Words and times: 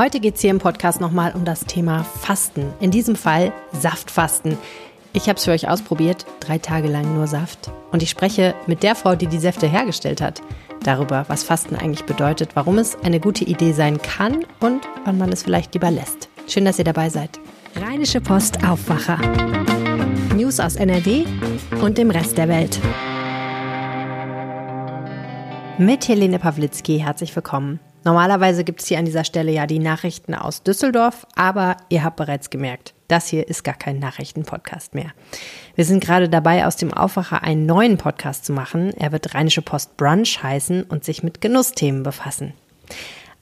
Heute 0.00 0.18
geht 0.18 0.36
es 0.36 0.40
hier 0.40 0.48
im 0.48 0.60
Podcast 0.60 0.98
nochmal 0.98 1.34
um 1.34 1.44
das 1.44 1.66
Thema 1.66 2.04
Fasten. 2.04 2.72
In 2.80 2.90
diesem 2.90 3.16
Fall 3.16 3.52
Saftfasten. 3.70 4.56
Ich 5.12 5.28
habe 5.28 5.36
es 5.36 5.44
für 5.44 5.50
euch 5.50 5.68
ausprobiert, 5.68 6.24
drei 6.40 6.56
Tage 6.56 6.88
lang 6.88 7.14
nur 7.14 7.26
Saft. 7.26 7.70
Und 7.92 8.02
ich 8.02 8.08
spreche 8.08 8.54
mit 8.66 8.82
der 8.82 8.94
Frau, 8.94 9.14
die 9.14 9.26
die 9.26 9.38
Säfte 9.38 9.66
hergestellt 9.68 10.22
hat, 10.22 10.40
darüber, 10.82 11.26
was 11.28 11.42
Fasten 11.42 11.76
eigentlich 11.76 12.06
bedeutet, 12.06 12.52
warum 12.56 12.78
es 12.78 12.96
eine 13.02 13.20
gute 13.20 13.44
Idee 13.44 13.72
sein 13.72 14.00
kann 14.00 14.46
und 14.60 14.88
wann 15.04 15.18
man 15.18 15.32
es 15.32 15.42
vielleicht 15.42 15.74
lieber 15.74 15.90
lässt. 15.90 16.30
Schön, 16.48 16.64
dass 16.64 16.78
ihr 16.78 16.86
dabei 16.86 17.10
seid. 17.10 17.38
Rheinische 17.76 18.22
Post 18.22 18.66
Aufwacher. 18.66 19.18
News 20.34 20.60
aus 20.60 20.76
NRW 20.76 21.26
und 21.82 21.98
dem 21.98 22.10
Rest 22.10 22.38
der 22.38 22.48
Welt. 22.48 22.80
Mit 25.76 26.08
Helene 26.08 26.38
Pawlitzki 26.38 27.00
herzlich 27.00 27.36
willkommen. 27.36 27.80
Normalerweise 28.04 28.64
gibt 28.64 28.80
es 28.80 28.86
hier 28.86 28.98
an 28.98 29.04
dieser 29.04 29.24
Stelle 29.24 29.52
ja 29.52 29.66
die 29.66 29.78
Nachrichten 29.78 30.34
aus 30.34 30.62
Düsseldorf, 30.62 31.26
aber 31.34 31.76
ihr 31.90 32.02
habt 32.02 32.16
bereits 32.16 32.48
gemerkt, 32.48 32.94
das 33.08 33.26
hier 33.28 33.46
ist 33.46 33.62
gar 33.62 33.74
kein 33.74 33.98
Nachrichtenpodcast 33.98 34.94
mehr. 34.94 35.10
Wir 35.74 35.84
sind 35.84 36.02
gerade 36.02 36.28
dabei, 36.28 36.66
aus 36.66 36.76
dem 36.76 36.94
Aufwacher 36.94 37.42
einen 37.42 37.66
neuen 37.66 37.98
Podcast 37.98 38.46
zu 38.46 38.52
machen. 38.52 38.94
Er 38.96 39.12
wird 39.12 39.34
Rheinische 39.34 39.62
Post 39.62 39.96
Brunch 39.98 40.42
heißen 40.42 40.84
und 40.84 41.04
sich 41.04 41.22
mit 41.22 41.40
Genussthemen 41.40 42.02
befassen. 42.02 42.54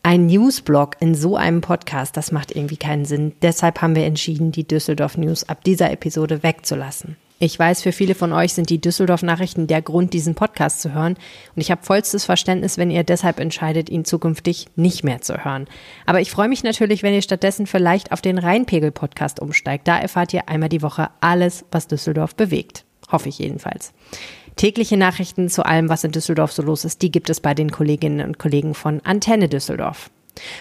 Ein 0.02 0.27
Newsblog 0.27 0.97
in 1.01 1.15
so 1.15 1.37
einem 1.37 1.61
Podcast, 1.61 2.16
das 2.16 2.33
macht 2.33 2.55
irgendwie 2.55 2.77
keinen 2.77 3.05
Sinn. 3.05 3.35
Deshalb 3.43 3.83
haben 3.83 3.95
wir 3.95 4.07
entschieden, 4.07 4.52
die 4.52 4.66
Düsseldorf 4.66 5.16
News 5.16 5.49
ab 5.49 5.63
dieser 5.65 5.91
Episode 5.93 6.43
wegzulassen. 6.43 7.16
Ich 7.41 7.56
weiß, 7.56 7.83
für 7.83 7.92
viele 7.92 8.16
von 8.16 8.33
euch 8.33 8.52
sind 8.52 8.69
die 8.69 8.80
Düsseldorf-Nachrichten 8.80 9.69
der 9.69 9.80
Grund, 9.80 10.12
diesen 10.12 10.34
Podcast 10.34 10.80
zu 10.80 10.92
hören. 10.92 11.16
Und 11.55 11.60
ich 11.60 11.70
habe 11.70 11.84
vollstes 11.84 12.24
Verständnis, 12.24 12.79
wenn 12.79 12.91
ihr 12.91 13.05
deshalb 13.05 13.38
entscheidet, 13.38 13.88
ihn 13.91 14.05
zukünftig 14.05 14.66
nicht 14.74 15.05
mehr 15.05 15.20
zu 15.20 15.45
hören. 15.45 15.69
Aber 16.05 16.20
ich 16.20 16.32
freue 16.32 16.48
mich 16.48 16.65
natürlich, 16.65 17.05
wenn 17.05 17.15
ihr 17.15 17.23
stattdessen 17.23 17.69
vielleicht 17.69 18.10
auf 18.10 18.20
den 18.20 18.38
Rheinpegel-Podcast 18.38 19.38
umsteigt. 19.38 19.87
Da 19.87 19.96
erfahrt 19.96 20.34
ihr 20.34 20.48
einmal 20.48 20.68
die 20.68 20.82
Woche 20.82 21.10
alles, 21.21 21.65
was 21.71 21.87
Düsseldorf 21.87 22.35
bewegt. 22.35 22.85
Hoffe 23.13 23.29
ich 23.29 23.38
jedenfalls. 23.38 23.93
Tägliche 24.57 24.96
Nachrichten 24.96 25.48
zu 25.48 25.65
allem, 25.65 25.88
was 25.88 26.02
in 26.02 26.10
Düsseldorf 26.10 26.51
so 26.51 26.63
los 26.63 26.85
ist, 26.85 27.02
die 27.02 27.13
gibt 27.13 27.30
es 27.30 27.38
bei 27.38 27.54
den 27.54 27.70
Kolleginnen 27.70 28.26
und 28.26 28.41
Kollegen 28.41 28.74
von 28.74 29.01
Antenne 29.04 29.48
Düsseldorf. 29.48 30.10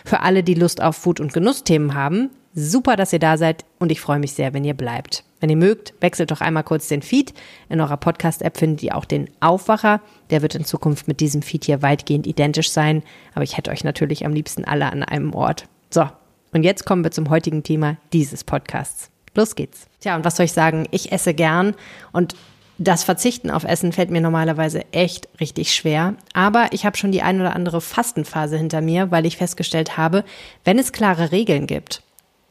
Für 0.05 0.19
alle, 0.19 0.43
die 0.43 0.53
Lust 0.53 0.83
auf 0.83 0.95
Food- 0.95 1.19
und 1.19 1.33
Genussthemen 1.33 1.95
haben, 1.95 2.30
super, 2.53 2.95
dass 2.95 3.13
ihr 3.13 3.19
da 3.19 3.37
seid 3.37 3.65
und 3.80 3.91
ich 3.91 3.99
freue 3.99 4.19
mich 4.19 4.33
sehr, 4.33 4.53
wenn 4.53 4.63
ihr 4.63 4.75
bleibt. 4.75 5.23
Wenn 5.39 5.49
ihr 5.49 5.57
mögt, 5.57 5.93
wechselt 6.02 6.31
doch 6.31 6.41
einmal 6.41 6.63
kurz 6.63 6.88
den 6.88 7.02
Feed. 7.02 7.33
In 7.69 7.80
eurer 7.80 7.97
Podcast-App 7.97 8.57
findet 8.57 8.83
ihr 8.83 8.95
auch 8.95 9.05
den 9.05 9.30
Aufwacher. 9.39 10.02
Der 10.30 10.41
wird 10.41 10.55
in 10.55 10.66
Zukunft 10.66 11.07
mit 11.07 11.19
diesem 11.19 11.41
Feed 11.41 11.66
hier 11.66 11.81
weitgehend 11.81 12.25
identisch 12.25 12.71
sein. 12.71 13.03
Aber 13.33 13.43
ich 13.43 13.58
hätte 13.58 13.71
euch 13.71 13.83
natürlich 13.83 14.25
am 14.25 14.33
liebsten 14.33 14.65
alle 14.65 14.91
an 14.91 15.03
einem 15.03 15.33
Ort. 15.33 15.65
So, 15.89 16.09
und 16.53 16.63
jetzt 16.63 16.85
kommen 16.85 17.03
wir 17.03 17.11
zum 17.11 17.30
heutigen 17.30 17.63
Thema 17.63 17.97
dieses 18.13 18.43
Podcasts. 18.43 19.11
Los 19.35 19.55
geht's. 19.55 19.88
Tja, 19.99 20.15
und 20.15 20.25
was 20.25 20.35
soll 20.35 20.45
ich 20.45 20.53
sagen? 20.53 20.88
Ich 20.91 21.11
esse 21.11 21.33
gern 21.33 21.75
und 22.11 22.35
das 22.80 23.03
Verzichten 23.03 23.49
auf 23.49 23.63
Essen 23.63 23.91
fällt 23.91 24.11
mir 24.11 24.21
normalerweise 24.21 24.85
echt 24.91 25.27
richtig 25.39 25.73
schwer. 25.73 26.15
Aber 26.33 26.67
ich 26.71 26.85
habe 26.85 26.95
schon 26.95 27.11
die 27.11 27.23
ein 27.23 27.41
oder 27.41 27.55
andere 27.55 27.81
Fastenphase 27.81 28.58
hinter 28.58 28.81
mir, 28.81 29.09
weil 29.09 29.25
ich 29.25 29.38
festgestellt 29.38 29.97
habe, 29.97 30.23
wenn 30.63 30.77
es 30.77 30.91
klare 30.91 31.31
Regeln 31.31 31.65
gibt, 31.65 32.03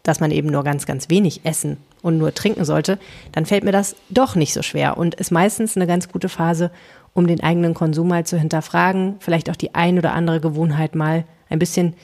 dass 0.07 0.21
man 0.21 0.31
eben 0.31 0.49
nur 0.49 0.65
ganz, 0.65 0.87
ganz 0.87 1.11
wenig 1.11 1.41
essen 1.45 1.79
und 2.03 2.19
nur 2.19 2.33
trinken 2.33 2.65
sollte, 2.65 2.99
dann 3.33 3.47
fällt 3.47 3.65
mir 3.65 3.73
das 3.73 3.97
doch 4.09 4.37
nicht 4.37 4.53
so 4.53 4.63
schwer 4.63 4.97
und 4.97 5.15
ist 5.17 5.31
meistens 5.31 5.77
eine 5.77 5.87
ganz 5.87 6.09
gute 6.09 6.29
Phase, 6.29 6.71
um 7.13 7.27
den 7.27 7.43
eigenen 7.43 7.75
Konsum 7.75 8.09
mal 8.09 8.25
zu 8.25 8.39
hinterfragen, 8.39 9.17
vielleicht 9.21 9.51
auch 9.51 9.57
die 9.57 9.75
ein 9.75 9.99
oder 9.99 10.13
andere 10.13 10.41
Gewohnheit 10.41 10.95
mal 10.95 11.25
ein 11.49 11.59
bisschen 11.59 11.95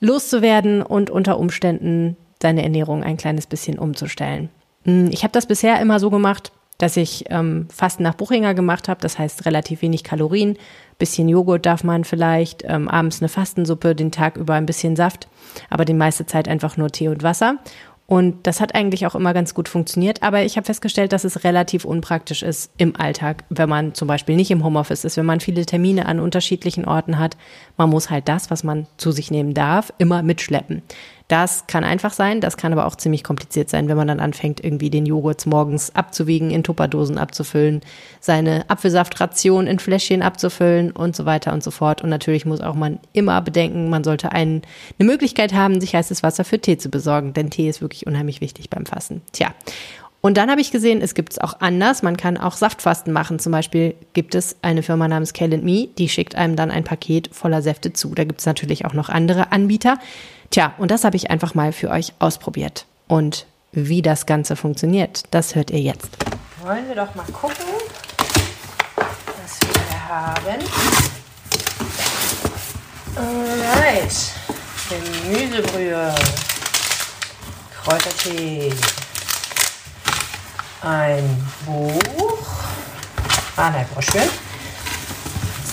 loszuwerden 0.00 0.82
und 0.82 1.10
unter 1.10 1.38
Umständen 1.38 2.16
seine 2.40 2.62
Ernährung 2.62 3.02
ein 3.02 3.16
kleines 3.16 3.46
bisschen 3.46 3.78
umzustellen. 3.78 4.48
Hm, 4.84 5.10
ich 5.10 5.22
habe 5.22 5.32
das 5.32 5.46
bisher 5.46 5.80
immer 5.80 6.00
so 6.00 6.10
gemacht, 6.10 6.52
dass 6.78 6.96
ich 6.96 7.24
ähm, 7.30 7.68
Fasten 7.74 8.02
nach 8.02 8.14
Buchinger 8.14 8.54
gemacht 8.54 8.88
habe, 8.88 9.00
das 9.00 9.18
heißt 9.18 9.46
relativ 9.46 9.82
wenig 9.82 10.04
Kalorien, 10.04 10.56
bisschen 10.98 11.28
Joghurt 11.28 11.66
darf 11.66 11.84
man 11.84 12.04
vielleicht, 12.04 12.64
ähm, 12.66 12.88
abends 12.88 13.20
eine 13.20 13.28
Fastensuppe, 13.28 13.94
den 13.94 14.12
Tag 14.12 14.36
über 14.36 14.54
ein 14.54 14.66
bisschen 14.66 14.96
Saft, 14.96 15.28
aber 15.70 15.84
die 15.84 15.94
meiste 15.94 16.26
Zeit 16.26 16.48
einfach 16.48 16.76
nur 16.76 16.90
Tee 16.90 17.08
und 17.08 17.22
Wasser. 17.22 17.58
Und 18.06 18.46
das 18.46 18.60
hat 18.60 18.74
eigentlich 18.74 19.04
auch 19.06 19.16
immer 19.16 19.34
ganz 19.34 19.52
gut 19.52 19.68
funktioniert. 19.68 20.22
Aber 20.22 20.42
ich 20.44 20.56
habe 20.56 20.64
festgestellt, 20.64 21.12
dass 21.12 21.24
es 21.24 21.42
relativ 21.42 21.84
unpraktisch 21.84 22.42
ist 22.44 22.70
im 22.78 22.94
Alltag, 22.94 23.42
wenn 23.48 23.68
man 23.68 23.94
zum 23.94 24.06
Beispiel 24.06 24.36
nicht 24.36 24.52
im 24.52 24.62
Homeoffice 24.64 25.04
ist, 25.04 25.16
wenn 25.16 25.26
man 25.26 25.40
viele 25.40 25.66
Termine 25.66 26.06
an 26.06 26.20
unterschiedlichen 26.20 26.84
Orten 26.84 27.18
hat. 27.18 27.36
Man 27.76 27.90
muss 27.90 28.08
halt 28.08 28.28
das, 28.28 28.48
was 28.50 28.62
man 28.62 28.86
zu 28.96 29.10
sich 29.10 29.32
nehmen 29.32 29.54
darf, 29.54 29.92
immer 29.98 30.22
mitschleppen. 30.22 30.82
Das 31.28 31.66
kann 31.66 31.82
einfach 31.82 32.12
sein, 32.12 32.40
das 32.40 32.56
kann 32.56 32.72
aber 32.72 32.86
auch 32.86 32.94
ziemlich 32.94 33.24
kompliziert 33.24 33.68
sein, 33.68 33.88
wenn 33.88 33.96
man 33.96 34.06
dann 34.06 34.20
anfängt, 34.20 34.62
irgendwie 34.62 34.90
den 34.90 35.06
Joghurt 35.06 35.44
morgens 35.46 35.94
abzuwiegen, 35.94 36.52
in 36.52 36.62
Tupperdosen 36.62 37.18
abzufüllen, 37.18 37.80
seine 38.20 38.68
Apfelsaftration 38.70 39.66
in 39.66 39.80
Fläschchen 39.80 40.22
abzufüllen 40.22 40.92
und 40.92 41.16
so 41.16 41.24
weiter 41.24 41.52
und 41.52 41.64
so 41.64 41.72
fort. 41.72 42.00
Und 42.02 42.10
natürlich 42.10 42.46
muss 42.46 42.60
auch 42.60 42.74
man 42.74 43.00
immer 43.12 43.40
bedenken, 43.42 43.90
man 43.90 44.04
sollte 44.04 44.30
einen, 44.30 44.62
eine 45.00 45.10
Möglichkeit 45.10 45.52
haben, 45.52 45.80
sich 45.80 45.96
heißes 45.96 46.22
Wasser 46.22 46.44
für 46.44 46.60
Tee 46.60 46.78
zu 46.78 46.90
besorgen, 46.90 47.32
denn 47.32 47.50
Tee 47.50 47.68
ist 47.68 47.80
wirklich 47.80 48.06
unheimlich 48.06 48.40
wichtig 48.40 48.70
beim 48.70 48.86
Fassen. 48.86 49.22
Tja. 49.32 49.52
Und 50.26 50.38
dann 50.38 50.50
habe 50.50 50.60
ich 50.60 50.72
gesehen, 50.72 51.02
es 51.02 51.14
gibt 51.14 51.34
es 51.34 51.38
auch 51.38 51.60
anders. 51.60 52.02
Man 52.02 52.16
kann 52.16 52.36
auch 52.36 52.56
Saftfasten 52.56 53.12
machen. 53.12 53.38
Zum 53.38 53.52
Beispiel 53.52 53.94
gibt 54.12 54.34
es 54.34 54.56
eine 54.60 54.82
Firma 54.82 55.06
namens 55.06 55.32
Kell 55.32 55.56
Me, 55.58 55.86
die 55.98 56.08
schickt 56.08 56.34
einem 56.34 56.56
dann 56.56 56.72
ein 56.72 56.82
Paket 56.82 57.30
voller 57.32 57.62
Säfte 57.62 57.92
zu. 57.92 58.12
Da 58.12 58.24
gibt 58.24 58.40
es 58.40 58.46
natürlich 58.46 58.86
auch 58.86 58.92
noch 58.92 59.08
andere 59.08 59.52
Anbieter. 59.52 60.00
Tja, 60.50 60.74
und 60.78 60.90
das 60.90 61.04
habe 61.04 61.14
ich 61.14 61.30
einfach 61.30 61.54
mal 61.54 61.70
für 61.70 61.90
euch 61.90 62.12
ausprobiert. 62.18 62.86
Und 63.06 63.46
wie 63.70 64.02
das 64.02 64.26
Ganze 64.26 64.56
funktioniert, 64.56 65.22
das 65.30 65.54
hört 65.54 65.70
ihr 65.70 65.78
jetzt. 65.78 66.08
Wollen 66.60 66.88
wir 66.88 66.96
doch 66.96 67.14
mal 67.14 67.26
gucken, 67.26 67.64
was 68.96 69.60
wir 69.60 69.80
hier 69.88 70.08
haben. 70.08 70.64
Alright. 73.14 74.32
Gemüsebrühe. 74.90 76.12
Kräutertee. 77.80 78.72
Ein 80.82 81.48
Buch. 81.64 82.46
Ah, 83.56 83.70
nein, 83.70 83.86
Broschüren. 83.92 84.28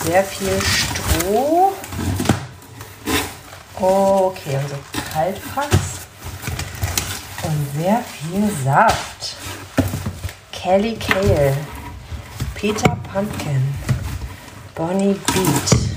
Sehr 0.03 0.23
viel 0.23 0.59
Stroh. 0.61 1.73
Okay, 3.75 4.57
unser 4.61 4.79
Kaltfass. 5.13 6.07
Und 7.43 7.81
sehr 7.81 8.01
viel 8.01 8.49
Saft. 8.63 9.35
Kelly 10.51 10.97
Kale. 10.97 11.55
Peter 12.55 12.97
Pumpkin. 13.11 13.73
Bonnie 14.75 15.19
Beat. 15.33 15.93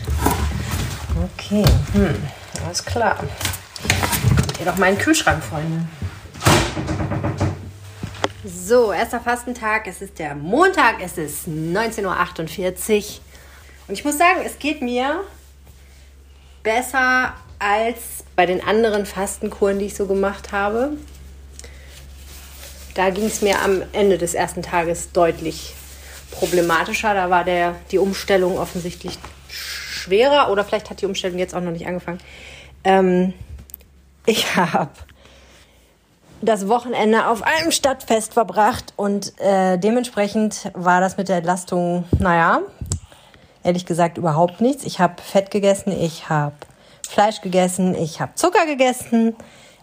Okay, 1.16 1.64
hm, 1.92 2.16
alles 2.64 2.84
klar. 2.84 3.16
Kommt 3.16 4.60
ihr 4.60 4.66
doch 4.66 4.76
meinen 4.76 4.98
Kühlschrank, 4.98 5.42
Freunde. 5.42 5.86
So, 8.48 8.92
erster 8.92 9.18
Fastentag. 9.18 9.88
Es 9.88 10.00
ist 10.00 10.20
der 10.20 10.36
Montag. 10.36 11.02
Es 11.02 11.18
ist 11.18 11.48
19.48 11.48 12.04
Uhr. 12.04 13.04
Und 13.88 13.94
ich 13.94 14.04
muss 14.04 14.18
sagen, 14.18 14.42
es 14.44 14.60
geht 14.60 14.82
mir 14.82 15.24
besser 16.62 17.34
als 17.58 18.22
bei 18.36 18.46
den 18.46 18.62
anderen 18.62 19.04
Fastenkuren, 19.04 19.80
die 19.80 19.86
ich 19.86 19.96
so 19.96 20.06
gemacht 20.06 20.52
habe. 20.52 20.92
Da 22.94 23.10
ging 23.10 23.24
es 23.24 23.42
mir 23.42 23.60
am 23.62 23.82
Ende 23.92 24.16
des 24.16 24.34
ersten 24.34 24.62
Tages 24.62 25.10
deutlich 25.10 25.74
problematischer. 26.30 27.14
Da 27.14 27.30
war 27.30 27.42
der, 27.42 27.74
die 27.90 27.98
Umstellung 27.98 28.58
offensichtlich 28.58 29.18
schwerer 29.48 30.52
oder 30.52 30.64
vielleicht 30.64 30.90
hat 30.90 31.00
die 31.00 31.06
Umstellung 31.06 31.40
jetzt 31.40 31.52
auch 31.52 31.62
noch 31.62 31.72
nicht 31.72 31.88
angefangen. 31.88 32.20
Ähm, 32.84 33.34
ich 34.24 34.54
habe 34.56 34.90
das 36.42 36.68
Wochenende 36.68 37.26
auf 37.28 37.42
einem 37.42 37.70
Stadtfest 37.70 38.34
verbracht 38.34 38.92
und 38.96 39.38
äh, 39.40 39.78
dementsprechend 39.78 40.70
war 40.74 41.00
das 41.00 41.16
mit 41.16 41.28
der 41.28 41.36
Entlastung, 41.38 42.04
naja, 42.18 42.60
ehrlich 43.64 43.86
gesagt 43.86 44.18
überhaupt 44.18 44.60
nichts. 44.60 44.84
Ich 44.84 45.00
habe 45.00 45.20
Fett 45.22 45.50
gegessen, 45.50 45.92
ich 45.92 46.28
habe 46.28 46.54
Fleisch 47.08 47.40
gegessen, 47.40 47.94
ich 47.94 48.20
habe 48.20 48.32
Zucker 48.34 48.66
gegessen, 48.66 49.34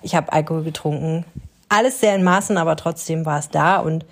ich 0.01 0.15
habe 0.15 0.31
Alkohol 0.31 0.63
getrunken. 0.63 1.25
Alles 1.69 1.99
sehr 1.99 2.15
in 2.15 2.23
Maßen, 2.23 2.57
aber 2.57 2.75
trotzdem 2.75 3.25
war 3.25 3.39
es 3.39 3.49
da. 3.49 3.77
Und 3.77 4.05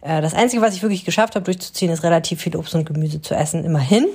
äh, 0.00 0.20
das 0.20 0.34
Einzige, 0.34 0.62
was 0.62 0.74
ich 0.74 0.82
wirklich 0.82 1.04
geschafft 1.04 1.36
habe 1.36 1.44
durchzuziehen, 1.44 1.92
ist 1.92 2.02
relativ 2.02 2.40
viel 2.40 2.56
Obst 2.56 2.74
und 2.74 2.86
Gemüse 2.86 3.22
zu 3.22 3.34
essen, 3.34 3.64
immerhin. 3.64 4.06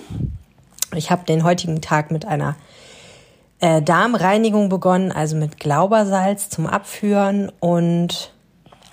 Ich 0.95 1.11
habe 1.11 1.23
den 1.25 1.43
heutigen 1.43 1.81
Tag 1.81 2.11
mit 2.11 2.25
einer 2.25 2.55
äh, 3.59 3.81
Darmreinigung 3.81 4.69
begonnen, 4.69 5.11
also 5.11 5.35
mit 5.35 5.59
Glaubersalz 5.59 6.49
zum 6.49 6.67
Abführen 6.67 7.51
und 7.59 8.33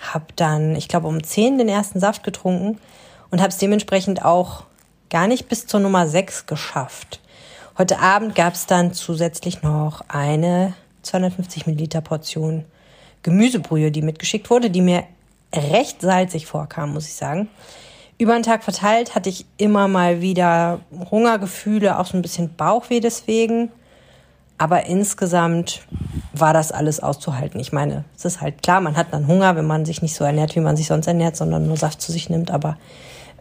habe 0.00 0.26
dann, 0.36 0.76
ich 0.76 0.88
glaube, 0.88 1.08
um 1.08 1.22
10 1.22 1.58
den 1.58 1.68
ersten 1.68 2.00
Saft 2.00 2.22
getrunken 2.22 2.78
und 3.30 3.40
habe 3.40 3.50
es 3.50 3.58
dementsprechend 3.58 4.24
auch 4.24 4.64
gar 5.10 5.26
nicht 5.26 5.48
bis 5.48 5.66
zur 5.66 5.80
Nummer 5.80 6.06
6 6.06 6.46
geschafft. 6.46 7.20
Heute 7.78 7.98
Abend 8.00 8.34
gab 8.34 8.54
es 8.54 8.66
dann 8.66 8.92
zusätzlich 8.92 9.62
noch 9.62 10.02
eine 10.08 10.74
250 11.02 11.66
Milliliter 11.66 12.00
Portion 12.00 12.64
Gemüsebrühe, 13.22 13.90
die 13.90 14.02
mitgeschickt 14.02 14.50
wurde, 14.50 14.70
die 14.70 14.80
mir 14.80 15.04
recht 15.54 16.00
salzig 16.00 16.46
vorkam, 16.46 16.92
muss 16.92 17.06
ich 17.06 17.14
sagen. 17.14 17.48
Über 18.18 18.32
den 18.32 18.42
Tag 18.42 18.64
verteilt 18.64 19.14
hatte 19.14 19.28
ich 19.28 19.44
immer 19.58 19.88
mal 19.88 20.20
wieder 20.20 20.80
Hungergefühle, 21.10 21.98
auch 21.98 22.06
so 22.06 22.16
ein 22.16 22.22
bisschen 22.22 22.54
Bauchweh 22.54 23.00
deswegen. 23.00 23.70
Aber 24.58 24.86
insgesamt 24.86 25.82
war 26.32 26.52
das 26.52 26.72
alles 26.72 27.00
auszuhalten. 27.00 27.60
Ich 27.60 27.72
meine, 27.72 28.04
es 28.16 28.24
ist 28.24 28.40
halt 28.40 28.62
klar, 28.62 28.80
man 28.80 28.96
hat 28.96 29.08
dann 29.10 29.26
Hunger, 29.26 29.56
wenn 29.56 29.66
man 29.66 29.84
sich 29.84 30.02
nicht 30.02 30.14
so 30.14 30.24
ernährt, 30.24 30.56
wie 30.56 30.60
man 30.60 30.76
sich 30.76 30.86
sonst 30.86 31.06
ernährt, 31.06 31.36
sondern 31.36 31.66
nur 31.66 31.76
Saft 31.76 32.00
zu 32.00 32.12
sich 32.12 32.30
nimmt. 32.30 32.50
Aber 32.50 32.76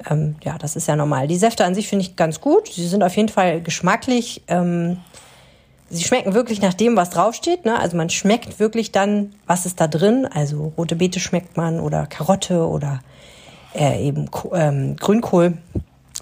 ähm, 0.10 0.36
ja, 0.44 0.58
das 0.58 0.76
ist 0.76 0.88
ja 0.88 0.96
normal. 0.96 1.28
Die 1.28 1.38
Säfte 1.38 1.66
an 1.66 1.76
sich 1.76 1.88
finde 1.88 2.04
ich 2.04 2.16
ganz 2.16 2.42
gut. 2.42 2.68
Sie 2.68 2.88
sind 2.88 3.04
auf 3.04 3.16
jeden 3.16 3.30
Fall 3.30 3.62
geschmacklich. 3.62 4.44
Ähm, 4.48 4.98
sie 5.90 6.04
schmecken 6.04 6.34
wirklich 6.34 6.62
nach 6.62 6.74
dem, 6.74 6.96
was 6.98 7.12
draufsteht. 7.12 7.66
Ne? 7.66 7.80
Also 7.80 7.96
man 7.96 8.10
schmeckt 8.10 8.60
wirklich 8.60 8.92
dann, 8.92 9.34
was 9.46 9.66
ist 9.66 9.80
da 9.80 9.88
drin. 9.88 10.28
Also 10.32 10.74
rote 10.78 10.96
Beete 10.96 11.20
schmeckt 11.20 11.56
man 11.56 11.80
oder 11.80 12.08
Karotte 12.08 12.68
oder 12.68 13.00
äh, 13.74 14.06
eben 14.06 14.30
ähm, 14.54 14.96
Grünkohl 14.98 15.58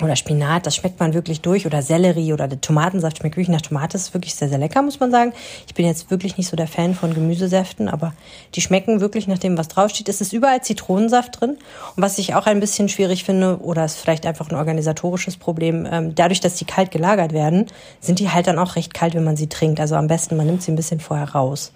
oder 0.03 0.15
Spinat, 0.15 0.65
das 0.65 0.75
schmeckt 0.75 0.99
man 0.99 1.13
wirklich 1.13 1.41
durch 1.41 1.65
oder 1.65 1.81
Sellerie 1.81 2.33
oder 2.33 2.47
der 2.47 2.61
Tomatensaft 2.61 3.17
schmeckt 3.17 3.35
wirklich 3.35 3.49
nach 3.49 3.61
Tomate, 3.61 3.97
ist 3.97 4.13
wirklich 4.13 4.35
sehr, 4.35 4.49
sehr 4.49 4.57
lecker, 4.57 4.81
muss 4.81 4.99
man 4.99 5.11
sagen. 5.11 5.33
Ich 5.67 5.73
bin 5.73 5.85
jetzt 5.85 6.11
wirklich 6.11 6.37
nicht 6.37 6.47
so 6.47 6.55
der 6.55 6.67
Fan 6.67 6.95
von 6.95 7.13
Gemüsesäften, 7.13 7.89
aber 7.89 8.13
die 8.55 8.61
schmecken 8.61 9.01
wirklich 9.01 9.27
nach 9.27 9.37
dem, 9.37 9.57
was 9.57 9.67
draufsteht. 9.67 10.09
Es 10.09 10.21
ist 10.21 10.33
überall 10.33 10.61
Zitronensaft 10.61 11.39
drin 11.39 11.57
und 11.95 12.03
was 12.03 12.17
ich 12.17 12.35
auch 12.35 12.45
ein 12.45 12.59
bisschen 12.59 12.89
schwierig 12.89 13.23
finde 13.23 13.59
oder 13.59 13.85
ist 13.85 13.97
vielleicht 13.97 14.25
einfach 14.25 14.49
ein 14.49 14.55
organisatorisches 14.55 15.37
Problem, 15.37 15.87
ähm, 15.89 16.15
dadurch, 16.15 16.39
dass 16.39 16.55
die 16.55 16.65
kalt 16.65 16.91
gelagert 16.91 17.33
werden, 17.33 17.67
sind 17.99 18.19
die 18.19 18.29
halt 18.29 18.47
dann 18.47 18.59
auch 18.59 18.75
recht 18.75 18.93
kalt, 18.93 19.15
wenn 19.15 19.23
man 19.23 19.37
sie 19.37 19.47
trinkt. 19.47 19.79
Also 19.79 19.95
am 19.95 20.07
besten, 20.07 20.37
man 20.37 20.45
nimmt 20.45 20.63
sie 20.63 20.71
ein 20.71 20.75
bisschen 20.75 20.99
vorher 20.99 21.29
raus. 21.29 21.71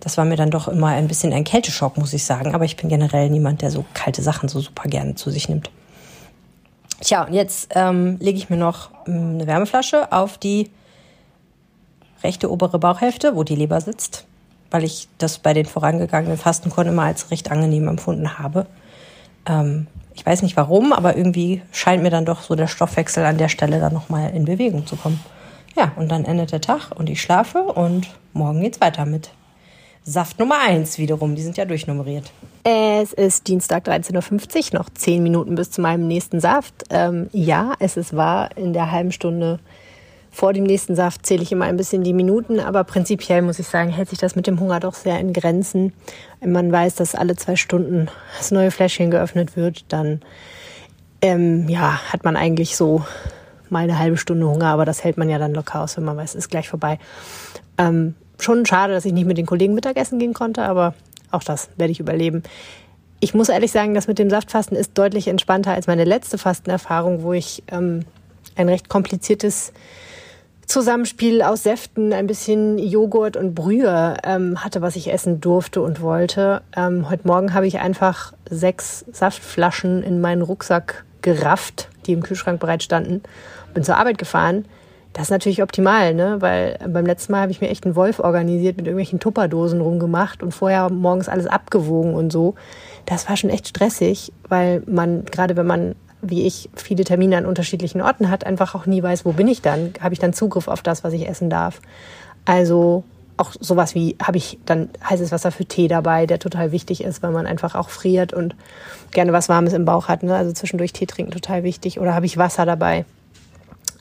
Das 0.00 0.18
war 0.18 0.26
mir 0.26 0.36
dann 0.36 0.50
doch 0.50 0.68
immer 0.68 0.88
ein 0.88 1.08
bisschen 1.08 1.32
ein 1.32 1.44
Kälteschock, 1.44 1.96
muss 1.96 2.12
ich 2.12 2.24
sagen. 2.24 2.54
Aber 2.54 2.66
ich 2.66 2.76
bin 2.76 2.90
generell 2.90 3.30
niemand, 3.30 3.62
der 3.62 3.70
so 3.70 3.86
kalte 3.94 4.22
Sachen 4.22 4.50
so 4.50 4.60
super 4.60 4.88
gerne 4.88 5.14
zu 5.14 5.30
sich 5.30 5.48
nimmt. 5.48 5.70
Tja, 7.04 7.24
und 7.24 7.34
jetzt 7.34 7.68
ähm, 7.74 8.16
lege 8.18 8.38
ich 8.38 8.48
mir 8.48 8.56
noch 8.56 8.88
ähm, 9.06 9.34
eine 9.34 9.46
Wärmeflasche 9.46 10.10
auf 10.10 10.38
die 10.38 10.70
rechte 12.22 12.50
obere 12.50 12.78
Bauchhälfte, 12.78 13.36
wo 13.36 13.44
die 13.44 13.56
Leber 13.56 13.82
sitzt, 13.82 14.24
weil 14.70 14.84
ich 14.84 15.08
das 15.18 15.38
bei 15.38 15.52
den 15.52 15.66
vorangegangenen 15.66 16.38
Fastenkuren 16.38 16.88
immer 16.88 17.02
als 17.02 17.30
recht 17.30 17.50
angenehm 17.50 17.88
empfunden 17.88 18.38
habe. 18.38 18.66
Ähm, 19.46 19.86
ich 20.14 20.24
weiß 20.24 20.40
nicht 20.40 20.56
warum, 20.56 20.94
aber 20.94 21.14
irgendwie 21.14 21.60
scheint 21.72 22.02
mir 22.02 22.08
dann 22.08 22.24
doch 22.24 22.40
so 22.40 22.54
der 22.54 22.68
Stoffwechsel 22.68 23.26
an 23.26 23.36
der 23.36 23.50
Stelle 23.50 23.80
dann 23.80 23.92
nochmal 23.92 24.30
in 24.30 24.46
Bewegung 24.46 24.86
zu 24.86 24.96
kommen. 24.96 25.20
Ja, 25.76 25.92
und 25.96 26.10
dann 26.10 26.24
endet 26.24 26.52
der 26.52 26.62
Tag 26.62 26.92
und 26.92 27.10
ich 27.10 27.20
schlafe 27.20 27.64
und 27.64 28.08
morgen 28.32 28.62
geht's 28.62 28.80
weiter 28.80 29.04
mit 29.04 29.30
Saft 30.04 30.38
Nummer 30.38 30.58
1 30.66 30.96
wiederum, 30.96 31.34
die 31.34 31.42
sind 31.42 31.58
ja 31.58 31.66
durchnummeriert. 31.66 32.32
Es 32.66 33.12
ist 33.12 33.46
Dienstag 33.46 33.86
13.50 33.86 34.72
Uhr, 34.72 34.78
noch 34.78 34.88
10 34.88 35.22
Minuten 35.22 35.54
bis 35.54 35.70
zu 35.70 35.82
meinem 35.82 36.08
nächsten 36.08 36.40
Saft. 36.40 36.84
Ähm, 36.88 37.28
ja, 37.30 37.74
es 37.78 37.98
ist 37.98 38.16
wahr, 38.16 38.56
in 38.56 38.72
der 38.72 38.90
halben 38.90 39.12
Stunde 39.12 39.60
vor 40.30 40.54
dem 40.54 40.64
nächsten 40.64 40.96
Saft 40.96 41.26
zähle 41.26 41.42
ich 41.42 41.52
immer 41.52 41.66
ein 41.66 41.76
bisschen 41.76 42.02
die 42.04 42.14
Minuten, 42.14 42.60
aber 42.60 42.82
prinzipiell 42.84 43.42
muss 43.42 43.58
ich 43.58 43.66
sagen, 43.66 43.90
hält 43.90 44.08
sich 44.08 44.18
das 44.18 44.34
mit 44.34 44.46
dem 44.46 44.58
Hunger 44.60 44.80
doch 44.80 44.94
sehr 44.94 45.20
in 45.20 45.34
Grenzen. 45.34 45.92
Wenn 46.40 46.52
man 46.52 46.72
weiß, 46.72 46.94
dass 46.94 47.14
alle 47.14 47.36
zwei 47.36 47.56
Stunden 47.56 48.08
das 48.38 48.50
neue 48.50 48.70
Fläschchen 48.70 49.10
geöffnet 49.10 49.56
wird, 49.56 49.84
dann 49.92 50.22
ähm, 51.20 51.68
ja, 51.68 52.00
hat 52.10 52.24
man 52.24 52.34
eigentlich 52.34 52.76
so 52.76 53.04
mal 53.68 53.84
eine 53.84 53.98
halbe 53.98 54.16
Stunde 54.16 54.48
Hunger, 54.48 54.68
aber 54.68 54.86
das 54.86 55.04
hält 55.04 55.18
man 55.18 55.28
ja 55.28 55.36
dann 55.36 55.52
locker 55.52 55.82
aus, 55.82 55.98
wenn 55.98 56.04
man 56.04 56.16
weiß, 56.16 56.30
es 56.30 56.46
ist 56.46 56.50
gleich 56.50 56.70
vorbei. 56.70 56.98
Ähm, 57.76 58.14
schon 58.38 58.64
schade, 58.64 58.94
dass 58.94 59.04
ich 59.04 59.12
nicht 59.12 59.26
mit 59.26 59.36
den 59.36 59.46
Kollegen 59.46 59.74
Mittagessen 59.74 60.18
gehen 60.18 60.32
konnte, 60.32 60.62
aber 60.62 60.94
auch 61.34 61.42
das 61.42 61.68
werde 61.76 61.92
ich 61.92 62.00
überleben. 62.00 62.42
Ich 63.20 63.34
muss 63.34 63.48
ehrlich 63.48 63.72
sagen, 63.72 63.94
das 63.94 64.06
mit 64.06 64.18
dem 64.18 64.30
Saftfasten 64.30 64.76
ist 64.76 64.98
deutlich 64.98 65.28
entspannter 65.28 65.72
als 65.72 65.86
meine 65.86 66.04
letzte 66.04 66.38
Fastenerfahrung, 66.38 67.22
wo 67.22 67.32
ich 67.32 67.62
ähm, 67.68 68.04
ein 68.56 68.68
recht 68.68 68.88
kompliziertes 68.88 69.72
Zusammenspiel 70.66 71.42
aus 71.42 71.62
Säften, 71.62 72.12
ein 72.12 72.26
bisschen 72.26 72.78
Joghurt 72.78 73.36
und 73.36 73.54
Brühe 73.54 74.16
ähm, 74.24 74.64
hatte, 74.64 74.82
was 74.82 74.96
ich 74.96 75.12
essen 75.12 75.40
durfte 75.40 75.82
und 75.82 76.00
wollte. 76.00 76.62
Ähm, 76.76 77.10
heute 77.10 77.26
Morgen 77.26 77.54
habe 77.54 77.66
ich 77.66 77.78
einfach 77.78 78.32
sechs 78.48 79.04
Saftflaschen 79.12 80.02
in 80.02 80.20
meinen 80.20 80.42
Rucksack 80.42 81.04
gerafft, 81.22 81.88
die 82.06 82.12
im 82.12 82.22
Kühlschrank 82.22 82.60
bereit 82.60 82.82
standen, 82.82 83.22
bin 83.74 83.84
zur 83.84 83.96
Arbeit 83.96 84.18
gefahren 84.18 84.64
das 85.14 85.26
ist 85.26 85.30
natürlich 85.30 85.62
optimal, 85.62 86.12
ne? 86.12 86.36
weil 86.40 86.76
beim 86.88 87.06
letzten 87.06 87.32
Mal 87.32 87.42
habe 87.42 87.52
ich 87.52 87.60
mir 87.60 87.70
echt 87.70 87.84
einen 87.84 87.94
Wolf 87.94 88.18
organisiert, 88.18 88.76
mit 88.76 88.86
irgendwelchen 88.86 89.20
Tupperdosen 89.20 89.80
rumgemacht 89.80 90.42
und 90.42 90.52
vorher 90.52 90.90
morgens 90.90 91.28
alles 91.28 91.46
abgewogen 91.46 92.14
und 92.14 92.32
so. 92.32 92.56
Das 93.06 93.28
war 93.28 93.36
schon 93.36 93.48
echt 93.48 93.68
stressig, 93.68 94.32
weil 94.48 94.82
man, 94.86 95.24
gerade 95.24 95.56
wenn 95.56 95.68
man, 95.68 95.94
wie 96.20 96.44
ich, 96.46 96.68
viele 96.74 97.04
Termine 97.04 97.36
an 97.36 97.46
unterschiedlichen 97.46 98.00
Orten 98.00 98.28
hat, 98.28 98.44
einfach 98.44 98.74
auch 98.74 98.86
nie 98.86 99.04
weiß, 99.04 99.24
wo 99.24 99.30
bin 99.30 99.46
ich 99.46 99.62
dann? 99.62 99.92
Habe 100.00 100.14
ich 100.14 100.18
dann 100.18 100.32
Zugriff 100.32 100.66
auf 100.66 100.82
das, 100.82 101.04
was 101.04 101.12
ich 101.12 101.28
essen 101.28 101.48
darf? 101.48 101.80
Also 102.44 103.04
auch 103.36 103.52
sowas 103.60 103.94
wie, 103.94 104.16
habe 104.20 104.38
ich 104.38 104.58
dann 104.66 104.88
heißes 105.08 105.30
Wasser 105.30 105.52
für 105.52 105.64
Tee 105.64 105.86
dabei, 105.86 106.26
der 106.26 106.40
total 106.40 106.72
wichtig 106.72 107.04
ist, 107.04 107.22
weil 107.22 107.30
man 107.30 107.46
einfach 107.46 107.76
auch 107.76 107.88
friert 107.88 108.32
und 108.32 108.56
gerne 109.12 109.32
was 109.32 109.48
Warmes 109.48 109.74
im 109.74 109.84
Bauch 109.84 110.08
hat. 110.08 110.24
Ne? 110.24 110.34
Also 110.34 110.52
zwischendurch 110.52 110.92
Tee 110.92 111.06
trinken 111.06 111.30
total 111.30 111.62
wichtig. 111.62 112.00
Oder 112.00 112.14
habe 112.14 112.26
ich 112.26 112.36
Wasser 112.36 112.66
dabei? 112.66 113.04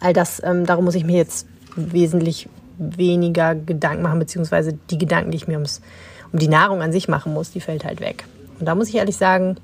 All 0.03 0.13
das, 0.13 0.41
ähm, 0.44 0.65
darum 0.65 0.85
muss 0.85 0.95
ich 0.95 1.05
mir 1.05 1.17
jetzt 1.17 1.47
wesentlich 1.75 2.50
weniger 2.77 3.55
Gedanken 3.55 4.03
machen, 4.03 4.19
beziehungsweise 4.19 4.73
die 4.89 4.97
Gedanken, 4.97 5.31
die 5.31 5.38
ich 5.38 5.47
mir 5.47 5.55
ums, 5.55 5.81
um 6.31 6.39
die 6.39 6.47
Nahrung 6.47 6.81
an 6.81 6.91
sich 6.91 7.07
machen 7.07 7.33
muss, 7.33 7.51
die 7.51 7.61
fällt 7.61 7.85
halt 7.85 8.01
weg. 8.01 8.25
Und 8.59 8.65
da 8.65 8.75
muss 8.75 8.89
ich 8.89 8.95
ehrlich 8.95 9.17
sagen, 9.17 9.57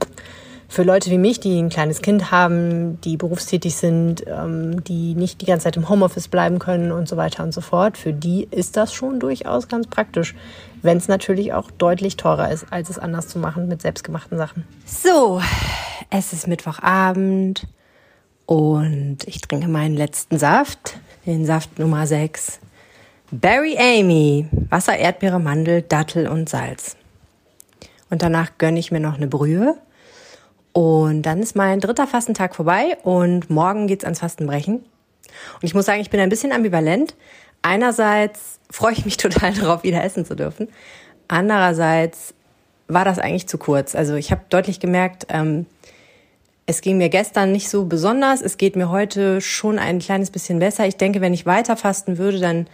für 0.71 0.83
Leute 0.83 1.09
wie 1.09 1.17
mich, 1.17 1.39
die 1.39 1.59
ein 1.59 1.69
kleines 1.69 2.01
Kind 2.01 2.31
haben, 2.31 3.01
die 3.01 3.17
berufstätig 3.17 3.75
sind, 3.75 4.23
ähm, 4.27 4.83
die 4.83 5.15
nicht 5.15 5.41
die 5.41 5.45
ganze 5.45 5.63
Zeit 5.63 5.77
im 5.77 5.89
Homeoffice 5.89 6.27
bleiben 6.27 6.59
können 6.59 6.91
und 6.91 7.09
so 7.09 7.17
weiter 7.17 7.43
und 7.43 7.53
so 7.53 7.61
fort, 7.61 7.97
für 7.97 8.13
die 8.13 8.47
ist 8.51 8.77
das 8.77 8.93
schon 8.93 9.19
durchaus 9.19 9.67
ganz 9.67 9.87
praktisch. 9.87 10.35
Wenn 10.83 10.97
es 10.97 11.07
natürlich 11.07 11.53
auch 11.53 11.71
deutlich 11.71 12.17
teurer 12.17 12.51
ist, 12.51 12.67
als 12.69 12.89
es 12.91 12.99
anders 12.99 13.27
zu 13.27 13.39
machen 13.39 13.67
mit 13.67 13.81
selbstgemachten 13.81 14.37
Sachen. 14.37 14.63
So, 14.85 15.41
es 16.11 16.33
ist 16.33 16.47
Mittwochabend. 16.47 17.67
Und 18.49 19.19
ich 19.27 19.41
trinke 19.41 19.67
meinen 19.67 19.95
letzten 19.95 20.39
Saft, 20.39 20.97
den 21.27 21.45
Saft 21.45 21.77
Nummer 21.77 22.07
6. 22.07 22.59
Berry 23.29 23.77
Amy, 23.77 24.47
Wasser, 24.71 24.97
Erdbeere, 24.97 25.39
Mandel, 25.39 25.83
Dattel 25.83 26.27
und 26.27 26.49
Salz. 26.49 26.95
Und 28.09 28.23
danach 28.23 28.57
gönne 28.57 28.79
ich 28.79 28.91
mir 28.91 28.99
noch 28.99 29.17
eine 29.17 29.27
Brühe. 29.27 29.77
Und 30.73 31.21
dann 31.21 31.43
ist 31.43 31.55
mein 31.55 31.79
dritter 31.79 32.07
Fastentag 32.07 32.55
vorbei 32.55 32.97
und 33.03 33.51
morgen 33.51 33.85
geht's 33.85 34.03
ans 34.03 34.21
Fastenbrechen. 34.21 34.77
Und 34.77 34.83
ich 35.61 35.75
muss 35.75 35.85
sagen, 35.85 36.01
ich 36.01 36.09
bin 36.09 36.19
ein 36.19 36.29
bisschen 36.29 36.51
ambivalent. 36.51 37.13
Einerseits 37.61 38.59
freue 38.71 38.93
ich 38.93 39.05
mich 39.05 39.17
total 39.17 39.53
darauf, 39.53 39.83
wieder 39.83 40.03
essen 40.03 40.25
zu 40.25 40.35
dürfen. 40.35 40.69
Andererseits 41.27 42.33
war 42.87 43.05
das 43.05 43.19
eigentlich 43.19 43.47
zu 43.47 43.59
kurz. 43.59 43.93
Also 43.93 44.15
ich 44.15 44.31
habe 44.31 44.41
deutlich 44.49 44.79
gemerkt, 44.79 45.27
ähm, 45.29 45.67
es 46.69 46.81
ging 46.81 46.99
mir 46.99 47.09
gestern 47.09 47.51
nicht 47.51 47.67
so 47.67 47.85
besonders. 47.85 48.41
Es 48.41 48.57
geht 48.57 48.75
mir 48.75 48.91
heute 48.91 49.41
schon 49.41 49.79
ein 49.79 49.97
kleines 49.97 50.29
bisschen 50.29 50.59
besser. 50.59 50.85
Ich 50.85 50.97
denke, 50.97 51.19
wenn 51.19 51.33
ich 51.33 51.47
weiter 51.47 51.75
fasten 51.75 52.19
würde, 52.19 52.39
dann 52.39 52.67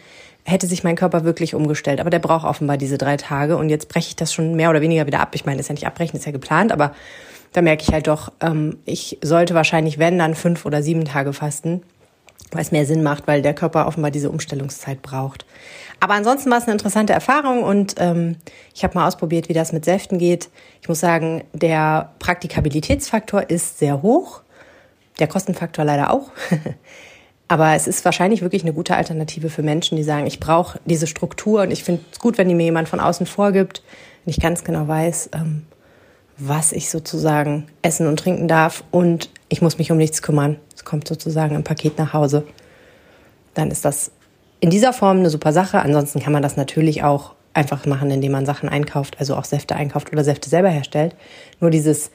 hätte 0.43 0.67
sich 0.67 0.83
mein 0.83 0.97
Körper 0.97 1.23
wirklich 1.23 1.55
umgestellt. 1.55 2.01
Aber 2.01 2.09
der 2.09 2.19
braucht 2.19 2.45
offenbar 2.45 2.75
diese 2.75 2.97
drei 2.97 3.15
Tage. 3.15 3.55
Und 3.55 3.69
jetzt 3.69 3.87
breche 3.87 4.09
ich 4.09 4.15
das 4.17 4.33
schon 4.33 4.53
mehr 4.55 4.69
oder 4.69 4.81
weniger 4.81 5.07
wieder 5.07 5.21
ab. 5.21 5.29
Ich 5.33 5.45
meine, 5.45 5.59
das 5.59 5.63
ist 5.63 5.69
ja 5.69 5.75
nicht 5.75 5.87
abbrechen, 5.87 6.17
ist 6.17 6.25
ja 6.25 6.33
geplant. 6.33 6.73
Aber 6.73 6.93
da 7.53 7.61
merke 7.61 7.83
ich 7.83 7.93
halt 7.93 8.07
doch, 8.07 8.33
ähm, 8.41 8.79
ich 8.83 9.17
sollte 9.21 9.53
wahrscheinlich, 9.53 9.97
wenn, 9.97 10.19
dann 10.19 10.35
fünf 10.35 10.65
oder 10.65 10.83
sieben 10.83 11.05
Tage 11.05 11.31
fasten, 11.31 11.81
weil 12.51 12.63
es 12.63 12.73
mehr 12.73 12.85
Sinn 12.85 13.01
macht, 13.01 13.27
weil 13.27 13.41
der 13.41 13.53
Körper 13.53 13.87
offenbar 13.87 14.11
diese 14.11 14.29
Umstellungszeit 14.29 15.01
braucht. 15.03 15.45
Aber 16.05 16.13
ansonsten 16.13 16.51
war 16.51 16.59
es 16.59 16.65
eine 16.65 16.73
interessante 16.73 17.13
Erfahrung 17.13 17.63
und 17.63 17.95
ähm, 17.97 18.35
ich 18.75 18.83
habe 18.83 18.93
mal 18.93 19.07
ausprobiert, 19.07 19.49
wie 19.49 19.53
das 19.53 19.73
mit 19.73 19.85
Säften 19.85 20.19
geht. 20.19 20.51
Ich 20.79 20.87
muss 20.87 20.99
sagen, 20.99 21.43
der 21.51 22.13
Praktikabilitätsfaktor 22.19 23.49
ist 23.49 23.79
sehr 23.79 24.03
hoch, 24.03 24.43
der 25.17 25.27
Kostenfaktor 25.27 25.83
leider 25.83 26.13
auch. 26.13 26.29
Aber 27.47 27.73
es 27.73 27.87
ist 27.87 28.05
wahrscheinlich 28.05 28.43
wirklich 28.43 28.61
eine 28.61 28.73
gute 28.73 28.95
Alternative 28.95 29.49
für 29.49 29.63
Menschen, 29.63 29.95
die 29.95 30.03
sagen, 30.03 30.27
ich 30.27 30.39
brauche 30.39 30.79
diese 30.85 31.07
Struktur 31.07 31.63
und 31.63 31.71
ich 31.71 31.83
finde 31.83 32.03
es 32.11 32.19
gut, 32.19 32.37
wenn 32.37 32.49
die 32.49 32.53
mir 32.53 32.65
jemand 32.65 32.87
von 32.87 32.99
außen 32.99 33.25
vorgibt, 33.25 33.81
wenn 34.25 34.31
ich 34.31 34.39
ganz 34.39 34.63
genau 34.63 34.87
weiß, 34.87 35.31
ähm, 35.33 35.65
was 36.37 36.71
ich 36.71 36.91
sozusagen 36.91 37.65
essen 37.81 38.05
und 38.05 38.19
trinken 38.19 38.47
darf 38.47 38.83
und 38.91 39.31
ich 39.49 39.63
muss 39.63 39.79
mich 39.79 39.91
um 39.91 39.97
nichts 39.97 40.21
kümmern. 40.21 40.57
Es 40.75 40.85
kommt 40.85 41.07
sozusagen 41.07 41.55
ein 41.55 41.63
Paket 41.63 41.97
nach 41.97 42.13
Hause. 42.13 42.45
Dann 43.55 43.71
ist 43.71 43.85
das 43.85 44.11
in 44.59 44.69
dieser 44.69 44.93
Form 44.93 45.19
eine 45.19 45.29
super 45.29 45.53
Sache. 45.53 45.79
Ansonsten 45.79 46.19
kann 46.19 46.33
man 46.33 46.41
das 46.41 46.57
natürlich 46.57 47.03
auch 47.03 47.35
einfach 47.53 47.85
machen, 47.85 48.11
indem 48.11 48.33
man 48.33 48.45
Sachen 48.45 48.69
einkauft, 48.69 49.17
also 49.19 49.35
auch 49.35 49.45
Säfte 49.45 49.75
einkauft 49.75 50.11
oder 50.11 50.23
Säfte 50.23 50.49
selber 50.49 50.69
herstellt. 50.69 51.15
Nur 51.59 51.69
dieses 51.69 52.11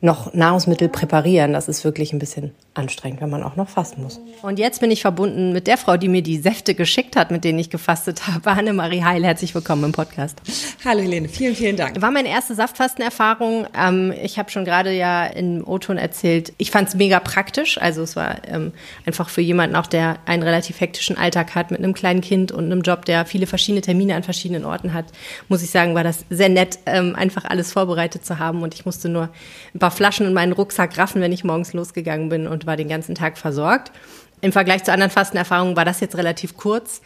noch 0.00 0.34
Nahrungsmittel 0.34 0.88
präparieren, 0.88 1.52
das 1.52 1.68
ist 1.68 1.84
wirklich 1.84 2.12
ein 2.12 2.18
bisschen 2.18 2.52
anstrengend, 2.74 3.20
wenn 3.20 3.30
man 3.30 3.42
auch 3.42 3.56
noch 3.56 3.68
fasten 3.68 4.02
muss. 4.02 4.20
Und 4.42 4.58
jetzt 4.58 4.80
bin 4.80 4.90
ich 4.90 5.02
verbunden 5.02 5.52
mit 5.52 5.66
der 5.66 5.76
Frau, 5.76 5.96
die 5.96 6.08
mir 6.08 6.22
die 6.22 6.38
Säfte 6.38 6.74
geschickt 6.74 7.16
hat, 7.16 7.30
mit 7.30 7.44
denen 7.44 7.58
ich 7.58 7.70
gefastet 7.70 8.26
habe. 8.26 8.50
Annemarie 8.62 9.04
Heil, 9.04 9.24
herzlich 9.24 9.54
willkommen 9.54 9.84
im 9.84 9.92
Podcast. 9.92 10.40
Hallo 10.84 11.00
Helene, 11.00 11.28
vielen, 11.28 11.54
vielen 11.54 11.76
Dank. 11.76 12.00
War 12.00 12.10
meine 12.10 12.28
erste 12.28 12.54
Saftfastenerfahrung. 12.54 13.66
Ähm, 13.78 14.12
ich 14.22 14.38
habe 14.38 14.50
schon 14.50 14.64
gerade 14.64 14.92
ja 14.92 15.26
im 15.26 15.66
O-Ton 15.66 15.98
erzählt, 15.98 16.54
ich 16.56 16.70
fand 16.70 16.88
es 16.88 16.94
mega 16.94 17.20
praktisch. 17.20 17.78
Also 17.78 18.02
es 18.02 18.16
war 18.16 18.36
ähm, 18.48 18.72
einfach 19.04 19.28
für 19.28 19.42
jemanden 19.42 19.76
auch, 19.76 19.86
der 19.86 20.18
einen 20.24 20.42
relativ 20.42 20.80
hektischen 20.80 21.18
Alltag 21.18 21.54
hat 21.54 21.70
mit 21.70 21.80
einem 21.80 21.92
kleinen 21.92 22.22
Kind 22.22 22.52
und 22.52 22.64
einem 22.64 22.82
Job, 22.82 23.04
der 23.04 23.26
viele 23.26 23.46
verschiedene 23.46 23.82
Termine 23.82 24.14
an 24.14 24.22
verschiedenen 24.22 24.64
Orten 24.64 24.94
hat, 24.94 25.06
muss 25.48 25.62
ich 25.62 25.70
sagen, 25.70 25.94
war 25.94 26.04
das 26.04 26.24
sehr 26.30 26.48
nett, 26.48 26.78
ähm, 26.86 27.14
einfach 27.16 27.44
alles 27.44 27.72
vorbereitet 27.72 28.24
zu 28.24 28.38
haben. 28.38 28.62
Und 28.62 28.72
ich 28.74 28.86
musste 28.86 29.10
nur 29.10 29.28
ein 29.74 29.78
paar 29.78 29.90
Flaschen 29.90 30.26
in 30.26 30.32
meinen 30.32 30.52
Rucksack 30.52 30.96
raffen, 30.96 31.20
wenn 31.20 31.32
ich 31.32 31.44
morgens 31.44 31.74
losgegangen 31.74 32.30
bin 32.30 32.46
und 32.46 32.61
war 32.66 32.76
den 32.76 32.88
ganzen 32.88 33.14
Tag 33.14 33.38
versorgt. 33.38 33.92
Im 34.40 34.52
Vergleich 34.52 34.84
zu 34.84 34.92
anderen 34.92 35.10
Fastenerfahrungen 35.10 35.76
war 35.76 35.84
das 35.84 36.00
jetzt 36.00 36.16
relativ 36.16 36.56
kurz, 36.56 37.00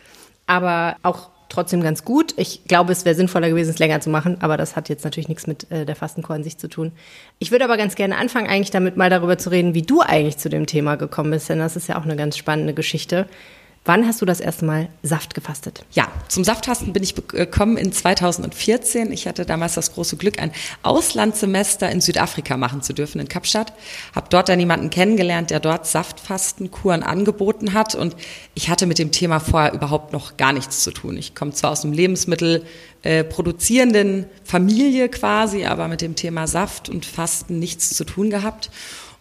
aber 0.46 0.96
auch 1.02 1.30
trotzdem 1.48 1.82
ganz 1.82 2.04
gut. 2.04 2.34
Ich 2.36 2.64
glaube, 2.64 2.92
es 2.92 3.04
wäre 3.04 3.14
sinnvoller 3.14 3.48
gewesen, 3.48 3.70
es 3.70 3.78
länger 3.78 4.00
zu 4.00 4.10
machen, 4.10 4.38
aber 4.40 4.56
das 4.56 4.74
hat 4.76 4.88
jetzt 4.88 5.04
natürlich 5.04 5.28
nichts 5.28 5.46
mit 5.46 5.70
äh, 5.70 5.84
der 5.84 5.96
Fastenkur 5.96 6.34
an 6.34 6.42
sich 6.42 6.58
zu 6.58 6.68
tun. 6.68 6.92
Ich 7.38 7.50
würde 7.50 7.64
aber 7.64 7.76
ganz 7.76 7.94
gerne 7.94 8.16
anfangen, 8.16 8.48
eigentlich 8.48 8.70
damit 8.70 8.96
mal 8.96 9.10
darüber 9.10 9.38
zu 9.38 9.50
reden, 9.50 9.74
wie 9.74 9.82
du 9.82 10.00
eigentlich 10.00 10.38
zu 10.38 10.48
dem 10.48 10.66
Thema 10.66 10.96
gekommen 10.96 11.30
bist, 11.30 11.48
denn 11.48 11.58
das 11.58 11.76
ist 11.76 11.88
ja 11.88 11.98
auch 11.98 12.04
eine 12.04 12.16
ganz 12.16 12.36
spannende 12.36 12.74
Geschichte. 12.74 13.26
Wann 13.86 14.04
hast 14.04 14.20
du 14.20 14.26
das 14.26 14.40
erste 14.40 14.64
Mal 14.64 14.88
Saft 15.04 15.34
gefastet? 15.34 15.84
Ja, 15.92 16.08
zum 16.26 16.42
Saftfasten 16.42 16.92
bin 16.92 17.04
ich 17.04 17.14
gekommen 17.14 17.76
in 17.76 17.92
2014. 17.92 19.12
Ich 19.12 19.28
hatte 19.28 19.46
damals 19.46 19.74
das 19.74 19.94
große 19.94 20.16
Glück, 20.16 20.40
ein 20.40 20.50
Auslandssemester 20.82 21.88
in 21.88 22.00
Südafrika 22.00 22.56
machen 22.56 22.82
zu 22.82 22.92
dürfen, 22.92 23.20
in 23.20 23.28
Kapstadt. 23.28 23.72
Habe 24.12 24.26
dort 24.28 24.48
dann 24.48 24.58
jemanden 24.58 24.90
kennengelernt, 24.90 25.50
der 25.50 25.60
dort 25.60 25.86
Saftfastenkuren 25.86 27.04
angeboten 27.04 27.74
hat. 27.74 27.94
Und 27.94 28.16
ich 28.54 28.68
hatte 28.70 28.86
mit 28.86 28.98
dem 28.98 29.12
Thema 29.12 29.38
vorher 29.38 29.72
überhaupt 29.72 30.12
noch 30.12 30.36
gar 30.36 30.52
nichts 30.52 30.82
zu 30.82 30.90
tun. 30.90 31.16
Ich 31.16 31.36
komme 31.36 31.52
zwar 31.52 31.70
aus 31.70 31.84
einem 31.84 31.92
Lebensmittel 31.92 32.66
äh, 33.04 33.22
produzierenden 33.22 34.26
Familie 34.42 35.08
quasi, 35.08 35.64
aber 35.64 35.86
mit 35.86 36.00
dem 36.00 36.16
Thema 36.16 36.48
Saft 36.48 36.88
und 36.88 37.06
Fasten 37.06 37.60
nichts 37.60 37.90
zu 37.90 38.02
tun 38.02 38.30
gehabt. 38.30 38.68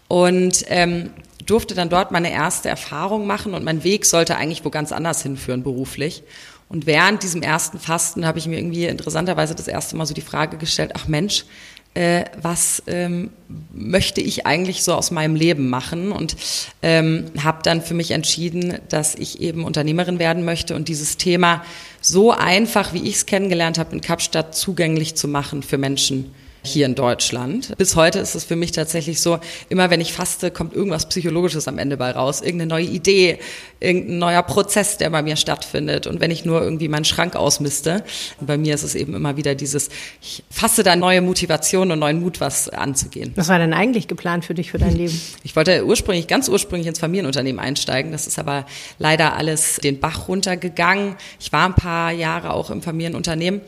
Und 0.07 0.65
ähm, 0.69 1.11
durfte 1.45 1.75
dann 1.75 1.89
dort 1.89 2.11
meine 2.11 2.31
erste 2.31 2.69
Erfahrung 2.69 3.27
machen 3.27 3.53
und 3.53 3.63
mein 3.63 3.83
Weg 3.83 4.05
sollte 4.05 4.37
eigentlich 4.37 4.65
wo 4.65 4.69
ganz 4.69 4.91
anders 4.91 5.21
hinführen 5.21 5.63
beruflich. 5.63 6.23
Und 6.67 6.87
während 6.87 7.21
diesem 7.21 7.43
ersten 7.43 7.79
Fasten 7.79 8.25
habe 8.25 8.39
ich 8.39 8.47
mir 8.47 8.57
irgendwie 8.57 8.85
interessanterweise 8.85 9.53
das 9.53 9.67
erste 9.67 9.95
Mal 9.95 10.05
so 10.05 10.13
die 10.13 10.21
Frage 10.21 10.57
gestellt, 10.57 10.91
ach 10.95 11.07
Mensch, 11.07 11.45
äh, 11.93 12.25
was 12.41 12.83
ähm, 12.87 13.29
möchte 13.73 14.19
ich 14.19 14.45
eigentlich 14.45 14.83
so 14.83 14.93
aus 14.93 15.11
meinem 15.11 15.35
Leben 15.35 15.69
machen 15.69 16.11
und 16.11 16.35
ähm, 16.81 17.31
habe 17.41 17.63
dann 17.63 17.81
für 17.81 17.93
mich 17.93 18.11
entschieden, 18.11 18.79
dass 18.89 19.15
ich 19.15 19.39
eben 19.39 19.63
Unternehmerin 19.63 20.19
werden 20.19 20.43
möchte 20.43 20.75
und 20.75 20.89
dieses 20.89 21.17
Thema 21.17 21.63
so 22.01 22.31
einfach, 22.31 22.93
wie 22.93 23.07
ich 23.07 23.15
es 23.15 23.25
kennengelernt 23.25 23.77
habe 23.77 23.93
in 23.93 24.01
Kapstadt, 24.01 24.55
zugänglich 24.55 25.15
zu 25.15 25.27
machen 25.27 25.63
für 25.63 25.77
Menschen 25.77 26.33
hier 26.65 26.85
in 26.85 26.95
Deutschland. 26.95 27.75
Bis 27.77 27.95
heute 27.95 28.19
ist 28.19 28.35
es 28.35 28.43
für 28.43 28.55
mich 28.55 28.71
tatsächlich 28.71 29.21
so, 29.21 29.39
immer 29.69 29.89
wenn 29.89 30.01
ich 30.01 30.13
faste, 30.13 30.51
kommt 30.51 30.73
irgendwas 30.73 31.07
Psychologisches 31.07 31.67
am 31.67 31.77
Ende 31.77 31.97
bei 31.97 32.11
raus. 32.11 32.41
Irgendeine 32.41 32.69
neue 32.69 32.85
Idee, 32.85 33.39
irgendein 33.79 34.17
neuer 34.17 34.43
Prozess, 34.43 34.97
der 34.97 35.09
bei 35.09 35.21
mir 35.21 35.35
stattfindet. 35.35 36.07
Und 36.07 36.19
wenn 36.19 36.31
ich 36.31 36.45
nur 36.45 36.61
irgendwie 36.61 36.87
meinen 36.87 37.05
Schrank 37.05 37.35
ausmiste, 37.35 38.03
bei 38.41 38.57
mir 38.57 38.73
ist 38.73 38.83
es 38.83 38.95
eben 38.95 39.15
immer 39.15 39.37
wieder 39.37 39.55
dieses, 39.55 39.89
ich 40.21 40.43
fasse 40.49 40.83
da 40.83 40.95
neue 40.95 41.21
Motivation 41.21 41.91
und 41.91 41.99
neuen 41.99 42.21
Mut, 42.21 42.41
was 42.41 42.69
anzugehen. 42.69 43.31
Was 43.35 43.47
war 43.47 43.59
denn 43.59 43.73
eigentlich 43.73 44.07
geplant 44.07 44.45
für 44.45 44.53
dich, 44.53 44.71
für 44.71 44.77
dein 44.77 44.95
Leben? 44.95 45.19
Ich 45.43 45.55
wollte 45.55 45.85
ursprünglich, 45.85 46.27
ganz 46.27 46.49
ursprünglich 46.49 46.87
ins 46.87 46.99
Familienunternehmen 46.99 47.59
einsteigen. 47.59 48.11
Das 48.11 48.25
ist 48.25 48.39
aber 48.39 48.65
leider 48.97 49.35
alles 49.37 49.75
den 49.77 49.99
Bach 49.99 50.27
runtergegangen. 50.27 51.15
Ich 51.39 51.51
war 51.51 51.65
ein 51.67 51.75
paar 51.75 52.11
Jahre 52.11 52.51
auch 52.51 52.71
im 52.71 52.81
Familienunternehmen. 52.81 53.61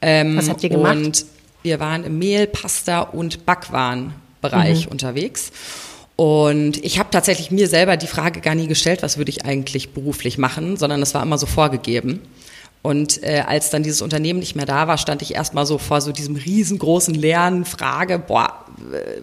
Ähm, 0.00 0.36
was 0.36 0.48
habt 0.48 0.62
ihr 0.62 0.70
gemacht? 0.70 1.26
Wir 1.62 1.80
waren 1.80 2.04
im 2.04 2.18
Mehl, 2.18 2.46
Pasta 2.46 3.00
und 3.00 3.46
Backwarenbereich 3.46 4.86
mhm. 4.86 4.92
unterwegs. 4.92 5.50
Und 6.16 6.84
ich 6.84 6.98
habe 6.98 7.10
tatsächlich 7.10 7.50
mir 7.50 7.68
selber 7.68 7.96
die 7.96 8.08
Frage 8.08 8.40
gar 8.40 8.54
nie 8.54 8.66
gestellt, 8.66 9.02
was 9.02 9.18
würde 9.18 9.30
ich 9.30 9.44
eigentlich 9.44 9.90
beruflich 9.90 10.36
machen, 10.36 10.76
sondern 10.76 11.00
es 11.00 11.14
war 11.14 11.22
immer 11.22 11.38
so 11.38 11.46
vorgegeben. 11.46 12.20
Und 12.82 13.22
äh, 13.22 13.44
als 13.46 13.70
dann 13.70 13.82
dieses 13.82 14.02
Unternehmen 14.02 14.38
nicht 14.38 14.54
mehr 14.54 14.66
da 14.66 14.88
war, 14.88 14.98
stand 14.98 15.22
ich 15.22 15.34
erstmal 15.34 15.66
so 15.66 15.78
vor 15.78 16.00
so 16.00 16.12
diesem 16.12 16.36
riesengroßen 16.36 17.14
leeren 17.14 17.64
Frage, 17.64 18.18
boah, 18.18 18.64
äh, 18.92 19.20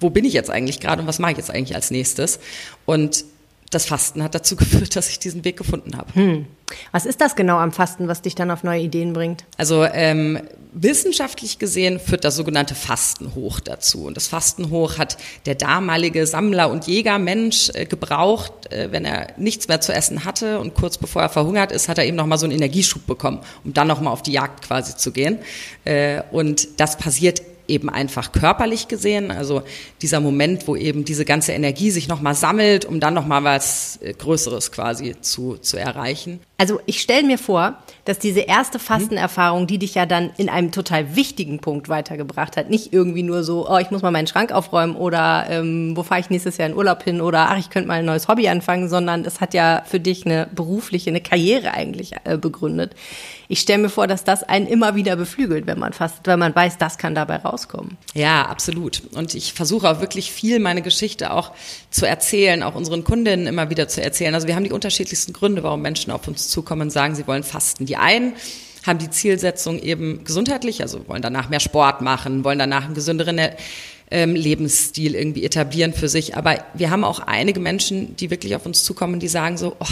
wo 0.00 0.10
bin 0.10 0.24
ich 0.24 0.32
jetzt 0.32 0.50
eigentlich 0.50 0.80
gerade 0.80 1.02
und 1.02 1.08
was 1.08 1.18
mache 1.18 1.32
ich 1.32 1.38
jetzt 1.38 1.50
eigentlich 1.50 1.74
als 1.74 1.90
nächstes? 1.90 2.40
Und 2.86 3.24
das 3.70 3.86
Fasten 3.86 4.22
hat 4.22 4.34
dazu 4.34 4.56
geführt, 4.56 4.96
dass 4.96 5.08
ich 5.08 5.18
diesen 5.18 5.44
Weg 5.44 5.56
gefunden 5.56 5.96
habe. 5.96 6.14
Hm. 6.14 6.46
Was 6.92 7.06
ist 7.06 7.20
das 7.20 7.36
genau 7.36 7.58
am 7.58 7.72
Fasten, 7.72 8.08
was 8.08 8.22
dich 8.22 8.34
dann 8.34 8.50
auf 8.50 8.62
neue 8.62 8.80
Ideen 8.80 9.12
bringt? 9.12 9.44
Also 9.56 9.84
ähm, 9.84 10.40
wissenschaftlich 10.72 11.58
gesehen 11.58 11.98
führt 12.00 12.24
das 12.24 12.36
sogenannte 12.36 12.74
Fasten 12.74 13.34
hoch 13.34 13.60
dazu. 13.60 14.04
Und 14.04 14.16
das 14.16 14.28
Fasten 14.28 14.70
hoch 14.70 14.98
hat 14.98 15.16
der 15.46 15.54
damalige 15.54 16.26
Sammler- 16.26 16.70
und 16.70 16.86
Jägermensch 16.86 17.70
äh, 17.74 17.86
gebraucht, 17.86 18.72
äh, 18.72 18.88
wenn 18.90 19.04
er 19.04 19.28
nichts 19.36 19.68
mehr 19.68 19.80
zu 19.80 19.92
essen 19.92 20.24
hatte 20.24 20.60
und 20.60 20.74
kurz 20.74 20.98
bevor 20.98 21.22
er 21.22 21.28
verhungert 21.28 21.72
ist, 21.72 21.88
hat 21.88 21.98
er 21.98 22.04
eben 22.04 22.16
nochmal 22.16 22.38
so 22.38 22.46
einen 22.46 22.54
Energieschub 22.54 23.06
bekommen, 23.06 23.40
um 23.64 23.72
dann 23.74 23.88
nochmal 23.88 24.12
auf 24.12 24.22
die 24.22 24.32
Jagd 24.32 24.64
quasi 24.64 24.96
zu 24.96 25.12
gehen. 25.12 25.38
Äh, 25.84 26.22
und 26.30 26.80
das 26.80 26.96
passiert 26.96 27.42
eben 27.68 27.88
einfach 27.90 28.32
körperlich 28.32 28.88
gesehen, 28.88 29.30
also 29.30 29.62
dieser 30.02 30.20
Moment, 30.20 30.66
wo 30.66 30.74
eben 30.74 31.04
diese 31.04 31.24
ganze 31.24 31.52
Energie 31.52 31.90
sich 31.90 32.08
nochmal 32.08 32.34
sammelt, 32.34 32.84
um 32.84 32.98
dann 32.98 33.14
nochmal 33.14 33.44
was 33.44 33.98
äh, 34.02 34.14
Größeres 34.14 34.72
quasi 34.72 35.16
zu, 35.20 35.56
zu 35.56 35.76
erreichen. 35.76 36.40
Also 36.60 36.80
ich 36.86 37.00
stelle 37.00 37.24
mir 37.24 37.38
vor, 37.38 37.78
dass 38.04 38.18
diese 38.18 38.40
erste 38.40 38.80
Fastenerfahrung, 38.80 39.68
die 39.68 39.78
dich 39.78 39.94
ja 39.94 40.06
dann 40.06 40.30
in 40.38 40.48
einem 40.48 40.72
total 40.72 41.14
wichtigen 41.14 41.60
Punkt 41.60 41.88
weitergebracht 41.88 42.56
hat, 42.56 42.68
nicht 42.68 42.92
irgendwie 42.92 43.22
nur 43.22 43.44
so, 43.44 43.68
oh, 43.70 43.78
ich 43.78 43.92
muss 43.92 44.02
mal 44.02 44.10
meinen 44.10 44.26
Schrank 44.26 44.50
aufräumen 44.50 44.96
oder 44.96 45.46
ähm, 45.50 45.96
wo 45.96 46.02
fahre 46.02 46.20
ich 46.20 46.30
nächstes 46.30 46.56
Jahr 46.56 46.68
in 46.68 46.74
Urlaub 46.74 47.04
hin 47.04 47.20
oder 47.20 47.50
ach, 47.50 47.58
ich 47.58 47.70
könnte 47.70 47.86
mal 47.86 48.00
ein 48.00 48.04
neues 48.06 48.26
Hobby 48.26 48.48
anfangen, 48.48 48.88
sondern 48.88 49.24
es 49.24 49.40
hat 49.40 49.54
ja 49.54 49.82
für 49.86 50.00
dich 50.00 50.26
eine 50.26 50.48
berufliche, 50.52 51.10
eine 51.10 51.20
Karriere 51.20 51.74
eigentlich 51.74 52.12
äh, 52.24 52.36
begründet. 52.36 52.96
Ich 53.50 53.60
stelle 53.60 53.82
mir 53.82 53.88
vor, 53.88 54.06
dass 54.06 54.24
das 54.24 54.42
einen 54.42 54.66
immer 54.66 54.94
wieder 54.94 55.16
beflügelt, 55.16 55.66
wenn 55.66 55.78
man 55.78 55.94
fastet, 55.94 56.26
weil 56.26 56.36
man 56.36 56.54
weiß, 56.54 56.76
das 56.76 56.98
kann 56.98 57.14
dabei 57.14 57.36
rauskommen. 57.36 57.96
Ja, 58.14 58.42
absolut. 58.42 59.02
Und 59.14 59.34
ich 59.34 59.54
versuche 59.54 59.88
auch 59.88 60.00
wirklich 60.00 60.30
viel 60.30 60.58
meine 60.58 60.82
Geschichte 60.82 61.32
auch 61.32 61.52
zu 61.90 62.06
erzählen, 62.06 62.62
auch 62.62 62.74
unseren 62.74 63.04
Kundinnen 63.04 63.46
immer 63.46 63.70
wieder 63.70 63.88
zu 63.88 64.02
erzählen. 64.02 64.34
Also 64.34 64.46
wir 64.48 64.54
haben 64.54 64.64
die 64.64 64.72
unterschiedlichsten 64.72 65.32
Gründe, 65.32 65.62
warum 65.62 65.80
Menschen 65.80 66.12
auf 66.12 66.28
uns 66.28 66.48
zukommen 66.48 66.82
und 66.82 66.90
sagen, 66.90 67.14
sie 67.14 67.26
wollen 67.26 67.42
fasten. 67.42 67.86
Die 67.86 67.96
einen 67.96 68.34
haben 68.86 68.98
die 68.98 69.10
Zielsetzung 69.10 69.78
eben 69.78 70.24
gesundheitlich, 70.24 70.82
also 70.82 71.08
wollen 71.08 71.22
danach 71.22 71.48
mehr 71.48 71.60
Sport 71.60 72.02
machen, 72.02 72.44
wollen 72.44 72.58
danach 72.58 72.84
einen 72.84 72.94
gesünderen 72.94 73.40
ähm, 74.10 74.34
Lebensstil 74.34 75.14
irgendwie 75.14 75.44
etablieren 75.44 75.92
für 75.92 76.08
sich. 76.08 76.36
Aber 76.36 76.64
wir 76.74 76.90
haben 76.90 77.04
auch 77.04 77.20
einige 77.20 77.60
Menschen, 77.60 78.16
die 78.16 78.30
wirklich 78.30 78.56
auf 78.56 78.64
uns 78.64 78.84
zukommen, 78.84 79.20
die 79.20 79.28
sagen 79.28 79.58
so, 79.58 79.76
oh, 79.78 79.86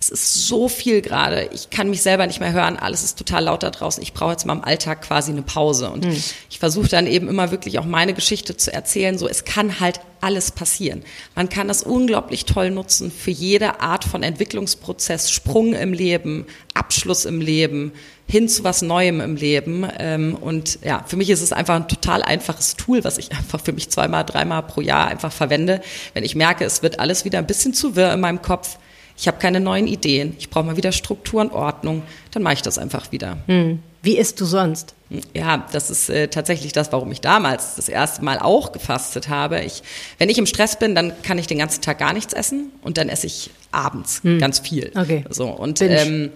es 0.00 0.08
ist 0.08 0.46
so 0.46 0.68
viel 0.68 1.02
gerade, 1.02 1.50
ich 1.52 1.70
kann 1.70 1.90
mich 1.90 2.02
selber 2.02 2.26
nicht 2.26 2.40
mehr 2.40 2.52
hören, 2.52 2.76
alles 2.76 3.04
ist 3.04 3.18
total 3.18 3.44
laut 3.44 3.62
da 3.62 3.70
draußen, 3.70 4.02
ich 4.02 4.14
brauche 4.14 4.32
jetzt 4.32 4.46
mal 4.46 4.54
im 4.54 4.64
Alltag 4.64 5.02
quasi 5.02 5.30
eine 5.30 5.42
Pause. 5.42 5.90
Und 5.90 6.06
mhm. 6.06 6.16
ich 6.48 6.58
versuche 6.58 6.88
dann 6.88 7.06
eben 7.06 7.28
immer 7.28 7.50
wirklich 7.50 7.78
auch 7.78 7.84
meine 7.84 8.14
Geschichte 8.14 8.56
zu 8.56 8.72
erzählen, 8.72 9.18
so 9.18 9.28
es 9.28 9.44
kann 9.44 9.78
halt 9.78 10.00
alles 10.20 10.50
passieren. 10.50 11.02
Man 11.34 11.48
kann 11.48 11.68
das 11.68 11.82
unglaublich 11.82 12.44
toll 12.44 12.70
nutzen 12.70 13.10
für 13.10 13.30
jede 13.30 13.80
Art 13.80 14.04
von 14.04 14.22
Entwicklungsprozess, 14.22 15.30
Sprung 15.30 15.74
im 15.74 15.92
Leben, 15.92 16.46
Abschluss 16.74 17.24
im 17.24 17.40
Leben, 17.40 17.92
hin 18.30 18.48
zu 18.48 18.62
was 18.62 18.80
Neuem 18.80 19.20
im 19.20 19.36
Leben. 19.36 19.86
Ähm, 19.98 20.36
und 20.40 20.78
ja, 20.84 21.04
für 21.06 21.16
mich 21.16 21.30
ist 21.30 21.42
es 21.42 21.52
einfach 21.52 21.74
ein 21.74 21.88
total 21.88 22.22
einfaches 22.22 22.76
Tool, 22.76 23.02
was 23.02 23.18
ich 23.18 23.32
einfach 23.36 23.60
für 23.60 23.72
mich 23.72 23.90
zweimal, 23.90 24.24
dreimal 24.24 24.62
pro 24.62 24.80
Jahr 24.80 25.08
einfach 25.08 25.32
verwende. 25.32 25.80
Wenn 26.14 26.24
ich 26.24 26.34
merke, 26.34 26.64
es 26.64 26.82
wird 26.82 27.00
alles 27.00 27.24
wieder 27.24 27.38
ein 27.38 27.46
bisschen 27.46 27.74
zu 27.74 27.96
wirr 27.96 28.12
in 28.14 28.20
meinem 28.20 28.40
Kopf, 28.40 28.78
ich 29.16 29.28
habe 29.28 29.38
keine 29.38 29.60
neuen 29.60 29.86
Ideen, 29.86 30.34
ich 30.38 30.48
brauche 30.48 30.64
mal 30.64 30.76
wieder 30.78 30.92
Struktur 30.92 31.42
und 31.42 31.52
Ordnung, 31.52 32.02
dann 32.30 32.42
mache 32.42 32.54
ich 32.54 32.62
das 32.62 32.78
einfach 32.78 33.12
wieder. 33.12 33.36
Hm. 33.46 33.80
Wie 34.02 34.16
isst 34.16 34.40
du 34.40 34.46
sonst? 34.46 34.94
Ja, 35.34 35.66
das 35.72 35.90
ist 35.90 36.08
äh, 36.08 36.28
tatsächlich 36.28 36.72
das, 36.72 36.90
warum 36.90 37.12
ich 37.12 37.20
damals 37.20 37.74
das 37.74 37.90
erste 37.90 38.24
Mal 38.24 38.38
auch 38.38 38.72
gefastet 38.72 39.28
habe. 39.28 39.60
Ich, 39.60 39.82
wenn 40.16 40.30
ich 40.30 40.38
im 40.38 40.46
Stress 40.46 40.78
bin, 40.78 40.94
dann 40.94 41.12
kann 41.22 41.36
ich 41.36 41.46
den 41.46 41.58
ganzen 41.58 41.82
Tag 41.82 41.98
gar 41.98 42.14
nichts 42.14 42.32
essen 42.32 42.72
und 42.80 42.96
dann 42.96 43.10
esse 43.10 43.26
ich 43.26 43.50
abends 43.72 44.22
hm. 44.22 44.38
ganz 44.38 44.60
viel. 44.60 44.90
Okay. 44.94 45.24
So 45.28 45.48
und 45.48 45.82
ähm, 45.82 46.30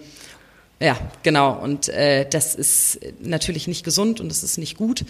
ja, 0.81 0.97
genau. 1.23 1.53
Und 1.53 1.89
äh, 1.89 2.29
das 2.29 2.55
ist 2.55 3.01
natürlich 3.21 3.69
nicht 3.69 3.85
gesund 3.85 4.21
und 4.21 4.29
das 4.29 4.43
ist 4.43 4.59
nicht 4.59 4.77
gut. 4.77 5.05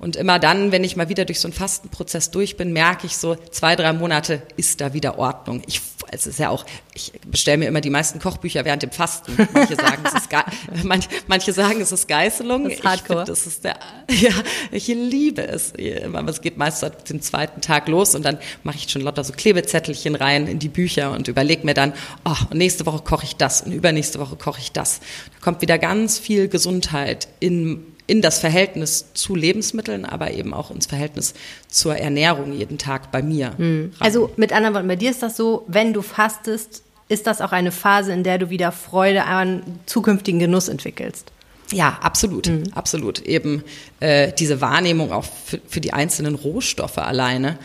Und 0.00 0.16
immer 0.16 0.38
dann, 0.38 0.72
wenn 0.72 0.82
ich 0.82 0.96
mal 0.96 1.08
wieder 1.08 1.24
durch 1.24 1.40
so 1.40 1.46
einen 1.46 1.52
Fastenprozess 1.52 2.30
durch 2.30 2.56
bin, 2.56 2.72
merke 2.72 3.06
ich 3.06 3.16
so, 3.16 3.36
zwei, 3.50 3.76
drei 3.76 3.92
Monate 3.92 4.42
ist 4.56 4.80
da 4.80 4.94
wieder 4.94 5.18
Ordnung. 5.18 5.62
Ich 5.66 5.82
es 6.12 6.26
ist 6.26 6.38
ja 6.38 6.50
auch, 6.50 6.64
ich 6.92 7.12
bestelle 7.26 7.58
mir 7.58 7.68
immer 7.68 7.80
die 7.80 7.90
meisten 7.90 8.18
Kochbücher 8.18 8.64
während 8.64 8.82
dem 8.82 8.90
Fasten. 8.90 9.36
Manche 9.52 9.76
sagen, 9.76 10.02
es 10.04 10.14
ist, 10.14 10.30
Ge 10.30 10.40
manch, 10.84 11.08
manche 11.28 11.52
sagen, 11.52 11.80
es 11.80 11.92
ist 11.92 12.08
Geißelung. 12.08 12.64
Das 12.64 12.74
ist 12.74 12.84
Hardcore. 12.84 13.22
Ich 13.22 13.26
das 13.28 13.46
ist 13.46 13.64
der, 13.64 13.78
ja, 14.10 14.32
ich 14.72 14.88
liebe 14.88 15.46
es. 15.46 15.72
Es 15.72 16.40
geht 16.40 16.56
meist 16.56 16.82
ab 16.82 17.04
dem 17.04 17.22
zweiten 17.22 17.60
Tag 17.60 17.88
los 17.88 18.14
und 18.14 18.24
dann 18.24 18.38
mache 18.64 18.76
ich 18.76 18.90
schon 18.90 19.02
lauter 19.02 19.22
so 19.22 19.32
Klebezettelchen 19.32 20.16
rein 20.16 20.48
in 20.48 20.58
die 20.58 20.68
Bücher 20.68 21.12
und 21.12 21.28
überlege 21.28 21.64
mir 21.64 21.74
dann, 21.74 21.92
oh, 22.24 22.36
nächste 22.52 22.86
Woche 22.86 23.02
koche 23.04 23.26
ich 23.26 23.36
das 23.36 23.62
und 23.62 23.72
übernächste 23.72 24.18
Woche 24.18 24.36
koche 24.36 24.60
ich 24.60 24.72
das. 24.72 24.98
Da 24.98 25.44
kommt 25.44 25.62
wieder 25.62 25.78
ganz 25.78 26.18
viel 26.18 26.48
Gesundheit 26.48 27.28
in 27.38 27.86
in 28.10 28.22
das 28.22 28.40
Verhältnis 28.40 29.06
zu 29.14 29.36
Lebensmitteln, 29.36 30.04
aber 30.04 30.32
eben 30.32 30.52
auch 30.52 30.72
ins 30.72 30.86
Verhältnis 30.86 31.32
zur 31.68 31.96
Ernährung 31.96 32.52
jeden 32.52 32.76
Tag 32.76 33.12
bei 33.12 33.22
mir. 33.22 33.52
Mhm. 33.56 33.92
Also 34.00 34.32
mit 34.36 34.52
anderen 34.52 34.74
Worten, 34.74 34.88
bei 34.88 34.96
dir 34.96 35.12
ist 35.12 35.22
das 35.22 35.36
so, 35.36 35.64
wenn 35.68 35.92
du 35.92 36.02
fastest, 36.02 36.82
ist 37.08 37.28
das 37.28 37.40
auch 37.40 37.52
eine 37.52 37.70
Phase, 37.70 38.12
in 38.12 38.24
der 38.24 38.38
du 38.38 38.50
wieder 38.50 38.72
Freude 38.72 39.26
an 39.26 39.62
zukünftigen 39.86 40.40
Genuss 40.40 40.66
entwickelst. 40.66 41.30
Ja, 41.70 42.00
absolut, 42.02 42.48
mhm. 42.48 42.64
absolut. 42.74 43.20
Eben 43.20 43.62
äh, 44.00 44.32
diese 44.32 44.60
Wahrnehmung 44.60 45.12
auch 45.12 45.26
für, 45.44 45.60
für 45.68 45.80
die 45.80 45.92
einzelnen 45.92 46.34
Rohstoffe 46.34 46.98
alleine. 46.98 47.58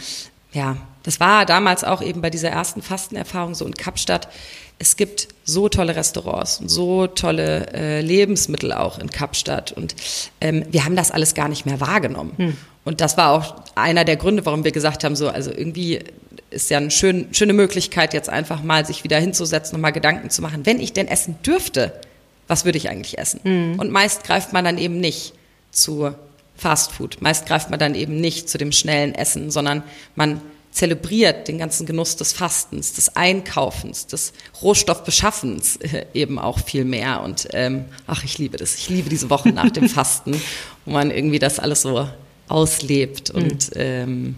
Ja, 0.54 0.78
das 1.02 1.20
war 1.20 1.48
damals 1.48 1.84
auch 1.84 2.04
eben 2.04 2.22
bei 2.22 2.30
dieser 2.30 2.50
ersten 2.50 2.84
Fastenerfahrung 2.84 3.56
so 3.56 3.66
in 3.66 3.74
Kapstadt 3.74 4.28
es 4.78 4.98
gibt 4.98 5.30
so 5.44 5.70
tolle 5.70 5.96
Restaurants 5.96 6.60
und 6.60 6.70
so 6.70 7.08
tolle 7.08 7.68
äh, 7.74 8.02
Lebensmittel 8.02 8.74
auch 8.74 9.00
in 9.00 9.10
Kapstadt 9.10 9.72
und 9.72 9.96
ähm, 10.42 10.66
wir 10.70 10.86
haben 10.86 10.96
das 10.96 11.12
alles 11.12 11.34
gar 11.34 11.48
nicht 11.48 11.66
mehr 11.66 11.80
wahrgenommen. 11.80 12.34
Hm. 12.38 12.58
Und 12.84 13.02
das 13.02 13.18
war 13.18 13.32
auch 13.32 13.56
einer 13.76 14.06
der 14.06 14.16
Gründe, 14.16 14.46
warum 14.46 14.64
wir 14.64 14.72
gesagt 14.72 15.04
haben, 15.04 15.16
so, 15.16 15.30
also 15.30 15.52
irgendwie 15.52 16.00
ist 16.52 16.70
ja 16.70 16.78
eine 16.78 16.92
schön, 16.92 17.28
schöne 17.32 17.54
Möglichkeit, 17.54 18.14
jetzt 18.14 18.30
einfach 18.30 18.64
mal 18.64 18.86
sich 18.86 19.04
wieder 19.04 19.20
hinzusetzen 19.20 19.76
und 19.76 19.82
mal 19.82 19.92
Gedanken 19.92 20.30
zu 20.30 20.42
machen, 20.42 20.66
wenn 20.66 20.80
ich 20.80 20.94
denn 20.94 21.08
essen 21.08 21.38
dürfte, 21.44 21.94
was 22.48 22.64
würde 22.64 22.78
ich 22.78 22.90
eigentlich 22.90 23.18
essen? 23.18 23.40
Hm. 23.44 23.80
Und 23.80 23.92
meist 23.92 24.24
greift 24.24 24.54
man 24.54 24.66
dann 24.66 24.78
eben 24.78 25.00
nicht 25.00 25.34
zu 25.72 26.14
Fast 26.58 26.94
Food. 26.94 27.22
Meist 27.22 27.48
greift 27.48 27.70
man 27.70 27.80
dann 27.80 27.96
eben 27.96 28.22
nicht 28.22 28.50
zu 28.50 28.58
dem 28.58 28.72
schnellen 28.72 29.14
Essen, 29.14 29.52
sondern 29.52 29.84
man 30.16 30.42
zelebriert 30.76 31.48
den 31.48 31.58
ganzen 31.58 31.86
Genuss 31.86 32.18
des 32.18 32.34
Fastens, 32.34 32.94
des 32.94 33.16
Einkaufens, 33.16 34.08
des 34.08 34.34
Rohstoffbeschaffens 34.62 35.78
äh, 35.78 36.06
eben 36.14 36.38
auch 36.38 36.60
viel 36.60 36.84
mehr. 36.84 37.24
Und 37.24 37.48
ähm, 37.54 37.86
ach, 38.08 38.26
ich 38.26 38.38
liebe 38.38 38.58
das. 38.58 38.76
Ich 38.76 38.90
liebe 38.90 39.10
diese 39.10 39.30
Wochen 39.30 39.54
nach 39.54 39.70
dem 39.70 39.88
Fasten, 39.88 40.40
wo 40.86 40.92
man 40.92 41.12
irgendwie 41.12 41.40
das 41.40 41.60
alles 41.60 41.84
so 41.84 42.10
auslebt 42.50 43.30
und 43.30 43.74
mhm. 43.74 43.82
ähm, 43.82 44.36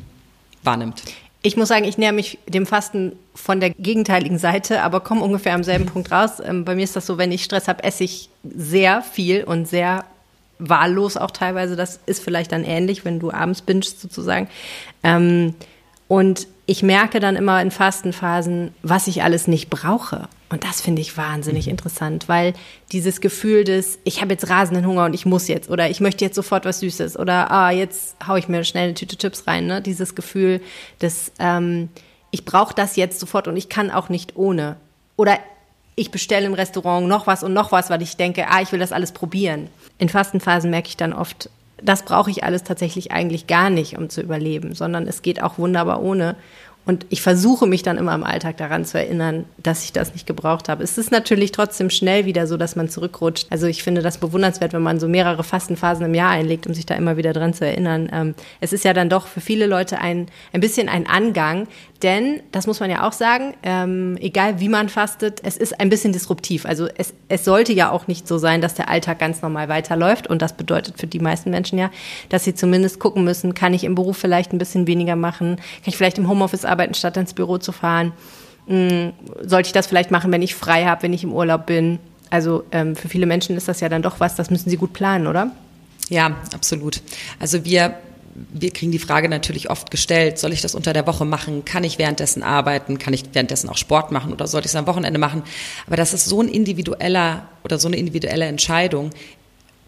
wahrnimmt. 0.62 1.02
Ich 1.42 1.58
muss 1.58 1.70
sagen, 1.70 1.86
ich 1.86 1.98
näher 1.98 2.12
mich 2.12 2.38
dem 2.48 2.68
Fasten 2.68 3.14
von 3.34 3.60
der 3.60 3.72
gegenteiligen 3.72 4.38
Seite, 4.38 4.84
aber 4.84 5.00
komme 5.00 5.24
ungefähr 5.24 5.56
am 5.56 5.64
selben 5.64 5.86
Punkt 5.88 6.12
raus. 6.12 6.34
Ähm, 6.44 6.66
bei 6.66 6.76
mir 6.76 6.84
ist 6.84 6.96
das 6.96 7.08
so, 7.08 7.18
wenn 7.18 7.32
ich 7.32 7.44
Stress 7.44 7.68
habe, 7.68 7.84
esse 7.84 8.04
ich 8.04 8.30
sehr 8.44 9.02
viel 9.02 9.44
und 9.44 9.68
sehr 9.68 10.06
wahllos 10.60 11.18
auch 11.18 11.32
teilweise. 11.32 11.76
Das 11.76 12.00
ist 12.06 12.24
vielleicht 12.24 12.52
dann 12.52 12.64
ähnlich, 12.64 13.06
wenn 13.06 13.20
du 13.20 13.32
abends 13.32 13.64
bingst 13.64 14.02
sozusagen. 14.02 14.48
Ähm, 15.04 15.56
und 16.08 16.48
ich 16.66 16.84
merke 16.84 17.20
dann 17.20 17.36
immer 17.36 17.62
in 17.62 17.72
Fastenphasen, 17.72 18.74
was 18.84 19.08
ich 19.08 19.24
alles 19.24 19.48
nicht 19.48 19.70
brauche. 19.70 20.28
Und 20.50 20.64
das 20.64 20.80
finde 20.82 21.02
ich 21.02 21.18
wahnsinnig 21.18 21.66
mhm. 21.66 21.72
interessant, 21.72 22.30
weil 22.30 22.54
dieses 22.92 23.20
Gefühl 23.20 23.64
des, 23.64 24.00
ich 24.04 24.22
habe 24.22 24.34
jetzt 24.34 24.50
rasenden 24.50 24.86
Hunger 24.86 25.06
und 25.06 25.14
ich 25.14 25.26
muss 25.26 25.48
jetzt 25.48 25.70
oder 25.70 25.90
ich 25.90 26.00
möchte 26.00 26.24
jetzt 26.24 26.36
sofort 26.36 26.66
was 26.66 26.80
Süßes 26.80 27.18
oder 27.18 27.52
ah, 27.52 27.72
jetzt 27.72 28.16
haue 28.26 28.40
ich 28.40 28.48
mir 28.48 28.64
schnell 28.64 28.86
eine 28.86 28.94
Tüte 28.94 29.18
Chips 29.18 29.48
rein. 29.48 29.66
Ne? 29.66 29.82
Dieses 29.82 30.16
Gefühl 30.16 30.62
des, 31.02 31.32
ähm, 31.40 31.90
ich 32.32 32.46
brauche 32.46 32.74
das 32.74 32.96
jetzt 32.96 33.20
sofort 33.20 33.48
und 33.48 33.58
ich 33.58 33.68
kann 33.68 33.92
auch 33.92 34.10
nicht 34.10 34.36
ohne. 34.36 34.78
Oder 35.18 35.40
ich 35.96 36.12
bestelle 36.12 36.46
im 36.46 36.54
Restaurant 36.54 37.08
noch 37.08 37.28
was 37.28 37.44
und 37.44 37.54
noch 37.54 37.72
was, 37.72 37.90
weil 37.90 38.02
ich 38.02 38.16
denke, 38.16 38.48
ah, 38.50 38.62
ich 38.62 38.72
will 38.72 38.80
das 38.80 38.92
alles 38.92 39.12
probieren. 39.12 39.70
In 39.98 40.10
Fastenphasen 40.10 40.70
merke 40.70 40.90
ich 40.90 40.98
dann 40.98 41.12
oft, 41.12 41.50
das 41.82 42.04
brauche 42.04 42.32
ich 42.32 42.44
alles 42.44 42.64
tatsächlich 42.64 43.12
eigentlich 43.12 43.48
gar 43.48 43.70
nicht, 43.70 43.98
um 43.98 44.10
zu 44.10 44.22
überleben, 44.22 44.74
sondern 44.74 45.08
es 45.08 45.22
geht 45.22 45.42
auch 45.42 45.58
wunderbar 45.58 46.02
ohne. 46.02 46.36
Und 46.88 47.06
ich 47.10 47.22
versuche 47.22 47.68
mich 47.68 47.84
dann 47.84 47.98
immer 47.98 48.16
im 48.16 48.24
Alltag 48.24 48.56
daran 48.56 48.86
zu 48.86 48.98
erinnern, 48.98 49.44
dass 49.62 49.84
ich 49.84 49.92
das 49.92 50.14
nicht 50.14 50.26
gebraucht 50.26 50.70
habe. 50.70 50.84
Es 50.84 50.98
ist 50.98 51.12
natürlich 51.12 51.52
trotzdem 51.52 51.90
schnell 51.90 52.26
wieder 52.26 52.48
so, 52.48 52.56
dass 52.56 52.78
man 52.78 52.88
zurückrutscht. 52.88 53.48
Also 53.50 53.68
ich 53.68 53.84
finde 53.84 54.02
das 54.02 54.20
bewundernswert, 54.20 54.72
wenn 54.72 54.82
man 54.82 54.98
so 54.98 55.10
mehrere 55.10 55.44
Fastenphasen 55.44 56.06
im 56.06 56.14
Jahr 56.14 56.32
einlegt, 56.32 56.66
um 56.66 56.74
sich 56.74 56.86
da 56.86 56.96
immer 56.96 57.18
wieder 57.18 57.34
dran 57.34 57.54
zu 57.54 57.66
erinnern. 57.66 58.10
Ähm, 58.14 58.36
es 58.62 58.72
ist 58.72 58.86
ja 58.86 58.94
dann 58.94 59.10
doch 59.10 59.28
für 59.28 59.42
viele 59.42 59.68
Leute 59.68 60.00
ein, 60.00 60.28
ein 60.54 60.62
bisschen 60.62 60.88
ein 60.88 61.08
Angang, 61.08 61.68
denn, 62.04 62.42
das 62.52 62.68
muss 62.68 62.80
man 62.80 62.92
ja 62.92 63.08
auch 63.08 63.12
sagen, 63.12 63.56
ähm, 63.64 64.18
egal 64.22 64.60
wie 64.60 64.70
man 64.70 64.88
fastet, 64.88 65.42
es 65.44 65.58
ist 65.58 65.80
ein 65.80 65.90
bisschen 65.90 66.14
disruptiv. 66.14 66.66
Also 66.66 66.88
es, 66.96 67.14
es 67.28 67.44
sollte 67.44 67.74
ja 67.74 67.90
auch 67.92 68.08
nicht 68.08 68.28
so 68.28 68.38
sein, 68.38 68.62
dass 68.62 68.76
der 68.76 68.90
Alltag 68.90 69.20
ganz 69.20 69.42
normal 69.42 69.68
weiterläuft. 69.68 70.28
Und 70.28 70.42
das 70.42 70.54
bedeutet 70.56 71.00
für 71.00 71.08
die 71.08 71.20
meisten 71.20 71.50
Menschen 71.50 71.80
ja, 71.80 71.90
dass 72.30 72.44
sie 72.44 72.54
zumindest 72.54 73.00
gucken 73.00 73.24
müssen, 73.24 73.56
kann 73.56 73.74
ich 73.74 73.84
im 73.84 73.96
Beruf 73.96 74.18
vielleicht 74.18 74.54
ein 74.54 74.60
bisschen 74.60 74.86
weniger 74.86 75.16
machen, 75.16 75.56
kann 75.56 75.86
ich 75.86 75.98
vielleicht 75.98 76.20
im 76.20 76.30
Homeoffice 76.30 76.66
arbeiten, 76.66 76.77
statt 76.94 77.18
ins 77.18 77.34
Büro 77.34 77.58
zu 77.58 77.72
fahren. 77.72 78.14
Hm, 78.68 79.14
sollte 79.42 79.68
ich 79.68 79.74
das 79.74 79.88
vielleicht 79.88 80.12
machen, 80.12 80.32
wenn 80.32 80.42
ich 80.42 80.56
frei 80.56 80.86
habe, 80.86 81.04
wenn 81.04 81.14
ich 81.14 81.24
im 81.24 81.34
Urlaub 81.34 81.66
bin? 81.66 82.00
Also 82.30 82.64
ähm, 82.72 82.96
für 82.96 83.08
viele 83.08 83.26
Menschen 83.26 83.56
ist 83.56 83.68
das 83.68 83.80
ja 83.80 83.90
dann 83.90 84.02
doch 84.02 84.20
was, 84.20 84.36
das 84.36 84.50
müssen 84.50 84.70
sie 84.70 84.78
gut 84.78 84.94
planen, 84.94 85.28
oder? 85.28 85.52
Ja, 86.10 86.36
absolut. 86.54 87.02
Also 87.40 87.64
wir 87.66 87.96
wir 88.52 88.72
kriegen 88.72 88.92
die 88.92 89.00
Frage 89.00 89.30
natürlich 89.30 89.70
oft 89.70 89.90
gestellt, 89.90 90.38
soll 90.38 90.54
ich 90.54 90.62
das 90.62 90.76
unter 90.76 90.94
der 90.94 91.08
Woche 91.08 91.26
machen? 91.26 91.66
Kann 91.66 91.84
ich 91.84 91.98
währenddessen 91.98 92.44
arbeiten? 92.44 93.00
Kann 93.00 93.14
ich 93.14 93.24
währenddessen 93.34 93.70
auch 93.70 93.78
Sport 93.78 94.12
machen 94.12 94.32
oder 94.32 94.48
sollte 94.48 94.68
ich 94.68 94.72
es 94.72 94.76
am 94.76 94.88
Wochenende 94.88 95.20
machen? 95.20 95.44
Aber 95.88 95.96
das 95.96 96.14
ist 96.14 96.26
so 96.26 96.42
ein 96.42 96.48
individueller 96.48 97.48
oder 97.64 97.80
so 97.80 97.88
eine 97.88 97.98
individuelle 97.98 98.46
Entscheidung. 98.46 99.10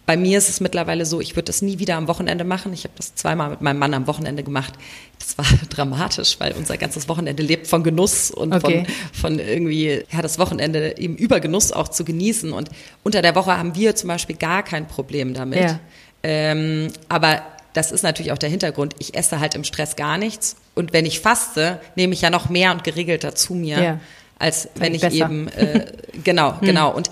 Bei 0.10 0.18
mir 0.18 0.40
ist 0.40 0.50
es 0.50 0.60
mittlerweile 0.60 1.06
so, 1.06 1.22
ich 1.22 1.36
würde 1.36 1.44
das 1.44 1.62
nie 1.62 1.78
wieder 1.78 1.96
am 1.96 2.08
Wochenende 2.08 2.44
machen. 2.44 2.74
Ich 2.74 2.84
habe 2.84 2.96
das 2.98 3.14
zweimal 3.14 3.52
mit 3.52 3.62
meinem 3.62 3.78
Mann 3.78 3.94
am 3.94 4.08
Wochenende 4.08 4.42
gemacht. 4.42 4.74
Das 5.20 5.38
war 5.38 5.46
dramatisch, 5.70 6.38
weil 6.40 6.54
unser 6.54 6.78
ganzes 6.78 7.08
Wochenende 7.08 7.44
lebt 7.44 7.68
von 7.68 7.84
Genuss 7.84 8.32
und 8.32 8.52
okay. 8.52 8.86
von, 9.12 9.36
von 9.36 9.40
irgendwie, 9.40 10.04
ja, 10.12 10.24
das 10.24 10.40
Wochenende 10.40 10.98
eben 10.98 11.16
über 11.16 11.40
Genuss 11.40 11.72
auch 11.72 11.90
zu 11.90 12.06
genießen. 12.06 12.54
Und 12.54 12.70
unter 13.04 13.22
der 13.22 13.36
Woche 13.36 13.56
haben 13.56 13.76
wir 13.76 13.96
zum 13.96 14.08
Beispiel 14.08 14.36
gar 14.36 14.64
kein 14.64 14.88
Problem 14.88 15.36
damit. 15.36 15.60
Ja. 15.60 15.80
Ähm, 16.24 16.88
aber 17.08 17.44
das 17.74 17.92
ist 17.92 18.02
natürlich 18.02 18.32
auch 18.32 18.40
der 18.40 18.50
Hintergrund. 18.50 18.96
Ich 18.98 19.14
esse 19.14 19.40
halt 19.40 19.54
im 19.54 19.64
Stress 19.64 19.96
gar 19.96 20.18
nichts. 20.18 20.56
Und 20.74 20.92
wenn 20.92 21.06
ich 21.06 21.20
faste, 21.20 21.80
nehme 21.96 22.16
ich 22.16 22.22
ja 22.22 22.32
noch 22.32 22.50
mehr 22.50 22.72
und 22.72 22.84
geregelter 22.84 23.36
zu 23.36 23.54
mir. 23.54 23.80
Ja 23.80 24.00
als 24.40 24.70
wenn 24.76 24.96
ich 24.96 25.02
besser. 25.02 25.26
eben 25.26 25.48
äh, 25.50 25.86
genau 26.24 26.54
hm. 26.60 26.66
genau 26.66 26.96
und 26.96 27.10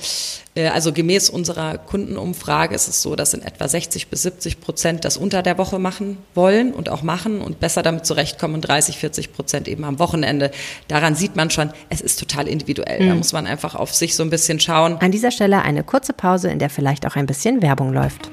äh, 0.55 0.67
also 0.67 0.91
gemäß 0.91 1.29
unserer 1.29 1.77
Kundenumfrage 1.77 2.73
ist 2.73 2.87
es 2.87 3.01
so, 3.01 3.15
dass 3.15 3.33
in 3.33 3.41
etwa 3.41 3.67
60 3.67 4.07
bis 4.07 4.23
70 4.23 4.59
Prozent 4.61 5.05
das 5.05 5.17
unter 5.17 5.43
der 5.43 5.57
Woche 5.57 5.77
machen 5.77 6.17
wollen 6.33 6.73
und 6.73 6.89
auch 6.89 7.03
machen 7.03 7.41
und 7.41 7.59
besser 7.59 7.83
damit 7.83 8.05
zurechtkommen 8.05 8.55
und 8.55 8.61
30 8.61 8.97
40 8.97 9.33
Prozent 9.33 9.67
eben 9.67 9.83
am 9.83 9.99
Wochenende. 9.99 10.51
Daran 10.87 11.15
sieht 11.15 11.35
man 11.35 11.49
schon, 11.49 11.71
es 11.89 12.01
ist 12.01 12.19
total 12.19 12.47
individuell. 12.47 12.99
Hm. 12.99 13.09
Da 13.09 13.15
muss 13.15 13.33
man 13.33 13.45
einfach 13.45 13.75
auf 13.75 13.93
sich 13.93 14.15
so 14.15 14.23
ein 14.23 14.29
bisschen 14.29 14.59
schauen. 14.59 14.97
An 14.99 15.11
dieser 15.11 15.31
Stelle 15.31 15.61
eine 15.61 15.83
kurze 15.83 16.13
Pause, 16.13 16.49
in 16.49 16.59
der 16.59 16.69
vielleicht 16.69 17.05
auch 17.05 17.15
ein 17.15 17.25
bisschen 17.25 17.61
Werbung 17.61 17.93
läuft. 17.93 18.29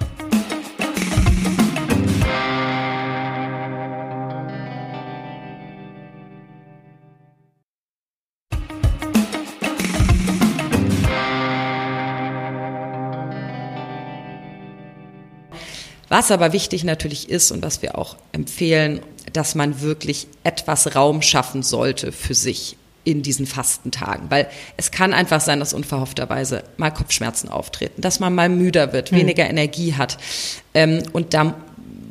Was 16.14 16.31
aber 16.31 16.53
wichtig 16.53 16.85
natürlich 16.85 17.29
ist 17.29 17.50
und 17.50 17.64
was 17.64 17.83
wir 17.83 17.98
auch 17.98 18.14
empfehlen, 18.31 19.00
dass 19.33 19.57
man 19.57 19.81
wirklich 19.81 20.29
etwas 20.44 20.94
Raum 20.94 21.22
schaffen 21.22 21.64
sollte 21.64 22.12
für 22.12 22.35
sich 22.35 22.77
in 23.03 23.22
diesen 23.22 23.46
Fastentagen, 23.46 24.31
weil 24.31 24.48
es 24.77 24.92
kann 24.92 25.12
einfach 25.12 25.40
sein, 25.40 25.59
dass 25.59 25.74
unverhoffterweise 25.74 26.62
mal 26.77 26.92
Kopfschmerzen 26.92 27.48
auftreten, 27.48 28.00
dass 28.00 28.20
man 28.20 28.33
mal 28.33 28.48
müder 28.48 28.92
wird, 28.92 29.11
hm. 29.11 29.18
weniger 29.18 29.50
Energie 29.50 29.94
hat 29.94 30.16
ähm, 30.72 31.03
und 31.12 31.35
da 31.35 31.57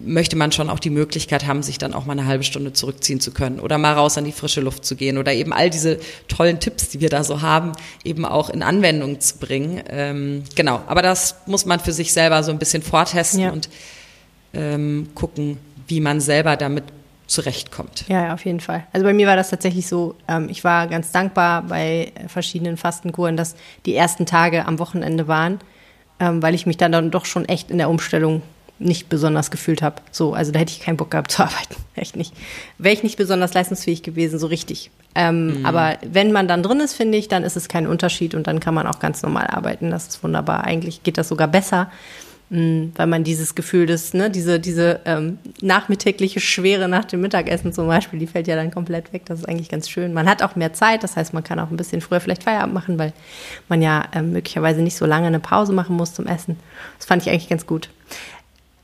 möchte 0.05 0.35
man 0.35 0.51
schon 0.51 0.69
auch 0.69 0.79
die 0.79 0.89
Möglichkeit 0.89 1.45
haben, 1.45 1.63
sich 1.63 1.77
dann 1.77 1.93
auch 1.93 2.05
mal 2.05 2.13
eine 2.13 2.25
halbe 2.25 2.43
Stunde 2.43 2.73
zurückziehen 2.73 3.19
zu 3.19 3.31
können 3.31 3.59
oder 3.59 3.77
mal 3.77 3.93
raus 3.93 4.17
an 4.17 4.25
die 4.25 4.31
frische 4.31 4.61
Luft 4.61 4.85
zu 4.85 4.95
gehen 4.95 5.17
oder 5.17 5.33
eben 5.33 5.53
all 5.53 5.69
diese 5.69 5.99
tollen 6.27 6.59
Tipps, 6.59 6.89
die 6.89 7.01
wir 7.01 7.09
da 7.09 7.23
so 7.23 7.41
haben, 7.41 7.73
eben 8.03 8.25
auch 8.25 8.49
in 8.49 8.63
Anwendung 8.63 9.19
zu 9.19 9.37
bringen. 9.37 9.81
Ähm, 9.89 10.43
genau, 10.55 10.81
aber 10.87 11.01
das 11.01 11.35
muss 11.45 11.65
man 11.65 11.79
für 11.79 11.93
sich 11.93 12.13
selber 12.13 12.43
so 12.43 12.51
ein 12.51 12.59
bisschen 12.59 12.83
vortesten 12.83 13.39
ja. 13.39 13.51
und 13.51 13.69
ähm, 14.53 15.09
gucken, 15.15 15.57
wie 15.87 15.99
man 15.99 16.21
selber 16.21 16.55
damit 16.55 16.83
zurechtkommt. 17.27 18.05
Ja, 18.07 18.25
ja, 18.25 18.33
auf 18.33 18.45
jeden 18.45 18.59
Fall. 18.59 18.85
Also 18.93 19.05
bei 19.05 19.13
mir 19.13 19.27
war 19.27 19.35
das 19.35 19.49
tatsächlich 19.49 19.87
so, 19.87 20.15
ähm, 20.27 20.47
ich 20.49 20.63
war 20.63 20.87
ganz 20.87 21.11
dankbar 21.11 21.63
bei 21.63 22.11
verschiedenen 22.27 22.77
Fastenkuren, 22.77 23.37
dass 23.37 23.55
die 23.85 23.95
ersten 23.95 24.25
Tage 24.25 24.65
am 24.65 24.79
Wochenende 24.79 25.27
waren, 25.27 25.59
ähm, 26.19 26.41
weil 26.41 26.53
ich 26.53 26.65
mich 26.65 26.77
dann, 26.77 26.91
dann 26.91 27.11
doch 27.11 27.25
schon 27.25 27.45
echt 27.45 27.71
in 27.71 27.77
der 27.77 27.89
Umstellung 27.89 28.41
nicht 28.79 29.09
besonders 29.09 29.51
gefühlt 29.51 29.81
habe. 29.81 29.95
So, 30.11 30.33
also 30.33 30.51
da 30.51 30.59
hätte 30.59 30.71
ich 30.71 30.81
keinen 30.81 30.97
Bock 30.97 31.11
gehabt 31.11 31.31
zu 31.31 31.43
arbeiten. 31.43 31.75
Echt 31.95 32.15
nicht. 32.15 32.33
Wäre 32.77 32.93
ich 32.93 33.03
nicht 33.03 33.17
besonders 33.17 33.53
leistungsfähig 33.53 34.03
gewesen, 34.03 34.39
so 34.39 34.47
richtig. 34.47 34.91
Ähm, 35.15 35.59
mhm. 35.59 35.65
Aber 35.65 35.97
wenn 36.05 36.31
man 36.31 36.47
dann 36.47 36.63
drin 36.63 36.79
ist, 36.79 36.93
finde 36.93 37.17
ich, 37.17 37.27
dann 37.27 37.43
ist 37.43 37.55
es 37.55 37.67
kein 37.67 37.87
Unterschied 37.87 38.35
und 38.35 38.47
dann 38.47 38.59
kann 38.59 38.73
man 38.73 38.87
auch 38.87 38.99
ganz 38.99 39.21
normal 39.21 39.47
arbeiten. 39.47 39.91
Das 39.91 40.07
ist 40.07 40.23
wunderbar. 40.23 40.63
Eigentlich 40.63 41.03
geht 41.03 41.19
das 41.19 41.27
sogar 41.27 41.47
besser, 41.47 41.91
mh, 42.49 42.89
weil 42.95 43.07
man 43.07 43.23
dieses 43.23 43.53
Gefühl 43.53 43.85
des, 43.85 44.15
ne, 44.15 44.31
diese, 44.31 44.59
diese 44.59 45.01
ähm, 45.05 45.37
nachmittägliche 45.61 46.39
Schwere 46.39 46.89
nach 46.89 47.05
dem 47.05 47.21
Mittagessen 47.21 47.73
zum 47.73 47.87
Beispiel, 47.87 48.17
die 48.17 48.27
fällt 48.27 48.47
ja 48.47 48.55
dann 48.55 48.71
komplett 48.71 49.13
weg. 49.13 49.23
Das 49.25 49.39
ist 49.39 49.47
eigentlich 49.47 49.69
ganz 49.69 49.87
schön. 49.87 50.13
Man 50.13 50.27
hat 50.27 50.41
auch 50.41 50.55
mehr 50.55 50.73
Zeit, 50.73 51.03
das 51.03 51.15
heißt, 51.15 51.33
man 51.33 51.43
kann 51.43 51.59
auch 51.59 51.69
ein 51.69 51.77
bisschen 51.77 52.01
früher 52.01 52.19
vielleicht 52.19 52.43
Feierabend 52.43 52.73
machen, 52.73 52.97
weil 52.97 53.13
man 53.69 53.83
ja 53.83 54.05
ähm, 54.13 54.31
möglicherweise 54.31 54.81
nicht 54.81 54.95
so 54.95 55.05
lange 55.05 55.27
eine 55.27 55.39
Pause 55.39 55.73
machen 55.73 55.95
muss 55.95 56.15
zum 56.15 56.25
Essen. 56.25 56.57
Das 56.97 57.05
fand 57.05 57.21
ich 57.21 57.29
eigentlich 57.29 57.49
ganz 57.49 57.67
gut. 57.67 57.89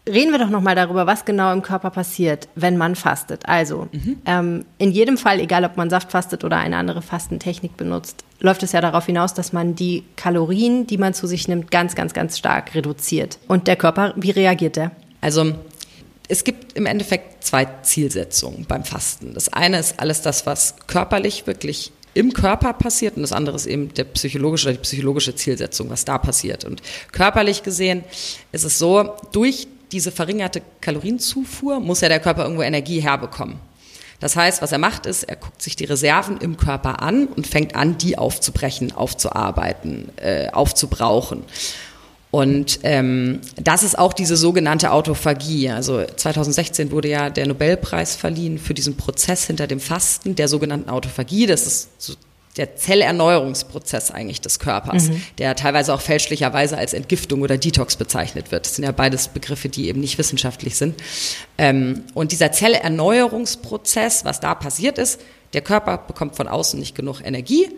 Reden 0.10 0.32
wir 0.32 0.40
doch 0.40 0.50
nochmal 0.50 0.76
darüber, 0.76 1.06
was 1.06 1.24
genau 1.24 1.54
im 1.54 1.62
Körper 1.62 1.92
passiert, 1.92 2.50
wenn 2.56 2.78
man 2.78 2.96
fastet. 2.96 3.46
Also, 3.48 3.88
mhm. 3.92 4.18
ähm, 4.26 4.66
in 4.80 4.92
jedem 4.92 5.18
Fall, 5.18 5.40
egal 5.40 5.64
ob 5.66 5.78
man 5.78 5.90
Saft 5.92 6.12
fastet 6.12 6.44
oder 6.44 6.58
eine 6.58 6.78
andere 6.78 7.04
Fastentechnik 7.04 7.78
benutzt, 7.78 8.24
läuft 8.40 8.64
es 8.64 8.72
ja 8.72 8.82
darauf 8.82 9.06
hinaus, 9.06 9.36
dass 9.36 9.54
man 9.54 9.76
die 9.76 10.04
Kalorien, 10.16 10.88
die 10.88 10.98
man 10.98 11.14
zu 11.14 11.28
sich 11.28 11.48
nimmt, 11.48 11.70
ganz, 11.70 11.94
ganz, 11.94 12.14
ganz 12.14 12.40
stark 12.40 12.74
reduziert. 12.74 13.38
Und 13.48 13.68
der 13.68 13.76
Körper, 13.76 14.14
wie 14.16 14.32
reagiert 14.32 14.78
der? 14.78 14.92
Also, 15.22 15.54
es 16.28 16.44
gibt 16.44 16.74
im 16.74 16.88
Endeffekt 16.88 17.44
zwei 17.44 17.66
Zielsetzungen 17.84 18.66
beim 18.68 18.84
Fasten. 18.84 19.34
Das 19.36 19.54
eine 19.54 19.80
ist 19.80 20.00
alles 20.00 20.22
das, 20.22 20.46
was 20.46 20.76
körperlich 20.88 21.46
wirklich 21.46 21.92
im 22.16 22.34
Körper 22.34 22.74
passiert 22.74 23.16
und 23.16 23.22
das 23.22 23.32
andere 23.32 23.56
ist 23.56 23.68
eben 23.68 23.94
der 23.94 24.04
psychologische 24.06 24.68
oder 24.68 24.74
die 24.74 24.82
psychologische 24.82 25.36
Zielsetzung, 25.36 25.90
was 25.90 26.06
da 26.06 26.18
passiert. 26.18 26.66
Und 26.66 26.82
körperlich 27.12 27.64
gesehen 27.64 28.04
ist 28.52 28.66
es 28.66 28.80
so, 28.80 29.16
durch 29.32 29.68
diese 29.92 30.12
verringerte 30.12 30.62
Kalorienzufuhr 30.82 31.80
muss 31.80 32.02
ja 32.02 32.10
der 32.10 32.20
Körper 32.20 32.44
irgendwo 32.44 32.62
Energie 32.62 33.00
herbekommen. 33.00 33.60
Das 34.20 34.36
heißt, 34.36 34.62
was 34.62 34.72
er 34.72 34.80
macht, 34.80 35.06
ist, 35.06 35.24
er 35.24 35.38
guckt 35.38 35.62
sich 35.62 35.76
die 35.76 35.86
Reserven 35.86 36.38
im 36.38 36.58
Körper 36.58 37.02
an 37.02 37.28
und 37.28 37.48
fängt 37.48 37.76
an, 37.76 37.98
die 37.98 38.18
aufzubrechen, 38.18 38.92
aufzuarbeiten, 38.92 40.10
äh, 40.18 40.50
aufzubrauchen. 40.50 41.44
Und 42.32 42.82
ähm, 42.84 43.40
das 43.56 43.82
ist 43.82 43.98
auch 43.98 44.14
diese 44.14 44.38
sogenannte 44.38 44.92
Autophagie. 44.92 45.70
Also 45.70 46.04
2016 46.06 46.92
wurde 46.92 47.08
ja 47.08 47.30
der 47.30 47.48
Nobelpreis 47.48 48.16
verliehen 48.16 48.60
für 48.60 48.76
diesen 48.76 48.98
Prozess 48.98 49.46
hinter 49.48 49.66
dem 49.66 49.80
Fasten, 49.80 50.36
der 50.36 50.48
sogenannten 50.48 50.90
Autophagie. 50.90 51.48
Das 51.48 51.66
ist 51.66 51.90
so 51.98 52.14
der 52.60 52.76
Zellerneuerungsprozess 52.76 54.12
eigentlich 54.12 54.42
des 54.42 54.60
Körpers, 54.60 55.10
mhm. 55.10 55.22
der 55.38 55.56
teilweise 55.56 55.94
auch 55.94 56.02
fälschlicherweise 56.02 56.78
als 56.78 56.94
Entgiftung 56.94 57.42
oder 57.42 57.58
Detox 57.58 57.96
bezeichnet 57.96 58.52
wird. 58.52 58.66
Das 58.66 58.76
sind 58.76 58.84
ja 58.84 58.92
beides 58.92 59.30
Begriffe, 59.30 59.70
die 59.70 59.88
eben 59.88 60.02
nicht 60.02 60.18
wissenschaftlich 60.18 60.76
sind. 60.76 61.02
Ähm, 61.58 62.04
und 62.14 62.34
dieser 62.34 62.52
Zellerneuerungsprozess, 62.52 64.26
was 64.26 64.42
da 64.42 64.56
passiert 64.56 64.98
ist, 64.98 65.22
der 65.54 65.62
Körper 65.62 65.98
bekommt 65.98 66.36
von 66.36 66.48
außen 66.48 66.78
nicht 66.78 66.96
genug 66.96 67.22
Energie, 67.24 67.70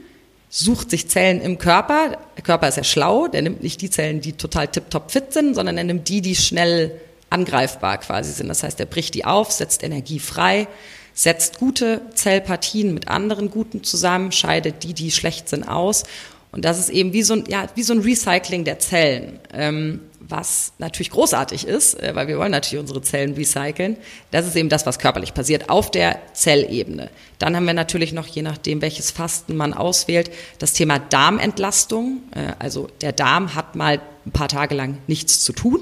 sucht 0.49 0.89
sich 0.89 1.07
Zellen 1.07 1.39
im 1.41 1.59
Körper. 1.59 2.17
Der 2.35 2.43
Körper 2.43 2.67
ist 2.67 2.77
ja 2.77 2.83
schlau, 2.83 3.27
der 3.27 3.43
nimmt 3.43 3.61
nicht 3.61 3.81
die 3.81 3.89
Zellen, 3.89 4.19
die 4.19 4.33
total 4.33 4.67
tiptop 4.67 5.11
fit 5.11 5.31
sind, 5.31 5.53
sondern 5.53 5.77
er 5.77 5.83
nimmt 5.83 6.09
die, 6.09 6.21
die 6.21 6.35
schnell 6.35 6.99
angreifbar 7.29 7.99
quasi 7.99 8.33
sind. 8.33 8.49
Das 8.49 8.63
heißt, 8.63 8.79
er 8.79 8.87
bricht 8.87 9.13
die 9.13 9.25
auf, 9.25 9.51
setzt 9.51 9.83
Energie 9.83 10.19
frei, 10.19 10.67
setzt 11.13 11.59
gute 11.59 12.01
Zellpartien 12.15 12.93
mit 12.93 13.07
anderen 13.07 13.49
guten 13.49 13.83
zusammen, 13.83 14.31
scheidet 14.31 14.83
die, 14.83 14.93
die 14.93 15.11
schlecht 15.11 15.49
sind, 15.49 15.67
aus. 15.67 16.03
Und 16.51 16.65
das 16.65 16.79
ist 16.79 16.89
eben 16.89 17.13
wie 17.13 17.23
so 17.23 17.35
ein, 17.35 17.45
ja, 17.47 17.67
wie 17.75 17.83
so 17.83 17.93
ein 17.93 17.99
Recycling 17.99 18.65
der 18.65 18.79
Zellen, 18.79 19.39
ähm, 19.53 20.01
was 20.19 20.73
natürlich 20.79 21.09
großartig 21.09 21.65
ist, 21.65 21.93
äh, 22.01 22.13
weil 22.13 22.27
wir 22.27 22.37
wollen 22.37 22.51
natürlich 22.51 22.81
unsere 22.81 23.01
Zellen 23.01 23.33
recyceln. 23.35 23.95
Das 24.31 24.45
ist 24.45 24.55
eben 24.55 24.67
das, 24.67 24.85
was 24.85 24.99
körperlich 24.99 25.33
passiert 25.33 25.69
auf 25.69 25.91
der 25.91 26.19
Zellebene. 26.33 27.09
Dann 27.39 27.55
haben 27.55 27.65
wir 27.65 27.73
natürlich 27.73 28.11
noch, 28.11 28.27
je 28.27 28.41
nachdem, 28.41 28.81
welches 28.81 29.11
Fasten 29.11 29.55
man 29.55 29.73
auswählt, 29.73 30.29
das 30.59 30.73
Thema 30.73 30.99
Darmentlastung. 30.99 32.21
Äh, 32.35 32.53
also 32.59 32.89
der 32.99 33.13
Darm 33.13 33.55
hat 33.55 33.75
mal 33.75 34.01
ein 34.25 34.31
paar 34.31 34.49
Tage 34.49 34.75
lang 34.75 34.97
nichts 35.07 35.41
zu 35.43 35.53
tun. 35.53 35.81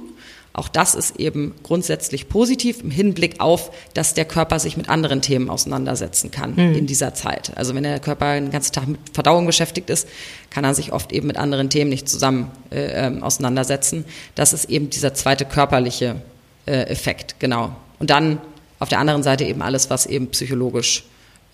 Auch 0.60 0.68
das 0.68 0.94
ist 0.94 1.16
eben 1.16 1.56
grundsätzlich 1.64 2.28
positiv 2.28 2.82
im 2.84 2.92
Hinblick 2.92 3.40
auf, 3.40 3.72
dass 3.94 4.14
der 4.14 4.26
Körper 4.26 4.60
sich 4.60 4.76
mit 4.76 4.90
anderen 4.90 5.22
Themen 5.22 5.50
auseinandersetzen 5.50 6.32
kann 6.32 6.52
mhm. 6.52 6.76
in 6.76 6.86
dieser 6.86 7.14
Zeit. 7.14 7.54
Also 7.56 7.74
wenn 7.76 7.84
der 7.84 8.02
Körper 8.02 8.34
den 8.34 8.52
ganzen 8.52 8.74
Tag 8.74 8.86
mit 8.90 9.00
Verdauung 9.14 9.46
beschäftigt 9.46 9.90
ist, 9.90 10.06
kann 10.50 10.66
er 10.66 10.76
sich 10.76 10.92
oft 10.92 11.14
eben 11.14 11.28
mit 11.28 11.38
anderen 11.38 11.70
Themen 11.70 11.90
nicht 11.90 12.10
zusammen 12.10 12.52
äh, 12.72 13.06
ähm, 13.06 13.24
auseinandersetzen. 13.24 14.04
Das 14.36 14.52
ist 14.52 14.66
eben 14.66 14.90
dieser 14.90 15.14
zweite 15.14 15.46
körperliche 15.46 16.18
äh, 16.66 16.82
Effekt, 16.88 17.40
genau. 17.40 17.74
Und 18.00 18.10
dann 18.10 18.42
auf 18.80 18.90
der 18.90 19.00
anderen 19.00 19.24
Seite 19.24 19.46
eben 19.46 19.62
alles, 19.62 19.90
was 19.90 20.08
eben 20.08 20.28
psychologisch 20.28 21.06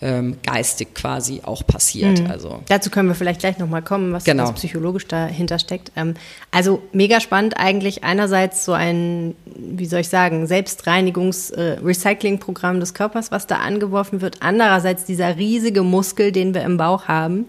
ähm, 0.02 0.36
geistig 0.44 0.94
quasi 0.94 1.40
auch 1.44 1.66
passiert. 1.66 2.20
Mhm. 2.20 2.30
Also 2.30 2.60
dazu 2.68 2.90
können 2.90 3.08
wir 3.08 3.16
vielleicht 3.16 3.40
gleich 3.40 3.58
nochmal 3.58 3.82
kommen, 3.82 4.12
was, 4.12 4.26
genau. 4.26 4.44
was 4.44 4.52
psychologisch 4.54 5.08
dahinter 5.08 5.58
steckt. 5.58 5.94
Ähm, 5.96 6.16
also 6.52 6.82
mega 6.92 7.22
spannend 7.22 7.56
eigentlich 7.58 8.04
einerseits 8.04 8.66
so 8.66 8.74
ein, 8.74 9.36
wie 9.46 9.86
soll 9.86 10.02
ich 10.02 10.10
sagen, 10.10 10.48
Selbstreinigungs-Recycling-Programm 10.48 12.76
äh, 12.76 12.80
des 12.82 12.94
Körpers, 12.94 13.32
was 13.32 13.48
da 13.48 13.56
angeworfen 13.58 14.20
wird. 14.22 14.42
Andererseits 14.42 15.06
dieser 15.06 15.38
riesige 15.38 15.84
Muskel, 15.84 16.34
den 16.34 16.54
wir 16.54 16.64
im 16.64 16.76
Bauch 16.78 17.08
haben, 17.08 17.46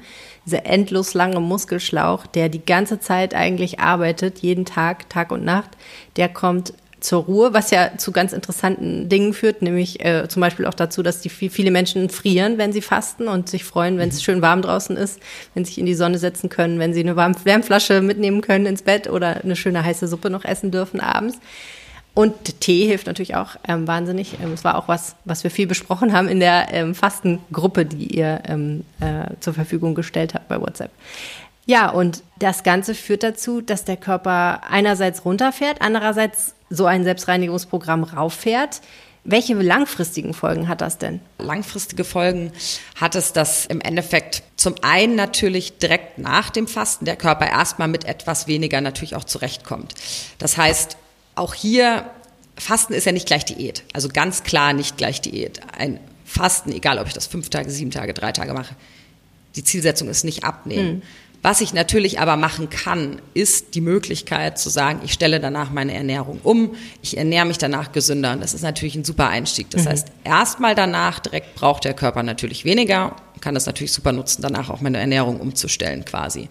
dieser 0.47 0.65
endlos 0.65 1.13
lange 1.15 1.41
Muskelschlauch, 1.41 2.27
der 2.27 2.49
die 2.49 2.65
ganze 2.65 3.01
Zeit 3.01 3.35
eigentlich 3.35 3.81
arbeitet, 3.81 4.39
jeden 4.39 4.65
Tag, 4.65 5.11
Tag 5.11 5.33
und 5.33 5.45
Nacht, 5.45 5.71
der 6.17 6.29
kommt 6.29 6.73
zur 7.07 7.23
Ruhe, 7.23 7.55
was 7.55 7.71
ja 7.71 7.97
zu 7.97 8.11
ganz 8.11 8.33
interessanten 8.33 9.09
Dingen 9.09 9.33
führt, 9.33 9.63
nämlich 9.63 10.05
äh, 10.05 10.27
zum 10.29 10.41
Beispiel 10.41 10.67
auch 10.67 10.75
dazu, 10.75 11.05
dass 11.05 11.21
die 11.21 11.29
viele 11.29 11.71
Menschen 11.71 12.11
frieren, 12.11 12.59
wenn 12.59 12.73
sie 12.73 12.83
fasten 12.83 13.29
und 13.29 13.49
sich 13.49 13.63
freuen, 13.63 13.97
wenn 13.99 14.09
es 14.09 14.17
mhm. 14.17 14.23
schön 14.23 14.43
warm 14.43 14.61
draußen 14.61 14.97
ist, 14.97 15.21
wenn 15.55 15.65
sie 15.65 15.71
sich 15.71 15.79
in 15.79 15.87
die 15.87 15.95
Sonne 15.95 16.19
setzen 16.19 16.49
können, 16.49 16.81
wenn 16.81 16.93
sie 16.93 17.01
eine 17.01 17.17
Wärmflasche 17.17 18.01
mitnehmen 18.01 18.41
können 18.41 18.67
ins 18.67 18.83
Bett 18.83 19.09
oder 19.09 19.45
eine 19.45 19.55
schöne 19.55 19.85
heiße 19.85 20.09
Suppe 20.09 20.31
noch 20.31 20.45
essen 20.45 20.73
dürfen 20.73 20.99
abends. 20.99 21.39
Und 22.13 22.61
Tee 22.61 22.87
hilft 22.87 23.07
natürlich 23.07 23.37
auch 23.37 23.57
ähm, 23.69 23.87
wahnsinnig. 23.87 24.39
Ähm, 24.43 24.53
es 24.53 24.65
war 24.65 24.77
auch 24.77 24.89
was, 24.89 25.15
was 25.25 25.45
wir 25.45 25.51
viel 25.53 25.69
besprochen 25.69 26.13
haben 26.13 26.27
in 26.27 26.41
der 26.41 26.73
ähm, 26.73 26.95
Fastengruppe, 26.95 27.85
die 27.85 28.17
ihr 28.17 28.41
ähm, 28.49 28.85
äh, 28.99 29.35
zur 29.39 29.55
Verfügung 29.55 29.95
gestellt 29.95 30.35
habt 30.35 30.49
bei 30.49 30.61
WhatsApp. 30.61 30.91
Ja, 31.67 31.91
und 31.91 32.23
das 32.39 32.63
Ganze 32.63 32.95
führt 32.95 33.25
dazu, 33.25 33.61
dass 33.61 33.85
der 33.85 33.97
Körper 33.97 34.63
einerseits 34.71 35.25
runterfährt, 35.25 35.83
andererseits 35.83 36.55
so 36.71 36.87
ein 36.87 37.05
Selbstreinigungsprogramm 37.05 38.05
rauffährt. 38.05 38.81
Welche 39.25 39.55
langfristigen 39.55 40.35
Folgen 40.35 40.69
hat 40.69 40.81
das 40.81 40.99
denn? 40.99 41.21
Langfristige 41.39 42.05
Folgen 42.05 42.53
hat 42.95 43.17
es, 43.17 43.33
dass 43.33 43.67
im 43.67 43.81
Endeffekt 43.81 44.45
zum 44.55 44.77
einen 44.83 45.17
natürlich 45.17 45.79
direkt 45.79 46.19
nach 46.19 46.51
dem 46.51 46.69
Fasten 46.69 47.05
der 47.05 47.17
Körper 47.17 47.49
erstmal 47.49 47.89
mit 47.89 48.05
etwas 48.05 48.47
weniger 48.47 48.81
natürlich 48.81 49.17
auch 49.17 49.25
zurechtkommt. 49.25 49.95
Das 50.39 50.57
heißt, 50.57 50.97
auch 51.35 51.55
hier, 51.55 52.09
Fasten 52.57 52.93
ist 52.93 53.05
ja 53.05 53.11
nicht 53.11 53.27
gleich 53.27 53.45
Diät. 53.45 53.83
Also 53.93 54.09
ganz 54.09 54.45
klar 54.45 54.73
nicht 54.73 54.97
gleich 54.97 55.21
Diät. 55.21 55.61
Ein 55.77 55.99
Fasten, 56.25 56.71
egal 56.71 57.01
ob 57.01 57.09
ich 57.09 57.13
das 57.13 57.27
fünf 57.27 57.51
Tage, 57.51 57.69
sieben 57.71 57.91
Tage, 57.91 58.15
drei 58.15 58.31
Tage 58.31 58.55
mache, 58.55 58.77
die 59.57 59.65
Zielsetzung 59.65 60.09
ist 60.09 60.23
nicht 60.23 60.45
abnehmen. 60.45 60.89
Hm. 60.89 61.03
Was 61.47 61.61
ich 61.61 61.73
natürlich 61.73 62.19
aber 62.19 62.37
machen 62.37 62.71
kann, 62.71 63.23
ist 63.33 63.77
die 63.77 63.81
Möglichkeit 63.81 64.59
zu 64.59 64.69
sagen, 64.69 65.03
ich 65.05 65.13
stelle 65.13 65.39
danach 65.39 65.71
meine 65.71 65.95
Ernährung 65.95 66.41
um, 66.43 66.75
ich 67.03 67.17
ernähre 67.17 67.47
mich 67.47 67.57
danach 67.57 67.93
gesünder. 67.93 68.33
Und 68.33 68.41
das 68.41 68.53
ist 68.53 68.63
natürlich 68.63 68.97
ein 68.97 69.05
super 69.05 69.29
Einstieg. 69.29 69.71
Das 69.71 69.85
mhm. 69.85 69.91
heißt, 69.91 70.09
erstmal 70.25 70.75
danach 70.75 71.21
direkt 71.21 71.55
braucht 71.55 71.85
der 71.85 71.95
Körper 71.95 72.25
natürlich 72.25 72.65
weniger, 72.65 73.15
kann 73.41 73.55
das 73.55 73.65
natürlich 73.65 73.93
super 73.93 74.11
nutzen, 74.11 74.43
danach 74.43 74.71
auch 74.71 74.81
meine 74.81 74.99
Ernährung 74.99 75.39
umzustellen 75.39 76.05
quasi. 76.05 76.49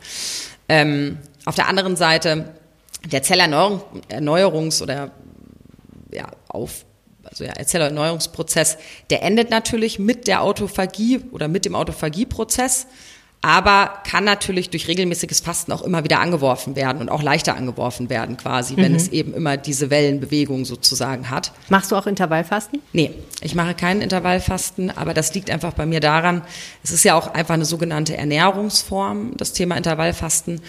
Ähm, 0.70 1.18
auf 1.44 1.56
der 1.56 1.68
anderen 1.68 1.98
Seite, 1.98 2.56
der 3.04 3.22
Zellerneuerungs- 3.22 4.82
oder 4.82 5.12
ja, 6.14 6.32
auf 6.48 6.86
also 7.26 7.44
ja, 7.44 7.54
Zellerneuerungsprozess, 7.54 8.78
der 9.10 9.24
endet 9.24 9.50
natürlich 9.50 10.00
mit 10.00 10.26
der 10.26 10.42
Autophagie 10.42 11.20
oder 11.34 11.50
mit 11.50 11.66
dem 11.66 11.76
Autophagieprozess 11.76 12.88
aber 13.46 14.00
kann 14.10 14.24
natürlich 14.24 14.72
durch 14.72 14.88
regelmäßiges 14.88 15.40
Fasten 15.40 15.72
auch 15.72 15.84
immer 15.84 16.04
wieder 16.04 16.20
angeworfen 16.20 16.76
werden 16.76 17.00
und 17.00 17.10
auch 17.10 17.22
leichter 17.22 17.56
angeworfen 17.56 18.10
werden 18.10 18.38
quasi, 18.38 18.76
wenn 18.76 18.94
mhm. 18.94 18.98
es 18.98 19.10
eben 19.10 19.36
immer 19.36 19.56
diese 19.56 19.92
Wellenbewegung 19.92 20.66
sozusagen 20.66 21.30
hat. 21.30 21.52
Machst 21.70 21.92
du 21.92 21.96
auch 21.96 22.08
Intervallfasten? 22.08 22.82
Nee, 22.92 23.12
ich 23.42 23.54
mache 23.54 23.76
kein 23.76 24.02
Intervallfasten, 24.02 24.90
aber 24.90 25.14
das 25.14 25.32
liegt 25.36 25.52
einfach 25.52 25.74
bei 25.74 25.86
mir 25.86 26.00
daran, 26.00 26.42
es 26.84 26.90
ist 26.90 27.04
ja 27.04 27.14
auch 27.14 27.36
einfach 27.36 27.54
eine 27.54 27.66
sogenannte 27.66 28.18
Ernährungsform, 28.18 29.38
das 29.38 29.54
Thema 29.54 29.78
Intervallfasten. 29.78 30.62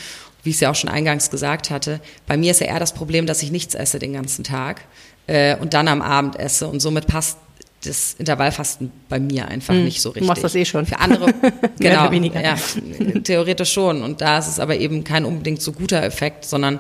Wie 0.43 0.51
ich 0.51 0.57
es 0.57 0.61
ja 0.61 0.71
auch 0.71 0.75
schon 0.75 0.91
eingangs 0.91 1.31
gesagt 1.31 1.71
hatte, 1.71 2.01
bei 2.27 2.37
mir 2.37 2.51
ist 2.51 2.61
ja 2.61 2.67
eher 2.67 2.79
das 2.79 2.93
Problem, 2.93 3.25
dass 3.25 3.43
ich 3.43 3.51
nichts 3.51 3.75
esse 3.75 3.99
den 3.99 4.13
ganzen 4.13 4.45
Tag 4.45 4.83
äh, 5.27 5.57
und 5.57 5.73
dann 5.73 5.89
am 5.89 6.03
Abend 6.03 6.39
esse 6.39 6.69
und 6.69 6.81
somit 6.81 7.07
passt 7.07 7.39
das 7.87 8.15
Intervallfasten 8.19 8.91
bei 9.09 9.19
mir 9.19 9.49
einfach 9.49 9.75
mhm. 9.75 9.85
nicht 9.85 10.01
so 10.01 10.11
richtig. 10.11 10.23
Du 10.23 10.27
machst 10.29 10.45
das 10.45 10.55
eh 10.55 10.65
schon. 10.65 10.87
Für 10.87 10.99
andere, 11.01 11.33
genau, 11.79 12.11
ja, 12.13 12.57
theoretisch 13.23 13.73
schon. 13.73 14.03
Und 14.03 14.21
da 14.21 14.39
ist 14.39 14.49
es 14.49 14.61
aber 14.61 14.77
eben 14.77 15.05
kein 15.05 15.25
unbedingt 15.25 15.63
so 15.63 15.73
guter 15.73 16.03
Effekt, 16.03 16.45
sondern 16.45 16.79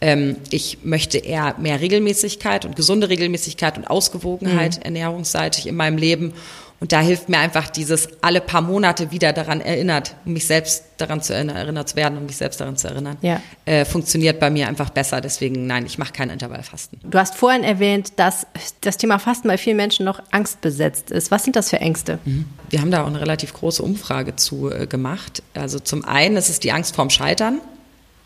ähm, 0.00 0.36
ich 0.50 0.78
möchte 0.84 1.18
eher 1.18 1.54
mehr 1.58 1.80
Regelmäßigkeit 1.80 2.64
und 2.64 2.76
gesunde 2.76 3.08
Regelmäßigkeit 3.08 3.78
und 3.78 3.86
Ausgewogenheit 3.86 4.76
mhm. 4.76 4.82
ernährungsseitig 4.82 5.66
in 5.66 5.76
meinem 5.76 5.98
Leben. 5.98 6.32
Und 6.80 6.92
da 6.92 7.00
hilft 7.00 7.28
mir 7.28 7.38
einfach 7.38 7.68
dieses 7.68 8.08
alle 8.20 8.40
paar 8.40 8.60
Monate 8.60 9.10
wieder 9.10 9.32
daran 9.32 9.60
erinnert, 9.60 10.14
um 10.24 10.32
mich 10.32 10.46
selbst 10.46 10.84
daran 10.98 11.20
zu 11.20 11.34
erinnern, 11.34 11.56
erinnert 11.56 11.88
zu 11.88 11.96
werden, 11.96 12.18
um 12.18 12.26
mich 12.26 12.36
selbst 12.36 12.60
daran 12.60 12.76
zu 12.76 12.88
erinnern, 12.88 13.16
ja. 13.20 13.40
äh, 13.64 13.84
funktioniert 13.84 14.38
bei 14.38 14.50
mir 14.50 14.68
einfach 14.68 14.90
besser. 14.90 15.20
Deswegen 15.20 15.66
nein, 15.66 15.86
ich 15.86 15.98
mache 15.98 16.12
kein 16.12 16.30
Intervallfasten. 16.30 17.00
Du 17.02 17.18
hast 17.18 17.34
vorhin 17.34 17.64
erwähnt, 17.64 18.12
dass 18.16 18.46
das 18.80 18.96
Thema 18.96 19.18
Fasten 19.18 19.48
bei 19.48 19.58
vielen 19.58 19.76
Menschen 19.76 20.04
noch 20.04 20.20
angstbesetzt 20.30 21.10
ist. 21.10 21.30
Was 21.30 21.44
sind 21.44 21.56
das 21.56 21.70
für 21.70 21.80
Ängste? 21.80 22.18
Mhm. 22.24 22.46
Wir 22.70 22.80
haben 22.80 22.90
da 22.90 23.02
auch 23.02 23.08
eine 23.08 23.20
relativ 23.20 23.52
große 23.54 23.82
Umfrage 23.82 24.36
zu 24.36 24.70
äh, 24.70 24.86
gemacht. 24.86 25.42
Also 25.54 25.80
zum 25.80 26.04
einen 26.04 26.36
ist 26.36 26.48
es 26.48 26.60
die 26.60 26.72
Angst 26.72 26.94
vorm 26.94 27.10
Scheitern. 27.10 27.60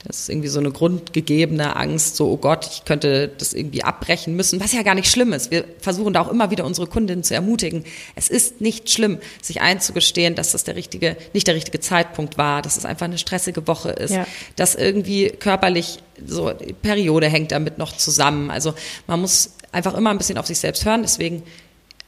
Das 0.05 0.21
ist 0.21 0.29
irgendwie 0.29 0.49
so 0.49 0.59
eine 0.59 0.73
grundgegebene 0.73 1.77
Angst, 1.77 2.17
so, 2.17 2.31
oh 2.31 2.37
Gott, 2.37 2.69
ich 2.71 2.85
könnte 2.85 3.31
das 3.38 3.53
irgendwie 3.55 3.85
abbrechen 3.85 4.35
müssen, 4.35 4.61
was 4.61 4.73
ja 4.73 4.83
gar 4.83 4.95
nicht 4.95 5.11
schlimm 5.11 5.33
ist. 5.33 5.51
Wir 5.51 5.65
versuchen 5.79 6.12
da 6.12 6.21
auch 6.23 6.31
immer 6.31 6.51
wieder 6.51 6.65
unsere 6.65 6.87
Kundinnen 6.87 7.23
zu 7.23 7.35
ermutigen. 7.35 7.85
Es 8.17 8.29
ist 8.29 8.61
nicht 8.61 8.91
schlimm, 8.91 9.19
sich 9.41 9.61
einzugestehen, 9.61 10.35
dass 10.35 10.53
das 10.53 10.65
der 10.65 10.75
richtige, 10.75 11.17
nicht 11.33 11.47
der 11.47 11.55
richtige 11.55 11.81
Zeitpunkt 11.81 12.37
war, 12.37 12.62
dass 12.62 12.77
es 12.77 12.85
einfach 12.85 13.07
eine 13.07 13.19
stressige 13.19 13.67
Woche 13.69 13.91
ist, 13.91 14.12
ja. 14.12 14.27
dass 14.57 14.75
irgendwie 14.75 15.29
körperlich 15.29 15.99
so, 16.27 16.53
Periode 16.83 17.29
hängt 17.29 17.53
damit 17.53 17.79
noch 17.79 17.97
zusammen. 17.97 18.51
Also 18.51 18.75
man 19.07 19.21
muss 19.21 19.53
einfach 19.73 19.95
immer 19.95 20.11
ein 20.11 20.19
bisschen 20.19 20.38
auf 20.38 20.47
sich 20.47 20.59
selbst 20.59 20.85
hören. 20.85 21.03
Deswegen 21.03 21.43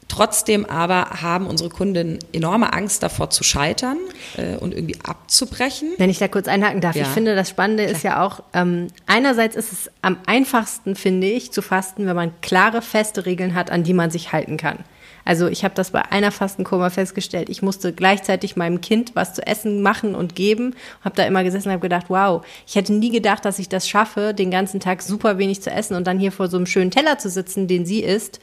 Trotzdem 0.08 0.66
aber 0.66 1.22
haben 1.22 1.46
unsere 1.46 1.70
Kunden 1.70 2.18
enorme 2.32 2.72
Angst 2.72 3.02
davor 3.02 3.30
zu 3.30 3.42
scheitern 3.42 3.96
äh, 4.36 4.56
und 4.56 4.74
irgendwie 4.74 4.98
abzubrechen. 5.02 5.92
Wenn 5.98 6.10
ich 6.10 6.18
da 6.18 6.28
kurz 6.28 6.46
einhaken 6.46 6.80
darf, 6.80 6.94
ja. 6.94 7.02
ich 7.02 7.08
finde, 7.08 7.34
das 7.34 7.48
Spannende 7.48 7.84
Klar. 7.84 7.96
ist 7.96 8.02
ja 8.02 8.22
auch, 8.22 8.42
ähm, 8.52 8.88
einerseits 9.06 9.56
ist 9.56 9.72
es 9.72 9.90
am 10.02 10.18
einfachsten, 10.26 10.94
finde 10.94 11.26
ich, 11.28 11.52
zu 11.52 11.62
fasten, 11.62 12.06
wenn 12.06 12.16
man 12.16 12.32
klare, 12.42 12.82
feste 12.82 13.26
Regeln 13.26 13.54
hat, 13.54 13.70
an 13.70 13.82
die 13.82 13.94
man 13.94 14.10
sich 14.10 14.32
halten 14.32 14.56
kann. 14.56 14.78
Also 15.24 15.48
ich 15.48 15.64
habe 15.64 15.74
das 15.74 15.90
bei 15.90 16.02
einer 16.12 16.30
Fastenkurve 16.30 16.90
festgestellt. 16.90 17.48
Ich 17.48 17.62
musste 17.62 17.92
gleichzeitig 17.92 18.56
meinem 18.56 18.80
Kind 18.80 19.12
was 19.14 19.34
zu 19.34 19.46
essen 19.46 19.80
machen 19.82 20.14
und 20.14 20.34
geben. 20.34 20.74
Habe 21.02 21.16
da 21.16 21.24
immer 21.24 21.42
gesessen 21.44 21.68
und 21.68 21.72
habe 21.72 21.82
gedacht, 21.82 22.06
wow, 22.08 22.44
ich 22.66 22.74
hätte 22.74 22.92
nie 22.92 23.10
gedacht, 23.10 23.44
dass 23.44 23.58
ich 23.58 23.68
das 23.68 23.88
schaffe, 23.88 24.34
den 24.34 24.50
ganzen 24.50 24.80
Tag 24.80 25.02
super 25.02 25.38
wenig 25.38 25.62
zu 25.62 25.70
essen 25.70 25.96
und 25.96 26.06
dann 26.06 26.18
hier 26.18 26.32
vor 26.32 26.48
so 26.48 26.58
einem 26.58 26.66
schönen 26.66 26.90
Teller 26.90 27.18
zu 27.18 27.30
sitzen, 27.30 27.68
den 27.68 27.86
sie 27.86 28.02
isst 28.02 28.40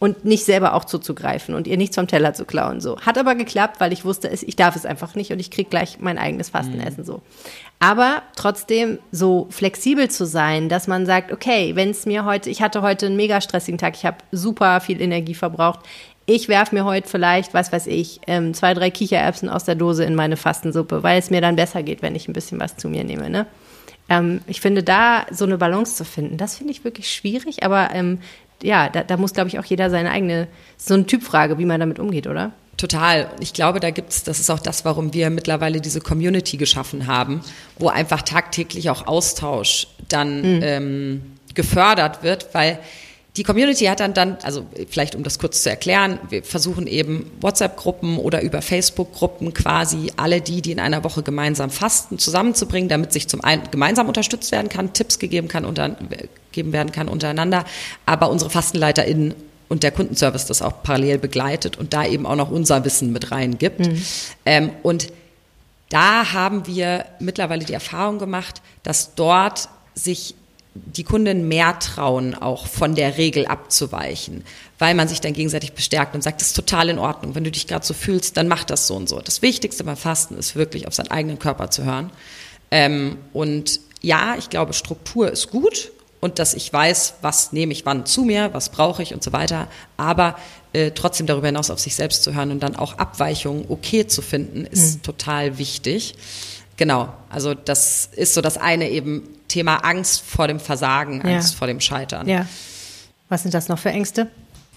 und 0.00 0.24
nicht 0.24 0.46
selber 0.46 0.72
auch 0.74 0.86
zuzugreifen 0.86 1.54
und 1.54 1.66
ihr 1.66 1.76
nichts 1.76 1.94
vom 1.94 2.08
Teller 2.08 2.32
zu 2.32 2.46
klauen. 2.46 2.80
So 2.80 2.98
hat 3.02 3.18
aber 3.18 3.34
geklappt, 3.34 3.80
weil 3.80 3.92
ich 3.92 4.04
wusste, 4.04 4.28
ich 4.28 4.56
darf 4.56 4.74
es 4.74 4.86
einfach 4.86 5.14
nicht 5.14 5.30
und 5.30 5.38
ich 5.38 5.50
krieg 5.50 5.68
gleich 5.68 5.98
mein 6.00 6.16
eigenes 6.16 6.48
Fastenessen 6.48 7.02
mhm. 7.02 7.06
so. 7.06 7.22
Aber 7.80 8.22
trotzdem 8.34 8.98
so 9.12 9.46
flexibel 9.50 10.10
zu 10.10 10.24
sein, 10.24 10.70
dass 10.70 10.88
man 10.88 11.04
sagt, 11.04 11.32
okay, 11.32 11.76
wenn 11.76 11.90
es 11.90 12.06
mir 12.06 12.24
heute, 12.24 12.48
ich 12.48 12.62
hatte 12.62 12.80
heute 12.80 13.06
einen 13.06 13.16
mega 13.16 13.42
stressigen 13.42 13.76
Tag, 13.76 13.94
ich 13.94 14.06
habe 14.06 14.16
super 14.32 14.80
viel 14.80 15.02
Energie 15.02 15.34
verbraucht. 15.34 15.80
Ich 16.24 16.48
werfe 16.48 16.74
mir 16.74 16.86
heute 16.86 17.06
vielleicht, 17.06 17.52
was 17.52 17.70
weiß 17.70 17.86
ich, 17.86 18.20
ähm, 18.26 18.54
zwei, 18.54 18.72
drei 18.72 18.90
Kichererbsen 18.90 19.50
aus 19.50 19.64
der 19.64 19.74
Dose 19.74 20.04
in 20.04 20.14
meine 20.14 20.38
Fastensuppe, 20.38 21.02
weil 21.02 21.18
es 21.18 21.28
mir 21.28 21.42
dann 21.42 21.56
besser 21.56 21.82
geht, 21.82 22.00
wenn 22.00 22.16
ich 22.16 22.26
ein 22.26 22.32
bisschen 22.32 22.58
was 22.58 22.76
zu 22.78 22.88
mir 22.88 23.04
nehme. 23.04 23.28
Ne? 23.28 23.46
Ähm, 24.08 24.40
ich 24.46 24.62
finde, 24.62 24.82
da 24.82 25.26
so 25.30 25.44
eine 25.44 25.58
Balance 25.58 25.96
zu 25.96 26.06
finden, 26.06 26.38
das 26.38 26.56
finde 26.56 26.72
ich 26.72 26.84
wirklich 26.84 27.12
schwierig, 27.12 27.64
aber 27.64 27.90
ähm, 27.92 28.20
ja, 28.62 28.88
da, 28.88 29.02
da 29.02 29.16
muss, 29.16 29.32
glaube 29.32 29.48
ich, 29.48 29.58
auch 29.58 29.64
jeder 29.64 29.90
seine 29.90 30.10
eigene, 30.10 30.48
so 30.76 30.94
eine 30.94 31.06
Typfrage, 31.06 31.58
wie 31.58 31.64
man 31.64 31.80
damit 31.80 31.98
umgeht, 31.98 32.26
oder? 32.26 32.52
Total. 32.76 33.28
Ich 33.40 33.52
glaube, 33.52 33.78
da 33.78 33.90
gibt's, 33.90 34.24
das 34.24 34.40
ist 34.40 34.50
auch 34.50 34.58
das, 34.58 34.84
warum 34.84 35.12
wir 35.12 35.28
mittlerweile 35.28 35.80
diese 35.80 36.00
Community 36.00 36.56
geschaffen 36.56 37.06
haben, 37.06 37.42
wo 37.78 37.88
einfach 37.88 38.22
tagtäglich 38.22 38.88
auch 38.88 39.06
Austausch 39.06 39.88
dann 40.08 40.38
mhm. 40.38 40.60
ähm, 40.62 41.22
gefördert 41.54 42.22
wird, 42.22 42.48
weil 42.54 42.78
die 43.36 43.42
Community 43.42 43.84
hat 43.84 44.00
dann 44.00 44.14
dann, 44.14 44.38
also 44.42 44.66
vielleicht 44.88 45.14
um 45.14 45.22
das 45.22 45.38
kurz 45.38 45.62
zu 45.62 45.70
erklären, 45.70 46.18
wir 46.30 46.42
versuchen 46.42 46.86
eben 46.86 47.30
WhatsApp-Gruppen 47.40 48.18
oder 48.18 48.42
über 48.42 48.60
Facebook-Gruppen 48.60 49.54
quasi 49.54 50.10
alle 50.16 50.40
die, 50.40 50.62
die 50.62 50.72
in 50.72 50.80
einer 50.80 51.04
Woche 51.04 51.22
gemeinsam 51.22 51.70
fasten, 51.70 52.18
zusammenzubringen, 52.18 52.88
damit 52.88 53.12
sich 53.12 53.28
zum 53.28 53.44
einen 53.44 53.70
gemeinsam 53.70 54.08
unterstützt 54.08 54.50
werden 54.52 54.68
kann, 54.68 54.92
Tipps 54.94 55.18
gegeben, 55.18 55.48
kann 55.48 55.64
unter, 55.64 55.96
gegeben 56.52 56.72
werden 56.72 56.92
kann 56.92 57.08
untereinander, 57.08 57.64
aber 58.06 58.30
unsere 58.30 58.50
FastenleiterInnen 58.50 59.34
und 59.70 59.84
der 59.84 59.92
Kundenservice 59.92 60.46
das 60.46 60.62
auch 60.62 60.82
parallel 60.82 61.18
begleitet 61.18 61.78
und 61.78 61.94
da 61.94 62.04
eben 62.04 62.26
auch 62.26 62.34
noch 62.34 62.50
unser 62.50 62.84
Wissen 62.84 63.12
mit 63.12 63.30
reingibt. 63.30 63.80
Mhm. 63.80 64.02
Ähm, 64.44 64.70
und 64.82 65.12
da 65.90 66.32
haben 66.32 66.66
wir 66.66 67.06
mittlerweile 67.20 67.64
die 67.64 67.72
Erfahrung 67.72 68.18
gemacht, 68.18 68.62
dass 68.82 69.14
dort 69.14 69.68
sich 69.94 70.34
die 70.74 71.04
Kunden 71.04 71.48
mehr 71.48 71.78
trauen, 71.78 72.34
auch 72.34 72.66
von 72.66 72.94
der 72.94 73.16
Regel 73.16 73.46
abzuweichen, 73.46 74.44
weil 74.78 74.94
man 74.94 75.08
sich 75.08 75.20
dann 75.20 75.32
gegenseitig 75.32 75.72
bestärkt 75.72 76.14
und 76.14 76.22
sagt, 76.22 76.40
das 76.40 76.48
ist 76.48 76.56
total 76.56 76.88
in 76.88 76.98
Ordnung. 76.98 77.34
Wenn 77.34 77.44
du 77.44 77.50
dich 77.50 77.66
gerade 77.66 77.84
so 77.84 77.94
fühlst, 77.94 78.36
dann 78.36 78.48
mach 78.48 78.64
das 78.64 78.86
so 78.88 78.96
und 78.96 79.08
so. 79.08 79.20
Das 79.20 79.42
Wichtigste 79.42 79.84
beim 79.84 79.96
Fasten 79.96 80.36
ist 80.36 80.56
wirklich 80.56 80.86
auf 80.86 80.94
seinen 80.94 81.10
eigenen 81.10 81.38
Körper 81.38 81.70
zu 81.70 81.84
hören. 81.84 82.10
Ähm, 82.70 83.18
und 83.32 83.80
ja, 84.00 84.36
ich 84.38 84.48
glaube, 84.48 84.72
Struktur 84.72 85.30
ist 85.30 85.50
gut 85.50 85.90
und 86.20 86.38
dass 86.38 86.54
ich 86.54 86.72
weiß, 86.72 87.14
was 87.22 87.52
nehme 87.52 87.72
ich 87.72 87.86
wann 87.86 88.06
zu 88.06 88.24
mir, 88.24 88.52
was 88.52 88.68
brauche 88.68 89.02
ich 89.02 89.14
und 89.14 89.22
so 89.22 89.32
weiter. 89.32 89.68
Aber 89.96 90.36
äh, 90.72 90.90
trotzdem 90.92 91.26
darüber 91.26 91.46
hinaus 91.46 91.70
auf 91.70 91.80
sich 91.80 91.94
selbst 91.94 92.22
zu 92.22 92.34
hören 92.34 92.50
und 92.50 92.62
dann 92.62 92.76
auch 92.76 92.98
Abweichungen 92.98 93.64
okay 93.68 94.06
zu 94.06 94.22
finden, 94.22 94.66
ist 94.66 94.96
mhm. 94.96 95.02
total 95.02 95.58
wichtig. 95.58 96.14
Genau, 96.76 97.12
also 97.28 97.54
das 97.54 98.08
ist 98.14 98.34
so 98.34 98.40
das 98.40 98.56
eine 98.56 98.88
eben 98.88 99.28
Thema 99.48 99.76
Angst 99.76 100.22
vor 100.22 100.46
dem 100.46 100.60
Versagen, 100.60 101.22
Angst 101.22 101.52
ja. 101.52 101.58
vor 101.58 101.66
dem 101.66 101.80
Scheitern. 101.80 102.28
Ja. 102.28 102.46
Was 103.28 103.42
sind 103.42 103.54
das 103.54 103.68
noch 103.68 103.78
für 103.78 103.90
Ängste? 103.90 104.28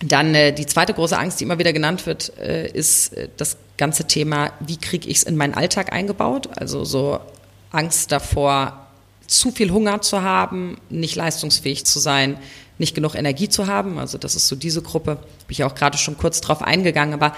Dann 0.01 0.35
äh, 0.35 0.51
die 0.51 0.65
zweite 0.65 0.93
große 0.93 1.17
Angst, 1.17 1.39
die 1.39 1.45
immer 1.45 1.59
wieder 1.59 1.73
genannt 1.73 2.05
wird, 2.05 2.37
äh, 2.39 2.67
ist 2.67 3.13
äh, 3.13 3.29
das 3.37 3.57
ganze 3.77 4.05
Thema, 4.05 4.51
wie 4.59 4.77
kriege 4.77 5.07
ich 5.07 5.17
es 5.17 5.23
in 5.23 5.37
meinen 5.37 5.53
Alltag 5.53 5.93
eingebaut? 5.93 6.49
Also 6.57 6.83
so 6.83 7.19
Angst 7.71 8.11
davor, 8.11 8.82
zu 9.27 9.51
viel 9.51 9.71
Hunger 9.71 10.01
zu 10.01 10.21
haben, 10.21 10.77
nicht 10.89 11.15
leistungsfähig 11.15 11.85
zu 11.85 11.99
sein, 11.99 12.37
nicht 12.77 12.95
genug 12.95 13.15
Energie 13.15 13.49
zu 13.49 13.67
haben. 13.67 13.97
Also 13.97 14.17
das 14.17 14.35
ist 14.35 14.47
so 14.47 14.55
diese 14.55 14.81
Gruppe, 14.81 15.15
bin 15.15 15.49
ich 15.49 15.63
auch 15.63 15.75
gerade 15.75 15.97
schon 15.97 16.17
kurz 16.17 16.41
drauf 16.41 16.61
eingegangen, 16.61 17.13
aber 17.13 17.35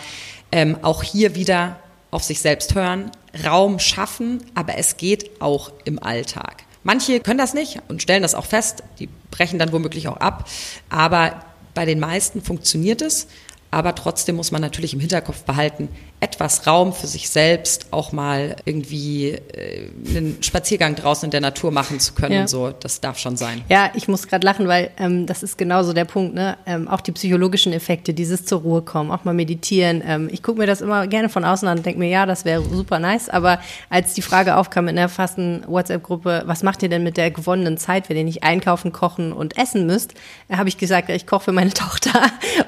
ähm, 0.52 0.78
auch 0.82 1.04
hier 1.04 1.36
wieder 1.36 1.80
auf 2.12 2.24
sich 2.24 2.40
selbst 2.40 2.76
hören, 2.76 3.12
Raum 3.46 3.80
schaffen, 3.80 4.44
aber 4.54 4.78
es 4.78 4.98
geht 4.98 5.42
auch 5.42 5.72
im 5.84 6.02
Alltag. 6.02 6.64
Manche 6.84 7.20
können 7.20 7.40
das 7.40 7.54
nicht 7.54 7.80
und 7.88 8.02
stellen 8.02 8.22
das 8.22 8.36
auch 8.36 8.46
fest, 8.46 8.84
die 9.00 9.10
brechen 9.32 9.60
dann 9.60 9.72
womöglich 9.72 10.08
auch 10.08 10.18
ab, 10.18 10.48
aber 10.90 11.44
bei 11.74 11.86
den 11.86 12.00
meisten 12.00 12.42
funktioniert 12.42 13.02
es. 13.02 13.28
Aber 13.72 13.94
trotzdem 13.94 14.38
muss 14.38 14.52
man 14.52 14.62
natürlich 14.62 14.94
im 14.94 15.02
Hinterkopf 15.02 15.44
behalten, 15.44 15.90
etwas 16.26 16.66
Raum 16.66 16.92
für 16.92 17.06
sich 17.06 17.30
selbst 17.30 17.86
auch 17.92 18.12
mal 18.12 18.56
irgendwie 18.66 19.30
äh, 19.30 19.90
einen 20.10 20.38
Spaziergang 20.42 20.96
draußen 20.96 21.28
in 21.28 21.32
der 21.32 21.42
Natur 21.42 21.72
machen 21.72 22.00
zu 22.00 22.14
können. 22.14 22.34
Ja. 22.34 22.48
So, 22.48 22.72
das 22.72 23.00
darf 23.00 23.20
schon 23.20 23.38
sein. 23.38 23.62
Ja, 23.70 23.92
ich 23.94 24.08
muss 24.08 24.28
gerade 24.28 24.44
lachen, 24.44 24.68
weil 24.68 24.90
ähm, 24.98 25.28
das 25.28 25.44
ist 25.44 25.56
genauso 25.60 25.94
der 25.94 26.06
Punkt. 26.06 26.34
Ne? 26.34 26.58
Ähm, 26.66 26.88
auch 26.88 27.02
die 27.02 27.12
psychologischen 27.12 27.74
Effekte, 27.74 28.16
dieses 28.16 28.44
zur 28.44 28.62
Ruhe 28.62 28.82
kommen, 28.82 29.12
auch 29.12 29.24
mal 29.24 29.36
meditieren. 29.36 30.02
Ähm, 30.04 30.28
ich 30.32 30.42
gucke 30.42 30.58
mir 30.58 30.66
das 30.66 30.82
immer 30.82 31.06
gerne 31.06 31.30
von 31.30 31.46
außen 31.46 31.68
an 31.68 31.78
und 31.78 31.86
denke 31.86 32.00
mir, 32.00 32.10
ja, 32.10 32.26
das 32.26 32.44
wäre 32.44 32.64
super 32.64 32.98
nice. 32.98 33.30
Aber 33.30 33.60
als 33.92 34.16
die 34.16 34.24
Frage 34.24 34.58
aufkam 34.58 34.88
in 34.88 34.96
der 34.96 35.10
fasten 35.10 35.64
WhatsApp-Gruppe, 35.68 36.44
was 36.48 36.64
macht 36.64 36.82
ihr 36.82 36.90
denn 36.90 37.04
mit 37.04 37.18
der 37.18 37.30
gewonnenen 37.30 37.78
Zeit, 37.78 38.10
wenn 38.10 38.18
ihr 38.18 38.24
nicht 38.24 38.44
einkaufen, 38.44 38.92
kochen 38.92 39.32
und 39.32 39.60
essen 39.60 39.86
müsst, 39.86 40.16
äh, 40.50 40.58
habe 40.58 40.70
ich 40.70 40.80
gesagt, 40.80 41.10
ich 41.10 41.28
koche 41.28 41.46
für 41.46 41.52
meine 41.52 41.74
Tochter. 41.74 42.20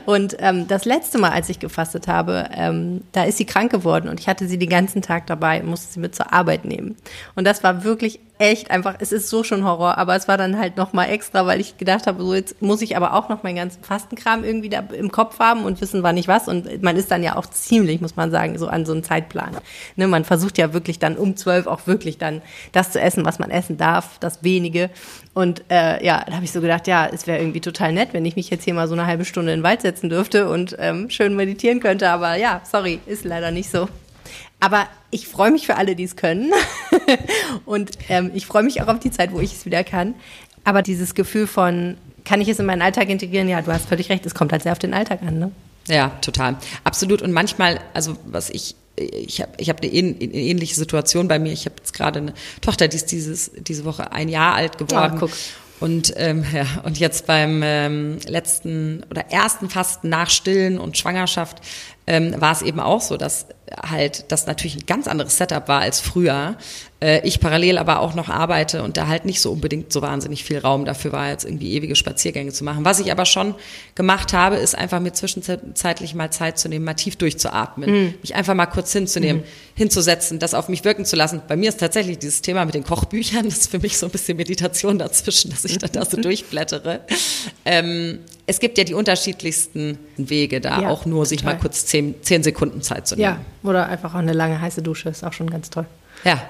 Und 0.06 0.38
ähm, 0.42 0.68
das 0.68 0.86
letzte 0.86 1.18
Mal, 1.18 1.32
als 1.32 1.50
ich 1.50 1.58
gefastet 1.58 2.08
habe, 2.08 2.50
ähm, 2.54 3.02
da 3.14 3.24
ist 3.24 3.38
sie 3.38 3.47
krank 3.48 3.72
geworden 3.72 4.10
und 4.10 4.20
ich 4.20 4.28
hatte 4.28 4.48
sie 4.48 4.58
den 4.58 4.70
ganzen 4.70 5.02
Tag 5.02 5.28
dabei, 5.28 5.64
musste 5.64 5.94
sie 5.94 6.00
mit 6.00 6.16
zur 6.16 6.34
Arbeit 6.34 6.66
nehmen. 6.66 6.96
Und 7.36 7.46
das 7.46 7.64
war 7.64 7.84
wirklich 7.84 8.20
echt 8.40 8.70
einfach, 8.70 8.96
es 9.00 9.12
ist 9.12 9.30
so 9.30 9.44
schon 9.44 9.64
Horror, 9.64 9.98
aber 9.98 10.16
es 10.16 10.28
war 10.28 10.38
dann 10.38 10.60
halt 10.60 10.78
nochmal 10.78 11.10
extra, 11.10 11.46
weil 11.46 11.60
ich 11.60 11.78
gedacht 11.78 12.06
habe, 12.06 12.22
so 12.22 12.34
jetzt 12.34 12.62
muss 12.62 12.82
ich 12.82 12.96
aber 12.96 13.14
auch 13.14 13.30
noch 13.30 13.44
meinen 13.44 13.56
ganzen 13.56 13.84
Fastenkram 13.84 14.44
irgendwie 14.44 14.70
da 14.70 14.80
im 14.80 15.12
Kopf 15.12 15.40
haben 15.40 15.66
und 15.66 15.82
wissen, 15.82 16.04
wann 16.04 16.18
ich 16.18 16.28
was. 16.28 16.48
Und 16.48 16.84
man 16.84 16.96
ist 16.96 17.10
dann 17.10 17.24
ja 17.24 17.36
auch 17.36 17.48
ziemlich, 17.48 18.00
muss 18.00 18.16
man 18.16 18.30
sagen, 18.30 18.58
so 18.60 18.68
an 18.68 18.86
so 18.86 18.94
einen 18.94 19.04
Zeitplan. 19.04 19.58
Ne, 19.96 20.08
man 20.08 20.24
versucht 20.24 20.58
ja 20.58 20.74
wirklich 20.74 21.00
dann 21.00 21.18
um 21.18 21.36
zwölf 21.36 21.68
auch 21.68 21.88
wirklich 21.88 22.18
dann 22.18 22.42
das 22.72 22.92
zu 22.92 23.02
essen, 23.02 23.26
was 23.26 23.40
man 23.40 23.50
essen 23.50 23.78
darf, 23.78 24.20
das 24.20 24.44
wenige. 24.44 24.90
Und 25.34 25.64
äh, 25.70 26.04
ja, 26.06 26.24
da 26.26 26.34
habe 26.34 26.46
ich 26.46 26.52
so 26.52 26.62
gedacht, 26.62 26.88
ja, 26.88 27.08
es 27.12 27.28
wäre 27.28 27.40
irgendwie 27.40 27.62
total 27.62 27.94
nett, 27.94 28.10
wenn 28.14 28.26
ich 28.26 28.36
mich 28.36 28.50
jetzt 28.50 28.64
hier 28.64 28.74
mal 28.74 28.88
so 28.88 28.94
eine 28.94 29.08
halbe 29.08 29.26
Stunde 29.26 29.52
in 29.52 29.60
den 29.60 29.64
Wald 29.64 29.82
setzen 29.82 30.10
dürfte 30.10 30.50
und 30.50 30.76
ähm, 30.80 31.10
schön 31.10 31.36
meditieren 31.36 31.80
könnte. 31.80 32.10
Aber 32.10 32.36
ja, 32.36 32.62
sorry, 32.70 33.00
ist 33.08 33.26
leider 33.26 33.52
nicht 33.52 33.70
so. 33.70 33.88
Aber 34.60 34.88
ich 35.12 35.28
freue 35.28 35.52
mich 35.52 35.66
für 35.66 35.76
alle, 35.78 35.96
die 35.96 36.04
es 36.04 36.16
können. 36.16 36.52
und 37.66 37.92
ähm, 38.10 38.32
ich 38.34 38.46
freue 38.46 38.64
mich 38.64 38.82
auch 38.82 38.88
auf 38.88 39.00
die 39.00 39.12
Zeit, 39.12 39.32
wo 39.32 39.40
ich 39.40 39.54
es 39.54 39.66
wieder 39.66 39.84
kann. 39.84 40.16
Aber 40.64 40.82
dieses 40.82 41.16
Gefühl 41.16 41.48
von, 41.48 41.98
kann 42.26 42.42
ich 42.42 42.50
es 42.50 42.60
in 42.60 42.66
meinen 42.66 42.82
Alltag 42.82 43.10
integrieren? 43.10 43.48
Ja, 43.48 43.62
du 43.62 43.72
hast 43.72 43.88
völlig 43.88 44.10
recht, 44.10 44.26
es 44.26 44.36
kommt 44.36 44.52
halt 44.52 44.64
sehr 44.64 44.74
auf 44.74 44.80
den 44.80 44.94
Alltag 44.94 45.22
an. 45.22 45.40
Ne? 45.40 45.52
Ja, 45.88 46.10
total. 46.22 46.58
Absolut. 46.84 47.22
Und 47.22 47.32
manchmal, 47.32 47.80
also 47.94 48.18
was 48.26 48.50
ich 48.50 48.76
ich 49.00 49.42
habe 49.42 49.52
ich 49.58 49.70
hab 49.70 49.82
eine, 49.82 49.92
ähnliche 49.92 50.76
Situation 50.76 51.28
bei 51.28 51.40
mir. 51.40 51.52
Ich 51.52 51.66
habe 51.66 51.76
jetzt 51.78 51.94
gerade 51.94 52.20
eine 52.20 52.34
Tochter, 52.62 52.88
die 52.88 52.98
ist 52.98 53.12
dieses, 53.12 53.52
diese 53.56 53.86
Woche 53.86 54.12
ein 54.12 54.28
Jahr 54.28 54.56
alt 54.56 54.78
geworden. 54.78 55.14
Oh, 55.18 55.20
guck. 55.20 55.32
Und, 55.80 56.14
ähm, 56.18 56.44
ja, 56.52 56.66
und 56.84 56.98
jetzt 56.98 57.28
beim 57.28 57.62
ähm, 57.64 58.18
letzten 58.26 59.04
oder 59.12 59.30
ersten 59.30 59.70
Fasten 59.70 60.10
nach 60.10 60.32
Stillen 60.32 60.80
und 60.80 60.98
Schwangerschaft 60.98 61.62
ähm, 62.08 62.34
war 62.40 62.52
es 62.52 62.64
eben 62.64 62.80
auch 62.80 63.02
so, 63.02 63.16
dass 63.16 63.46
halt 63.76 64.32
das 64.32 64.48
natürlich 64.48 64.78
ein 64.78 64.86
ganz 64.86 65.08
anderes 65.08 65.38
Setup 65.38 65.68
war 65.68 65.82
als 65.82 66.00
früher. 66.00 66.58
Äh, 67.00 67.28
ich 67.28 67.40
parallel 67.40 67.78
aber 67.78 68.00
auch 68.00 68.16
noch 68.16 68.30
arbeite 68.30 68.82
und 68.82 68.98
da 68.98 69.08
halt 69.08 69.26
nicht 69.26 69.40
so 69.40 69.52
unbedingt 69.52 69.94
so 69.94 70.02
wahnsinnig 70.02 70.44
viel 70.44 70.58
Raum 70.58 70.86
dafür 70.86 71.12
war, 71.12 71.30
jetzt 71.30 71.46
irgendwie 71.46 71.74
ewige 71.74 71.96
Spaziergänge 71.96 72.52
zu 72.52 72.64
machen. 72.64 72.86
Was 72.86 73.00
ich 73.00 73.12
aber 73.12 73.26
schon 73.26 73.56
gemacht 73.94 74.34
habe, 74.34 74.56
ist 74.56 74.76
einfach 74.76 75.00
mir 75.00 75.14
zwischenzeitlich 75.14 76.16
mal 76.16 76.32
Zeit 76.32 76.58
zu 76.58 76.70
nehmen, 76.70 76.86
mal 76.86 76.96
tief 76.96 77.16
durchzuatmen, 77.16 77.90
mhm. 77.90 78.14
mich 78.22 78.36
einfach 78.36 78.56
mal 78.56 78.66
kurz 78.66 78.92
hinzunehmen, 78.94 79.44
mhm. 79.44 79.76
hinzusetzen, 79.76 80.40
das 80.40 80.54
auf 80.54 80.70
mich 80.70 80.84
wirken 80.84 81.06
zu 81.06 81.16
lassen. 81.16 81.42
Bei 81.48 81.56
mir 81.56 81.70
ist 81.70 81.80
tatsächlich 81.80 82.18
dieses 82.18 82.42
Thema 82.42 82.66
mit 82.66 82.74
den 82.74 82.84
Kochbüchern, 82.84 83.46
das 83.46 83.58
ist 83.60 83.72
für 83.72 83.80
mich 83.80 83.98
so 83.98 84.08
ein 84.08 84.12
bisschen 84.12 84.38
Meditation 84.38 84.98
dazwischen, 84.98 85.52
dass 85.52 85.66
ich 85.66 85.78
dann 85.78 85.92
da 85.92 86.04
so 86.04 86.18
durchblättere. 86.22 87.02
Ähm, 87.66 88.20
es 88.48 88.60
gibt 88.60 88.78
ja 88.78 88.86
die 88.86 88.94
unterschiedlichsten 88.94 90.00
Wege 90.16 90.62
da, 90.62 90.82
ja, 90.82 90.90
auch 90.90 91.06
nur 91.06 91.26
sich 91.26 91.44
mal 91.44 91.58
kurz 91.58 91.86
zehn, 91.86 92.16
zehn 92.22 92.44
Sekunden 92.44 92.82
Zeit 92.82 93.06
zu 93.06 93.16
nehmen. 93.16 93.24
Ja, 93.24 93.40
oder 93.68 93.88
einfach 93.88 94.14
auch 94.14 94.20
eine 94.20 94.34
lange 94.34 94.60
heiße 94.60 94.82
Dusche, 94.82 95.10
ist 95.10 95.24
auch 95.24 95.34
schon 95.34 95.50
ganz 95.50 95.70
toll. 95.70 95.86
Ja, 96.24 96.42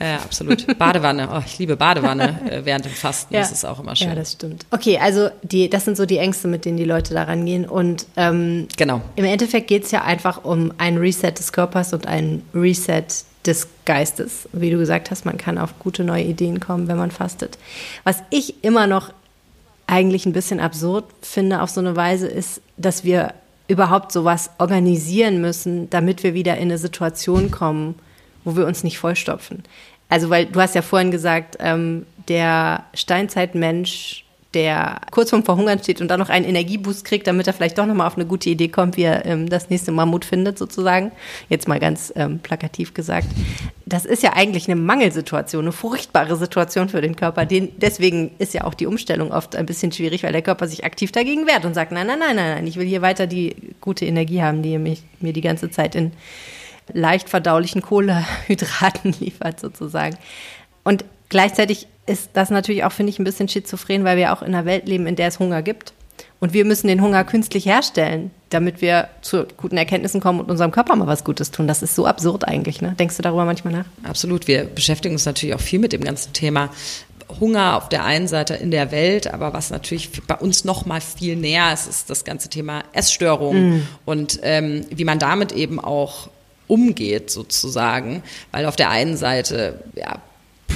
ja, 0.00 0.16
absolut. 0.16 0.66
Badewanne. 0.78 1.28
Oh, 1.32 1.42
ich 1.44 1.58
liebe 1.58 1.76
Badewanne 1.76 2.40
äh, 2.50 2.64
während 2.64 2.84
dem 2.84 2.92
Fasten. 2.92 3.34
Ja. 3.34 3.40
Das 3.40 3.50
ist 3.50 3.64
auch 3.64 3.80
immer 3.80 3.96
schön. 3.96 4.08
Ja, 4.08 4.14
das 4.14 4.32
stimmt. 4.32 4.64
Okay, 4.70 4.98
also 4.98 5.30
die, 5.42 5.68
das 5.68 5.84
sind 5.84 5.96
so 5.96 6.06
die 6.06 6.18
Ängste, 6.18 6.48
mit 6.48 6.64
denen 6.64 6.76
die 6.76 6.84
Leute 6.84 7.14
da 7.14 7.24
rangehen. 7.24 7.66
Und 7.66 8.06
ähm, 8.16 8.68
genau. 8.76 9.00
im 9.16 9.24
Endeffekt 9.24 9.66
geht 9.66 9.84
es 9.84 9.90
ja 9.90 10.02
einfach 10.02 10.44
um 10.44 10.72
ein 10.78 10.98
Reset 10.98 11.32
des 11.32 11.52
Körpers 11.52 11.92
und 11.92 12.06
ein 12.06 12.42
Reset 12.54 13.04
des 13.44 13.68
Geistes. 13.84 14.48
Wie 14.52 14.70
du 14.70 14.78
gesagt 14.78 15.10
hast, 15.10 15.24
man 15.24 15.36
kann 15.36 15.58
auf 15.58 15.78
gute 15.78 16.04
neue 16.04 16.24
Ideen 16.24 16.60
kommen, 16.60 16.86
wenn 16.86 16.96
man 16.96 17.10
fastet. 17.10 17.58
Was 18.04 18.18
ich 18.30 18.62
immer 18.62 18.86
noch 18.86 19.12
eigentlich 19.86 20.26
ein 20.26 20.32
bisschen 20.32 20.60
absurd 20.60 21.06
finde 21.22 21.62
auf 21.62 21.70
so 21.70 21.80
eine 21.80 21.96
Weise, 21.96 22.28
ist, 22.28 22.60
dass 22.76 23.04
wir 23.04 23.32
überhaupt 23.68 24.12
sowas 24.12 24.50
organisieren 24.58 25.40
müssen, 25.40 25.88
damit 25.90 26.22
wir 26.22 26.34
wieder 26.34 26.56
in 26.56 26.62
eine 26.62 26.78
Situation 26.78 27.50
kommen, 27.50 27.94
wo 28.44 28.56
wir 28.56 28.66
uns 28.66 28.82
nicht 28.82 28.98
vollstopfen. 28.98 29.62
Also, 30.08 30.30
weil 30.30 30.46
du 30.46 30.60
hast 30.60 30.74
ja 30.74 30.82
vorhin 30.82 31.10
gesagt, 31.10 31.56
ähm, 31.60 32.06
der 32.28 32.84
Steinzeitmensch 32.94 34.24
der 34.54 35.02
kurz 35.10 35.28
vorm 35.30 35.44
Verhungern 35.44 35.78
steht 35.78 36.00
und 36.00 36.08
dann 36.08 36.18
noch 36.18 36.30
einen 36.30 36.46
Energieboost 36.46 37.04
kriegt, 37.04 37.26
damit 37.26 37.46
er 37.46 37.52
vielleicht 37.52 37.76
doch 37.76 37.84
nochmal 37.84 38.06
auf 38.06 38.16
eine 38.16 38.24
gute 38.24 38.48
Idee 38.48 38.68
kommt, 38.68 38.96
wie 38.96 39.02
er 39.02 39.26
ähm, 39.26 39.48
das 39.48 39.68
nächste 39.68 39.92
Mammut 39.92 40.24
findet, 40.24 40.56
sozusagen. 40.56 41.12
Jetzt 41.50 41.68
mal 41.68 41.78
ganz 41.78 42.12
ähm, 42.16 42.38
plakativ 42.38 42.94
gesagt. 42.94 43.28
Das 43.84 44.06
ist 44.06 44.22
ja 44.22 44.32
eigentlich 44.34 44.66
eine 44.66 44.76
Mangelsituation, 44.76 45.64
eine 45.64 45.72
furchtbare 45.72 46.36
Situation 46.36 46.88
für 46.88 47.02
den 47.02 47.14
Körper. 47.14 47.44
Den, 47.44 47.78
deswegen 47.78 48.30
ist 48.38 48.54
ja 48.54 48.64
auch 48.64 48.74
die 48.74 48.86
Umstellung 48.86 49.32
oft 49.32 49.54
ein 49.54 49.66
bisschen 49.66 49.92
schwierig, 49.92 50.22
weil 50.22 50.32
der 50.32 50.42
Körper 50.42 50.66
sich 50.66 50.84
aktiv 50.84 51.12
dagegen 51.12 51.46
wehrt 51.46 51.66
und 51.66 51.74
sagt, 51.74 51.92
nein, 51.92 52.06
nein, 52.06 52.18
nein, 52.18 52.36
nein, 52.36 52.54
nein, 52.54 52.66
ich 52.66 52.76
will 52.76 52.86
hier 52.86 53.02
weiter 53.02 53.26
die 53.26 53.54
gute 53.82 54.06
Energie 54.06 54.42
haben, 54.42 54.62
die 54.62 54.78
mich, 54.78 55.02
mir 55.20 55.34
die 55.34 55.42
ganze 55.42 55.70
Zeit 55.70 55.94
in 55.94 56.12
leicht 56.94 57.28
verdaulichen 57.28 57.82
Kohlehydraten 57.82 59.14
liefert, 59.20 59.60
sozusagen. 59.60 60.16
Und 60.84 61.04
gleichzeitig 61.28 61.86
ist 62.06 62.30
das 62.32 62.50
natürlich 62.50 62.84
auch, 62.84 62.92
finde 62.92 63.10
ich, 63.10 63.18
ein 63.18 63.24
bisschen 63.24 63.48
schizophren, 63.48 64.04
weil 64.04 64.16
wir 64.16 64.32
auch 64.32 64.42
in 64.42 64.48
einer 64.54 64.64
Welt 64.64 64.88
leben, 64.88 65.06
in 65.06 65.16
der 65.16 65.28
es 65.28 65.38
Hunger 65.38 65.62
gibt. 65.62 65.92
Und 66.40 66.52
wir 66.52 66.64
müssen 66.64 66.86
den 66.86 67.02
Hunger 67.02 67.24
künstlich 67.24 67.66
herstellen, 67.66 68.30
damit 68.50 68.80
wir 68.80 69.08
zu 69.22 69.46
guten 69.56 69.76
Erkenntnissen 69.76 70.20
kommen 70.20 70.40
und 70.40 70.50
unserem 70.50 70.70
Körper 70.70 70.94
mal 70.94 71.06
was 71.06 71.24
Gutes 71.24 71.50
tun. 71.50 71.66
Das 71.66 71.82
ist 71.82 71.94
so 71.94 72.06
absurd 72.06 72.46
eigentlich. 72.46 72.80
Ne? 72.80 72.94
Denkst 72.98 73.16
du 73.16 73.22
darüber 73.22 73.44
manchmal 73.44 73.72
nach? 73.72 73.84
Absolut. 74.04 74.46
Wir 74.46 74.64
beschäftigen 74.64 75.14
uns 75.14 75.26
natürlich 75.26 75.54
auch 75.54 75.60
viel 75.60 75.80
mit 75.80 75.92
dem 75.92 76.02
ganzen 76.02 76.32
Thema 76.32 76.70
Hunger 77.40 77.76
auf 77.76 77.88
der 77.88 78.04
einen 78.04 78.26
Seite 78.28 78.54
in 78.54 78.70
der 78.70 78.90
Welt, 78.90 79.32
aber 79.32 79.52
was 79.52 79.70
natürlich 79.70 80.10
bei 80.26 80.36
uns 80.36 80.64
noch 80.64 80.86
mal 80.86 81.00
viel 81.00 81.36
näher 81.36 81.72
ist, 81.72 81.86
ist 81.86 82.08
das 82.08 82.24
ganze 82.24 82.48
Thema 82.48 82.84
Essstörungen 82.92 83.76
mm. 83.76 83.88
und 84.06 84.40
ähm, 84.42 84.86
wie 84.88 85.04
man 85.04 85.18
damit 85.18 85.52
eben 85.52 85.78
auch 85.78 86.30
umgeht 86.68 87.30
sozusagen, 87.30 88.22
weil 88.50 88.64
auf 88.64 88.76
der 88.76 88.88
einen 88.88 89.18
Seite 89.18 89.82
ja, 89.94 90.22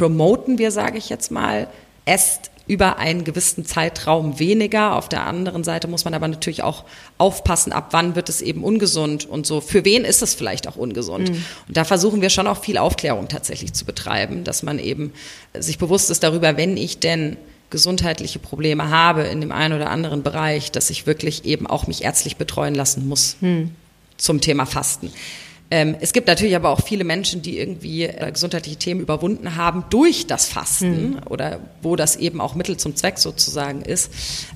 promoten 0.02 0.58
wir, 0.58 0.72
sage 0.72 0.98
ich 0.98 1.10
jetzt 1.10 1.30
mal, 1.30 1.68
esst 2.06 2.50
über 2.66 2.98
einen 2.98 3.22
gewissen 3.22 3.64
Zeitraum 3.64 4.40
weniger. 4.40 4.96
Auf 4.96 5.08
der 5.08 5.28
anderen 5.28 5.62
Seite 5.62 5.86
muss 5.86 6.04
man 6.04 6.12
aber 6.12 6.26
natürlich 6.26 6.64
auch 6.64 6.82
aufpassen, 7.18 7.72
ab 7.72 7.90
wann 7.92 8.16
wird 8.16 8.28
es 8.28 8.42
eben 8.42 8.64
ungesund 8.64 9.26
und 9.26 9.46
so. 9.46 9.60
Für 9.60 9.84
wen 9.84 10.04
ist 10.04 10.20
es 10.20 10.34
vielleicht 10.34 10.66
auch 10.66 10.74
ungesund? 10.74 11.30
Mhm. 11.30 11.44
Und 11.68 11.76
da 11.76 11.84
versuchen 11.84 12.20
wir 12.20 12.30
schon 12.30 12.48
auch 12.48 12.60
viel 12.64 12.78
Aufklärung 12.78 13.28
tatsächlich 13.28 13.74
zu 13.74 13.84
betreiben, 13.84 14.42
dass 14.42 14.64
man 14.64 14.80
eben 14.80 15.12
sich 15.56 15.78
bewusst 15.78 16.10
ist 16.10 16.24
darüber, 16.24 16.56
wenn 16.56 16.76
ich 16.76 16.98
denn 16.98 17.36
gesundheitliche 17.70 18.40
Probleme 18.40 18.90
habe 18.90 19.22
in 19.22 19.40
dem 19.40 19.52
einen 19.52 19.74
oder 19.74 19.88
anderen 19.88 20.24
Bereich, 20.24 20.72
dass 20.72 20.90
ich 20.90 21.06
wirklich 21.06 21.44
eben 21.44 21.68
auch 21.68 21.86
mich 21.86 22.02
ärztlich 22.02 22.38
betreuen 22.38 22.74
lassen 22.74 23.06
muss 23.06 23.36
mhm. 23.40 23.70
zum 24.16 24.40
Thema 24.40 24.66
Fasten. 24.66 25.12
Ähm, 25.72 25.96
es 26.00 26.12
gibt 26.12 26.26
natürlich 26.26 26.54
aber 26.54 26.68
auch 26.68 26.82
viele 26.82 27.02
Menschen, 27.02 27.40
die 27.40 27.58
irgendwie 27.58 28.02
äh, 28.02 28.30
gesundheitliche 28.30 28.76
Themen 28.76 29.00
überwunden 29.00 29.56
haben 29.56 29.84
durch 29.88 30.26
das 30.26 30.46
Fasten 30.46 31.12
mhm. 31.12 31.20
oder 31.30 31.60
wo 31.80 31.96
das 31.96 32.16
eben 32.16 32.42
auch 32.42 32.54
Mittel 32.54 32.76
zum 32.76 32.94
Zweck 32.94 33.16
sozusagen 33.16 33.80
ist. 33.80 34.10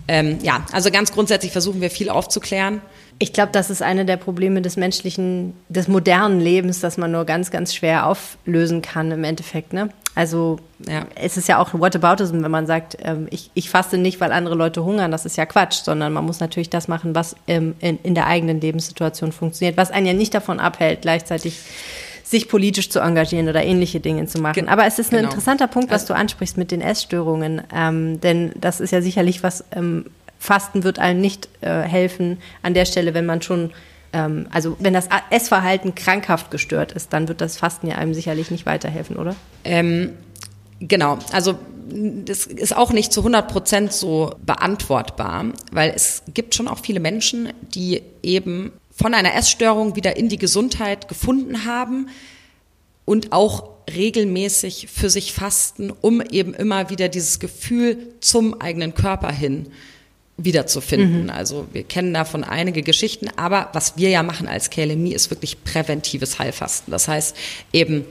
Ähm, 0.09 0.41
ja, 0.43 0.67
also 0.73 0.91
ganz 0.91 1.13
grundsätzlich 1.13 1.53
versuchen 1.53 1.81
wir 1.81 1.91
viel 1.91 2.11
aufzuklären. 2.11 2.83
Ich 3.19 3.33
glaube, 3.33 3.51
das 3.53 3.71
ist 3.71 3.83
eine 3.83 4.05
der 4.05 4.19
Probleme 4.19 4.61
des 4.61 4.77
menschlichen, 4.77 5.55
des 5.69 5.89
modernen 5.89 6.41
Lebens, 6.41 6.81
das 6.81 6.99
man 6.99 7.13
nur 7.13 7.25
ganz, 7.25 7.51
ganz 7.51 7.75
schwer 7.75 8.07
auflösen 8.07 8.83
kann 8.83 9.11
im 9.11 9.25
Endeffekt. 9.25 9.73
Ne? 9.73 9.89
Also 10.15 10.59
ja. 10.87 11.07
es 11.15 11.37
ist 11.37 11.49
ja 11.49 11.59
auch 11.59 11.73
Whataboutism, 11.73 12.43
wenn 12.43 12.51
man 12.51 12.67
sagt, 12.67 12.97
ähm, 13.01 13.27
ich, 13.31 13.51
ich 13.55 13.71
faste 13.71 13.97
nicht, 13.97 14.21
weil 14.21 14.33
andere 14.33 14.55
Leute 14.55 14.85
hungern, 14.85 15.11
das 15.11 15.25
ist 15.25 15.37
ja 15.37 15.47
Quatsch, 15.47 15.83
sondern 15.83 16.13
man 16.13 16.25
muss 16.25 16.41
natürlich 16.41 16.71
das 16.71 16.89
machen, 16.89 17.15
was 17.15 17.37
ähm, 17.47 17.75
in, 17.81 17.99
in 18.03 18.15
der 18.15 18.27
eigenen 18.27 18.61
Lebenssituation 18.61 19.33
funktioniert, 19.33 19.77
was 19.77 19.91
einen 19.91 20.07
ja 20.07 20.13
nicht 20.13 20.35
davon 20.35 20.61
abhält, 20.61 21.03
gleichzeitig 21.03 21.61
sich 22.23 22.49
politisch 22.49 22.91
zu 22.91 23.01
engagieren 23.01 23.49
oder 23.49 23.63
ähnliche 23.63 24.01
Dinge 24.01 24.27
zu 24.27 24.41
machen. 24.41 24.69
Aber 24.69 24.85
es 24.85 24.99
ist 24.99 25.13
ein 25.13 25.19
genau. 25.19 25.29
interessanter 25.29 25.69
Punkt, 25.69 25.91
was 25.91 26.07
du 26.07 26.15
ansprichst 26.15 26.57
mit 26.57 26.71
den 26.73 26.81
Essstörungen, 26.81 27.63
ähm, 27.73 28.21
denn 28.21 28.53
das 28.57 28.81
ist 28.81 28.91
ja 28.91 29.01
sicherlich 29.01 29.43
was, 29.43 29.65
ähm, 29.73 30.07
Fasten 30.39 30.85
wird 30.85 30.99
allen 30.99 31.21
nicht 31.21 31.49
äh, 31.61 31.83
helfen 31.83 32.39
an 32.63 32.75
der 32.75 32.85
Stelle, 32.85 33.15
wenn 33.15 33.27
man 33.27 33.43
schon 33.43 33.73
ähm, 34.13 34.47
also 34.51 34.77
wenn 34.81 34.95
das 34.95 35.09
Essverhalten 35.31 35.95
krankhaft 35.95 36.51
gestört 36.51 36.93
ist, 36.93 37.13
dann 37.13 37.29
wird 37.29 37.41
das 37.41 37.57
Fasten 37.57 37.89
ja 37.89 37.97
einem 37.97 38.15
sicherlich 38.15 38.51
nicht 38.51 38.67
weiterhelfen, 38.67 39.17
oder? 39.17 39.37
Ähm, 39.65 40.15
genau, 40.81 41.19
also 41.33 41.59
das 41.89 42.47
ist 42.47 42.77
auch 42.77 42.93
nicht 42.93 43.13
zu 43.13 43.21
100 43.21 43.51
Prozent 43.51 43.93
so 43.93 44.35
beantwortbar, 44.45 45.47
weil 45.71 45.93
es 45.95 46.23
gibt 46.35 46.55
schon 46.55 46.67
auch 46.67 46.81
viele 46.81 47.01
Menschen, 47.01 47.53
die 47.75 48.03
eben 48.23 48.73
von 48.91 49.15
einer 49.15 49.35
Essstörung 49.35 49.95
wieder 49.95 50.17
in 50.17 50.29
die 50.29 50.39
Gesundheit 50.39 51.07
gefunden 51.07 51.65
haben 51.65 52.09
und 53.05 53.33
auch 53.33 53.69
regelmäßig 53.95 54.89
für 54.93 55.11
sich 55.11 55.33
fasten, 55.33 55.93
um 56.01 56.21
eben 56.21 56.55
immer 56.55 56.91
wieder 56.91 57.09
dieses 57.09 57.39
Gefühl 57.39 57.99
zum 58.21 58.61
eigenen 58.61 58.95
Körper 58.95 59.31
hin 59.31 59.69
wiederzufinden. 60.39 61.25
Mhm. 61.25 61.31
Also 61.31 61.67
wir 61.73 61.83
kennen 61.83 62.13
davon 62.13 62.45
einige 62.45 62.83
Geschichten, 62.83 63.29
aber 63.37 63.71
was 63.73 63.97
wir 63.97 64.11
ja 64.11 64.23
machen 64.23 64.49
als 64.49 64.71
KLMI 64.71 65.13
ist 65.13 65.31
wirklich 65.31 65.65
präventives 65.65 66.39
Heilfasten. 66.39 66.91
Das 66.91 67.09
heißt 67.09 67.37
eben, 67.73 68.05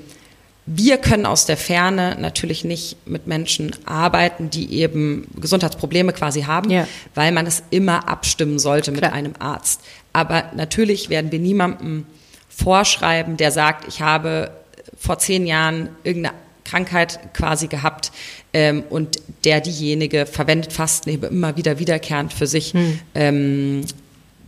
wir 0.65 0.97
können 0.97 1.27
aus 1.27 1.45
der 1.45 1.57
Ferne 1.57 2.17
natürlich 2.19 2.65
nicht 2.65 2.97
mit 3.05 3.27
Menschen 3.27 3.75
arbeiten, 3.85 4.49
die 4.49 4.73
eben 4.79 5.27
Gesundheitsprobleme 5.39 6.11
quasi 6.11 6.41
haben, 6.43 6.71
ja. 6.71 6.87
weil 7.13 7.31
man 7.31 7.45
es 7.45 7.61
immer 7.69 8.09
abstimmen 8.09 8.57
sollte 8.57 8.91
Klar. 8.91 9.11
mit 9.11 9.17
einem 9.17 9.33
Arzt. 9.37 9.81
Aber 10.11 10.45
natürlich 10.55 11.09
werden 11.09 11.31
wir 11.31 11.39
niemandem 11.39 12.07
vorschreiben, 12.49 13.37
der 13.37 13.51
sagt, 13.51 13.87
ich 13.87 14.01
habe 14.01 14.49
vor 14.97 15.19
zehn 15.19 15.45
Jahren 15.45 15.89
irgendeine 16.03 16.35
Krankheit 16.65 17.19
quasi 17.33 17.67
gehabt 17.67 18.11
ähm, 18.53 18.83
und 18.89 19.21
der 19.45 19.61
diejenige 19.61 20.25
verwendet 20.25 20.73
Fasten 20.73 21.09
eben 21.09 21.23
immer 21.23 21.55
wieder 21.55 21.79
wiederkehrend 21.79 22.33
für 22.33 22.47
sich. 22.47 22.73
Hm. 22.73 22.99
Ähm, 23.13 23.81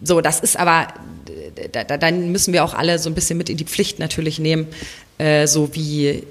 so, 0.04 0.22
das 0.22 0.40
ist 0.42 0.58
aber, 0.58 0.88
da, 1.72 1.84
da, 1.84 1.98
dann 1.98 2.32
müssen 2.32 2.54
wir 2.54 2.64
auch 2.64 2.74
alle 2.74 3.00
so 3.00 3.10
ein 3.10 3.16
bisschen 3.16 3.38
mit 3.38 3.50
in 3.50 3.58
die 3.58 3.66
Pflicht 3.66 4.00
natürlich 4.00 4.40
nehmen, 4.40 4.68
äh, 5.18 5.48
so 5.48 5.74
wie 5.74 6.24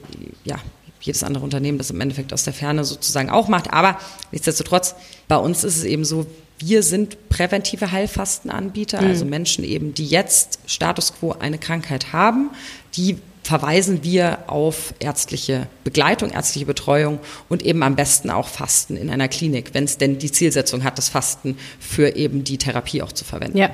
ja, 0.44 0.56
jedes 1.00 1.22
andere 1.22 1.44
Unternehmen 1.44 1.78
das 1.78 1.90
im 1.90 2.00
Endeffekt 2.00 2.32
aus 2.32 2.44
der 2.44 2.52
Ferne 2.52 2.84
sozusagen 2.84 3.30
auch 3.30 3.48
macht. 3.48 3.72
Aber 3.72 3.98
nichtsdestotrotz, 4.32 4.94
bei 5.28 5.36
uns 5.36 5.64
ist 5.64 5.78
es 5.78 5.84
eben 5.84 6.04
so, 6.04 6.26
wir 6.58 6.82
sind 6.82 7.28
präventive 7.28 7.92
Heilfastenanbieter, 7.92 9.02
mhm. 9.02 9.08
also 9.08 9.24
Menschen 9.24 9.64
eben, 9.64 9.94
die 9.94 10.06
jetzt 10.06 10.58
Status 10.66 11.12
quo 11.14 11.32
eine 11.32 11.58
Krankheit 11.58 12.12
haben, 12.12 12.50
die 12.94 13.18
verweisen 13.46 14.02
wir 14.02 14.38
auf 14.48 14.92
ärztliche 14.98 15.68
Begleitung, 15.84 16.30
ärztliche 16.30 16.66
Betreuung 16.66 17.20
und 17.48 17.62
eben 17.62 17.84
am 17.84 17.94
besten 17.94 18.28
auch 18.28 18.48
Fasten 18.48 18.96
in 18.96 19.08
einer 19.08 19.28
Klinik, 19.28 19.72
wenn 19.72 19.84
es 19.84 19.98
denn 19.98 20.18
die 20.18 20.32
Zielsetzung 20.32 20.82
hat, 20.82 20.98
das 20.98 21.08
Fasten 21.08 21.56
für 21.78 22.16
eben 22.16 22.42
die 22.42 22.58
Therapie 22.58 23.02
auch 23.02 23.12
zu 23.12 23.24
verwenden. 23.24 23.56
Ja. 23.56 23.70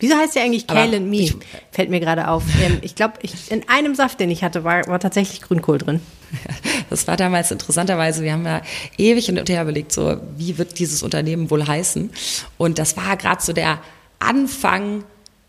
Wieso 0.00 0.14
heißt 0.14 0.36
der 0.36 0.42
eigentlich 0.42 0.66
Kale 0.66 0.98
and 0.98 1.08
Me? 1.08 1.22
Ich, 1.22 1.36
Fällt 1.72 1.88
mir 1.88 2.00
gerade 2.00 2.28
auf. 2.28 2.42
Ähm, 2.62 2.80
ich 2.82 2.94
glaube, 2.94 3.14
in 3.48 3.66
einem 3.70 3.94
Saft, 3.94 4.20
den 4.20 4.30
ich 4.30 4.44
hatte, 4.44 4.64
war, 4.64 4.86
war 4.86 5.00
tatsächlich 5.00 5.40
Grünkohl 5.40 5.78
drin. 5.78 6.00
Das 6.90 7.08
war 7.08 7.16
damals 7.16 7.50
interessanterweise, 7.50 8.22
wir 8.22 8.32
haben 8.32 8.44
ja 8.44 8.62
ewig 8.96 9.28
und 9.28 9.48
her 9.48 9.62
überlegt, 9.62 9.90
so, 9.90 10.18
wie 10.36 10.56
wird 10.56 10.78
dieses 10.78 11.02
Unternehmen 11.02 11.50
wohl 11.50 11.66
heißen? 11.66 12.10
Und 12.58 12.78
das 12.78 12.96
war 12.96 13.16
gerade 13.16 13.42
so 13.42 13.52
der 13.52 13.80
Anfang 14.20 15.02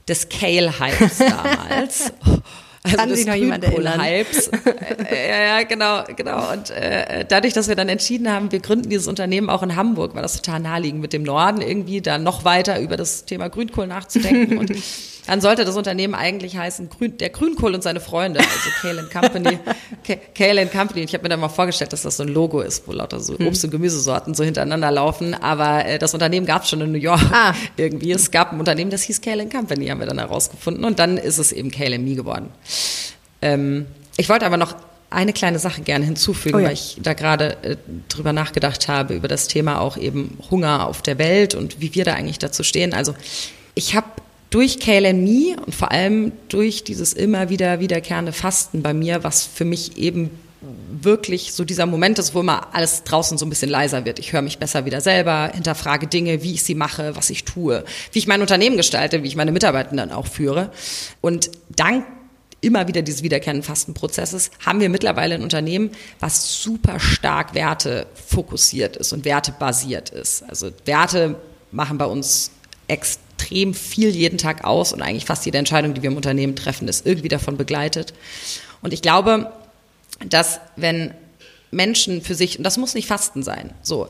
des 0.08 0.30
Kale-Hypes 0.30 1.18
damals. 1.20 2.12
Also 2.88 2.98
Kann 2.98 3.10
des 3.10 3.20
sich 3.20 3.28
noch 3.28 3.36
jemand 3.36 3.64
erinnern? 3.64 4.00
Grünkohl-Hypes. 4.00 4.48
Äh, 4.48 5.30
ja, 5.30 5.58
ja, 5.58 5.64
genau, 5.64 6.04
genau. 6.16 6.52
Und 6.52 6.70
äh, 6.72 7.26
dadurch, 7.28 7.54
dass 7.54 7.68
wir 7.68 7.76
dann 7.76 7.90
entschieden 7.90 8.32
haben, 8.32 8.52
wir 8.52 8.60
gründen 8.60 8.90
dieses 8.90 9.08
Unternehmen 9.08 9.50
auch 9.50 9.64
in 9.64 9.76
Hamburg, 9.76 10.16
war 10.16 10.22
das 10.22 10.42
total 10.42 10.60
naheliegend 10.60 11.02
mit 11.02 11.14
dem 11.14 11.24
Norden 11.24 11.62
irgendwie 11.62 12.02
da 12.02 12.18
noch 12.18 12.46
weiter 12.46 12.80
über 12.80 12.98
das 12.98 13.26
Thema 13.26 13.50
Grünkohl 13.50 13.88
nachzudenken. 13.88 14.58
Und 14.58 14.72
dann 15.28 15.42
sollte 15.42 15.66
das 15.66 15.76
Unternehmen 15.76 16.16
eigentlich 16.16 16.58
heißen 16.58 16.90
Grün, 16.90 17.18
der 17.18 17.30
Grünkohl 17.30 17.76
und 17.76 17.84
seine 17.84 18.00
Freunde, 18.00 18.40
also 18.40 18.70
Kale 18.82 19.02
and 19.02 19.12
Company. 19.12 19.60
Kale 20.36 20.62
and 20.62 20.72
Company. 20.72 21.02
Ich 21.04 21.14
habe 21.14 21.24
mir 21.24 21.30
dann 21.30 21.40
mal 21.40 21.50
vorgestellt, 21.50 21.94
dass 21.94 22.02
das 22.04 22.18
so 22.18 22.24
ein 22.24 22.30
Logo 22.30 22.62
ist, 22.62 22.88
wo 22.88 22.94
lauter 22.94 23.20
so 23.20 23.34
Obst- 23.36 23.64
und 23.66 23.72
Gemüsesorten 23.72 24.34
so 24.34 24.44
hintereinander 24.44 24.90
laufen. 24.90 25.34
Aber 25.36 25.86
äh, 25.86 26.00
das 26.00 26.14
Unternehmen 26.14 26.46
gab 26.46 26.64
es 26.64 26.70
schon 26.70 26.82
in 26.82 26.92
New 26.92 26.98
York 26.98 27.22
Ah. 27.32 27.54
irgendwie. 27.78 28.12
Es 28.12 28.32
gab 28.32 28.54
ein 28.54 28.60
Unternehmen, 28.60 28.90
das 28.90 29.04
hieß 29.04 29.22
Kale 29.22 29.44
and 29.44 29.54
Company, 29.54 29.88
haben 29.88 30.00
wir 30.00 30.08
dann 30.08 30.20
herausgefunden. 30.20 30.84
Und 30.86 31.00
dann 31.00 31.18
ist 31.18 31.38
es 31.38 31.52
eben 31.52 31.70
Kale 31.72 32.00
Me 32.00 32.16
geworden. 32.16 32.50
Ähm, 33.42 33.86
ich 34.18 34.30
wollte 34.30 34.46
aber 34.46 34.58
noch 34.58 34.76
eine 35.10 35.32
kleine 35.32 35.60
Sache 35.60 35.82
gerne 35.82 36.06
hinzufügen, 36.06 36.56
Oh 36.56 36.60
ja. 36.60 36.66
weil 36.68 36.74
ich 36.74 36.98
da 37.02 37.14
gerade 37.14 37.58
äh, 37.64 37.78
drüber 38.10 38.34
nachgedacht 38.34 38.88
habe, 38.88 39.14
über 39.16 39.28
das 39.28 39.48
Thema 39.48 39.80
auch 39.80 39.96
eben 39.98 40.38
Hunger 40.52 40.86
auf 40.88 41.02
der 41.02 41.18
Welt 41.18 41.56
und 41.56 41.80
wie 41.80 41.94
wir 41.96 42.04
da 42.04 42.14
eigentlich 42.14 42.40
dazu 42.40 42.64
stehen. 42.64 42.94
Also 42.94 43.14
ich 43.74 43.96
habe 43.96 44.08
durch 44.50 44.78
Me 44.88 45.56
und 45.66 45.76
vor 45.76 45.92
allem 45.92 46.32
durch 46.48 46.84
dieses 46.84 47.14
immer 47.14 47.50
wieder 47.50 47.80
wiederkehrende 47.80 48.32
Fasten 48.32 48.82
bei 48.82 48.94
mir, 48.94 49.24
was 49.24 49.44
für 49.46 49.66
mich 49.66 49.98
eben 49.98 50.32
wirklich 51.02 51.54
so 51.54 51.64
dieser 51.64 51.86
Moment 51.86 52.18
ist, 52.20 52.34
wo 52.34 52.40
immer 52.40 52.74
alles 52.74 53.04
draußen 53.04 53.38
so 53.38 53.46
ein 53.46 53.50
bisschen 53.50 53.70
leiser 53.70 54.06
wird. 54.06 54.20
Ich 54.20 54.34
höre 54.34 54.42
mich 54.42 54.58
besser 54.58 54.86
wieder 54.86 55.02
selber, 55.02 55.52
hinterfrage 55.54 56.08
Dinge, 56.08 56.44
wie 56.44 56.54
ich 56.54 56.64
sie 56.64 56.76
mache, 56.76 57.16
was 57.16 57.30
ich 57.30 57.44
tue, 57.44 57.84
wie 58.12 58.20
ich 58.20 58.28
mein 58.28 58.42
Unternehmen 58.42 58.78
gestalte, 58.78 59.24
wie 59.24 59.28
ich 59.28 59.36
meine 59.36 59.52
Mitarbeitenden 59.52 60.12
auch 60.12 60.28
führe. 60.28 60.72
Und 61.22 61.52
dank 61.76 62.06
immer 62.62 62.88
wieder 62.88 63.04
dieses 63.04 63.22
wiederkehrenden 63.22 63.64
Fastenprozesses 63.64 64.50
haben 64.66 64.80
wir 64.80 64.90
mittlerweile 64.90 65.36
ein 65.36 65.44
Unternehmen, 65.44 65.92
was 66.20 66.62
super 66.62 67.00
stark 67.00 67.54
Werte 67.54 68.08
fokussiert 68.16 68.98
ist 68.98 69.14
und 69.14 69.26
Werte 69.26 69.54
basiert 69.58 70.10
ist. 70.10 70.44
Also 70.50 70.72
Werte 70.86 71.36
machen 71.72 72.00
bei 72.00 72.06
uns 72.06 72.52
extrem 72.88 73.27
viel 73.42 74.10
jeden 74.10 74.38
Tag 74.38 74.66
aus 74.66 74.94
und 74.94 75.02
eigentlich 75.02 75.26
fast 75.26 75.46
jede 75.46 75.58
Entscheidung, 75.58 75.94
die 75.94 76.02
wir 76.02 76.10
im 76.10 76.16
Unternehmen 76.18 76.56
treffen, 76.56 76.88
ist 76.88 77.06
irgendwie 77.06 77.30
davon 77.30 77.58
begleitet. 77.58 78.14
Und 78.82 78.94
ich 78.94 79.02
glaube, 79.02 79.52
dass 80.28 80.60
wenn 80.76 81.14
Menschen 81.72 82.22
für 82.22 82.36
sich, 82.36 82.58
und 82.58 82.64
das 82.64 82.78
muss 82.78 82.94
nicht 82.94 83.08
Fasten 83.08 83.44
sein, 83.44 83.74
so, 83.82 84.10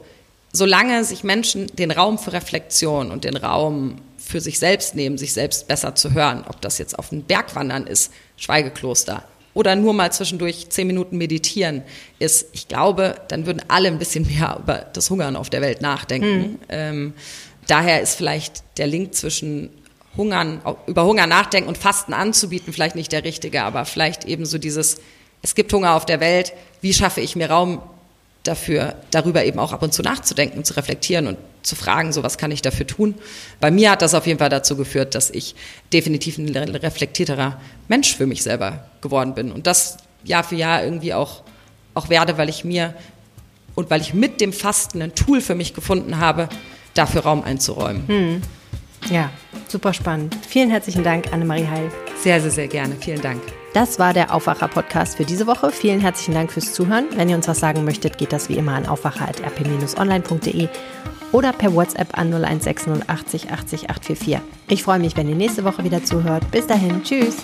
solange 0.54 1.04
sich 1.04 1.24
Menschen 1.24 1.68
den 1.68 1.92
Raum 1.92 2.18
für 2.18 2.34
Reflexion 2.34 3.12
und 3.12 3.24
den 3.24 3.38
Raum 3.38 3.98
für 4.18 4.42
sich 4.42 4.60
selbst 4.60 4.96
nehmen, 4.96 5.18
sich 5.18 5.34
selbst 5.34 5.68
besser 5.68 5.96
zu 5.96 6.14
hören, 6.14 6.44
ob 6.48 6.62
das 6.62 6.78
jetzt 6.78 6.98
auf 6.98 7.10
den 7.10 7.24
Berg 7.24 7.56
wandern 7.56 7.88
ist, 7.88 8.12
Schweigekloster, 8.38 9.24
oder 9.54 9.76
nur 9.76 9.94
mal 9.94 10.12
zwischendurch 10.12 10.70
zehn 10.70 10.86
Minuten 10.86 11.18
meditieren 11.18 11.82
ist, 12.20 12.48
ich 12.52 12.68
glaube, 12.68 13.16
dann 13.28 13.48
würden 13.48 13.64
alle 13.70 13.88
ein 13.88 13.98
bisschen 13.98 14.28
mehr 14.28 14.58
über 14.64 14.86
das 14.94 15.10
Hungern 15.10 15.36
auf 15.36 15.50
der 15.50 15.62
Welt 15.62 15.82
nachdenken. 15.82 16.60
Ähm, 16.70 17.14
daher 17.68 18.02
ist 18.02 18.16
vielleicht 18.16 18.64
der 18.78 18.88
Link 18.88 19.14
zwischen 19.14 19.70
Hungern, 20.16 20.62
über 20.88 21.06
Hunger 21.06 21.28
nachdenken 21.28 21.70
und 21.70 21.78
Fasten 21.78 22.14
anzubieten, 22.14 22.74
vielleicht 22.74 22.96
nicht 22.96 23.12
der 23.12 23.24
richtige, 23.24 23.64
aber 23.64 23.86
vielleicht 23.86 24.26
eben 24.26 24.46
so 24.46 24.58
dieses, 24.58 24.98
es 25.44 25.54
gibt 25.54 25.72
Hunger 25.72 25.94
auf 25.94 26.06
der 26.06 26.20
Welt, 26.20 26.54
wie 26.82 26.94
schaffe 26.94 27.22
ich 27.22 27.36
mir 27.36 27.50
Raum 27.50 27.82
dafür, 28.44 28.96
darüber 29.12 29.44
eben 29.44 29.60
auch 29.60 29.74
ab 29.74 29.84
und 29.84 29.94
zu 29.94 30.02
nachzudenken, 30.02 30.64
zu 30.64 30.76
reflektieren 30.76 31.28
und 31.28 31.38
zu 31.62 31.76
fragen, 31.76 32.14
so 32.14 32.24
was 32.24 32.38
kann 32.38 32.52
ich 32.52 32.62
dafür 32.62 32.88
tun. 32.88 33.16
Bei 33.60 33.70
mir 33.70 33.92
hat 33.92 34.02
das 34.02 34.14
auf 34.14 34.26
jeden 34.26 34.40
Fall 34.40 34.50
dazu 34.50 34.78
geführt, 34.78 35.16
dass 35.16 35.30
ich 35.30 35.54
definitiv 35.94 36.38
ein 36.38 36.50
reflektierterer 36.56 37.60
Mensch 37.88 38.16
für 38.16 38.26
mich 38.26 38.44
selber 38.44 38.88
geworden 39.02 39.36
bin 39.36 39.52
und 39.52 39.68
das 39.68 39.98
Jahr 40.24 40.44
für 40.44 40.56
Jahr 40.56 40.84
irgendwie 40.84 41.14
auch, 41.14 41.44
auch 41.94 42.10
werde, 42.10 42.38
weil 42.38 42.50
ich 42.50 42.64
mir 42.64 42.94
und 43.76 43.90
weil 43.90 44.02
ich 44.02 44.14
mit 44.14 44.42
dem 44.42 44.54
Fasten 44.54 45.02
ein 45.02 45.14
Tool 45.14 45.42
für 45.42 45.56
mich 45.56 45.74
gefunden 45.74 46.18
habe, 46.18 46.50
dafür 46.98 47.22
Raum 47.22 47.44
einzuräumen. 47.44 48.42
Ja, 49.10 49.30
super 49.68 49.94
spannend. 49.94 50.36
Vielen 50.48 50.70
herzlichen 50.70 51.04
Dank, 51.04 51.32
Annemarie 51.32 51.68
Heil. 51.68 51.92
Sehr, 52.22 52.42
sehr, 52.42 52.52
sehr 52.52 52.68
gerne. 52.68 52.96
Vielen 53.00 53.22
Dank. 53.22 53.42
Das 53.74 54.00
war 54.00 54.14
der 54.14 54.34
Aufwacher-Podcast 54.34 55.18
für 55.18 55.26
diese 55.26 55.46
Woche. 55.46 55.72
Vielen 55.72 56.02
herzlichen 56.02 56.34
Dank 56.34 56.52
fürs 56.52 56.74
Zuhören. 56.74 57.06
Wenn 57.16 57.30
ihr 57.30 57.36
uns 57.36 57.48
was 57.48 57.60
sagen 57.60 57.86
möchtet, 57.86 58.18
geht 58.18 58.34
das 58.34 58.50
wie 58.50 58.56
immer 58.56 58.74
an 58.74 58.88
aufwacher.rp-online.de 58.88 60.68
oder 61.32 61.54
per 61.54 61.74
WhatsApp 61.74 62.18
an 62.18 62.30
0160 62.34 63.08
80 63.08 63.52
80 63.52 63.90
844. 63.90 64.40
Ich 64.70 64.84
freue 64.84 65.00
mich, 65.00 65.16
wenn 65.16 65.30
ihr 65.30 65.36
nächste 65.36 65.64
Woche 65.64 65.84
wieder 65.84 66.04
zuhört. 66.04 66.50
Bis 66.52 66.66
dahin, 66.66 67.04
tschüss. 67.04 67.38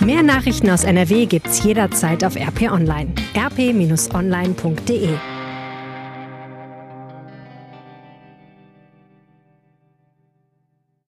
Mehr 0.00 0.22
Nachrichten 0.22 0.70
aus 0.70 0.84
NRW 0.84 1.26
gibt's 1.26 1.64
jederzeit 1.64 2.22
auf 2.22 2.36
RP 2.36 2.70
Online. 2.70 3.12
rp-online.de 3.34 5.08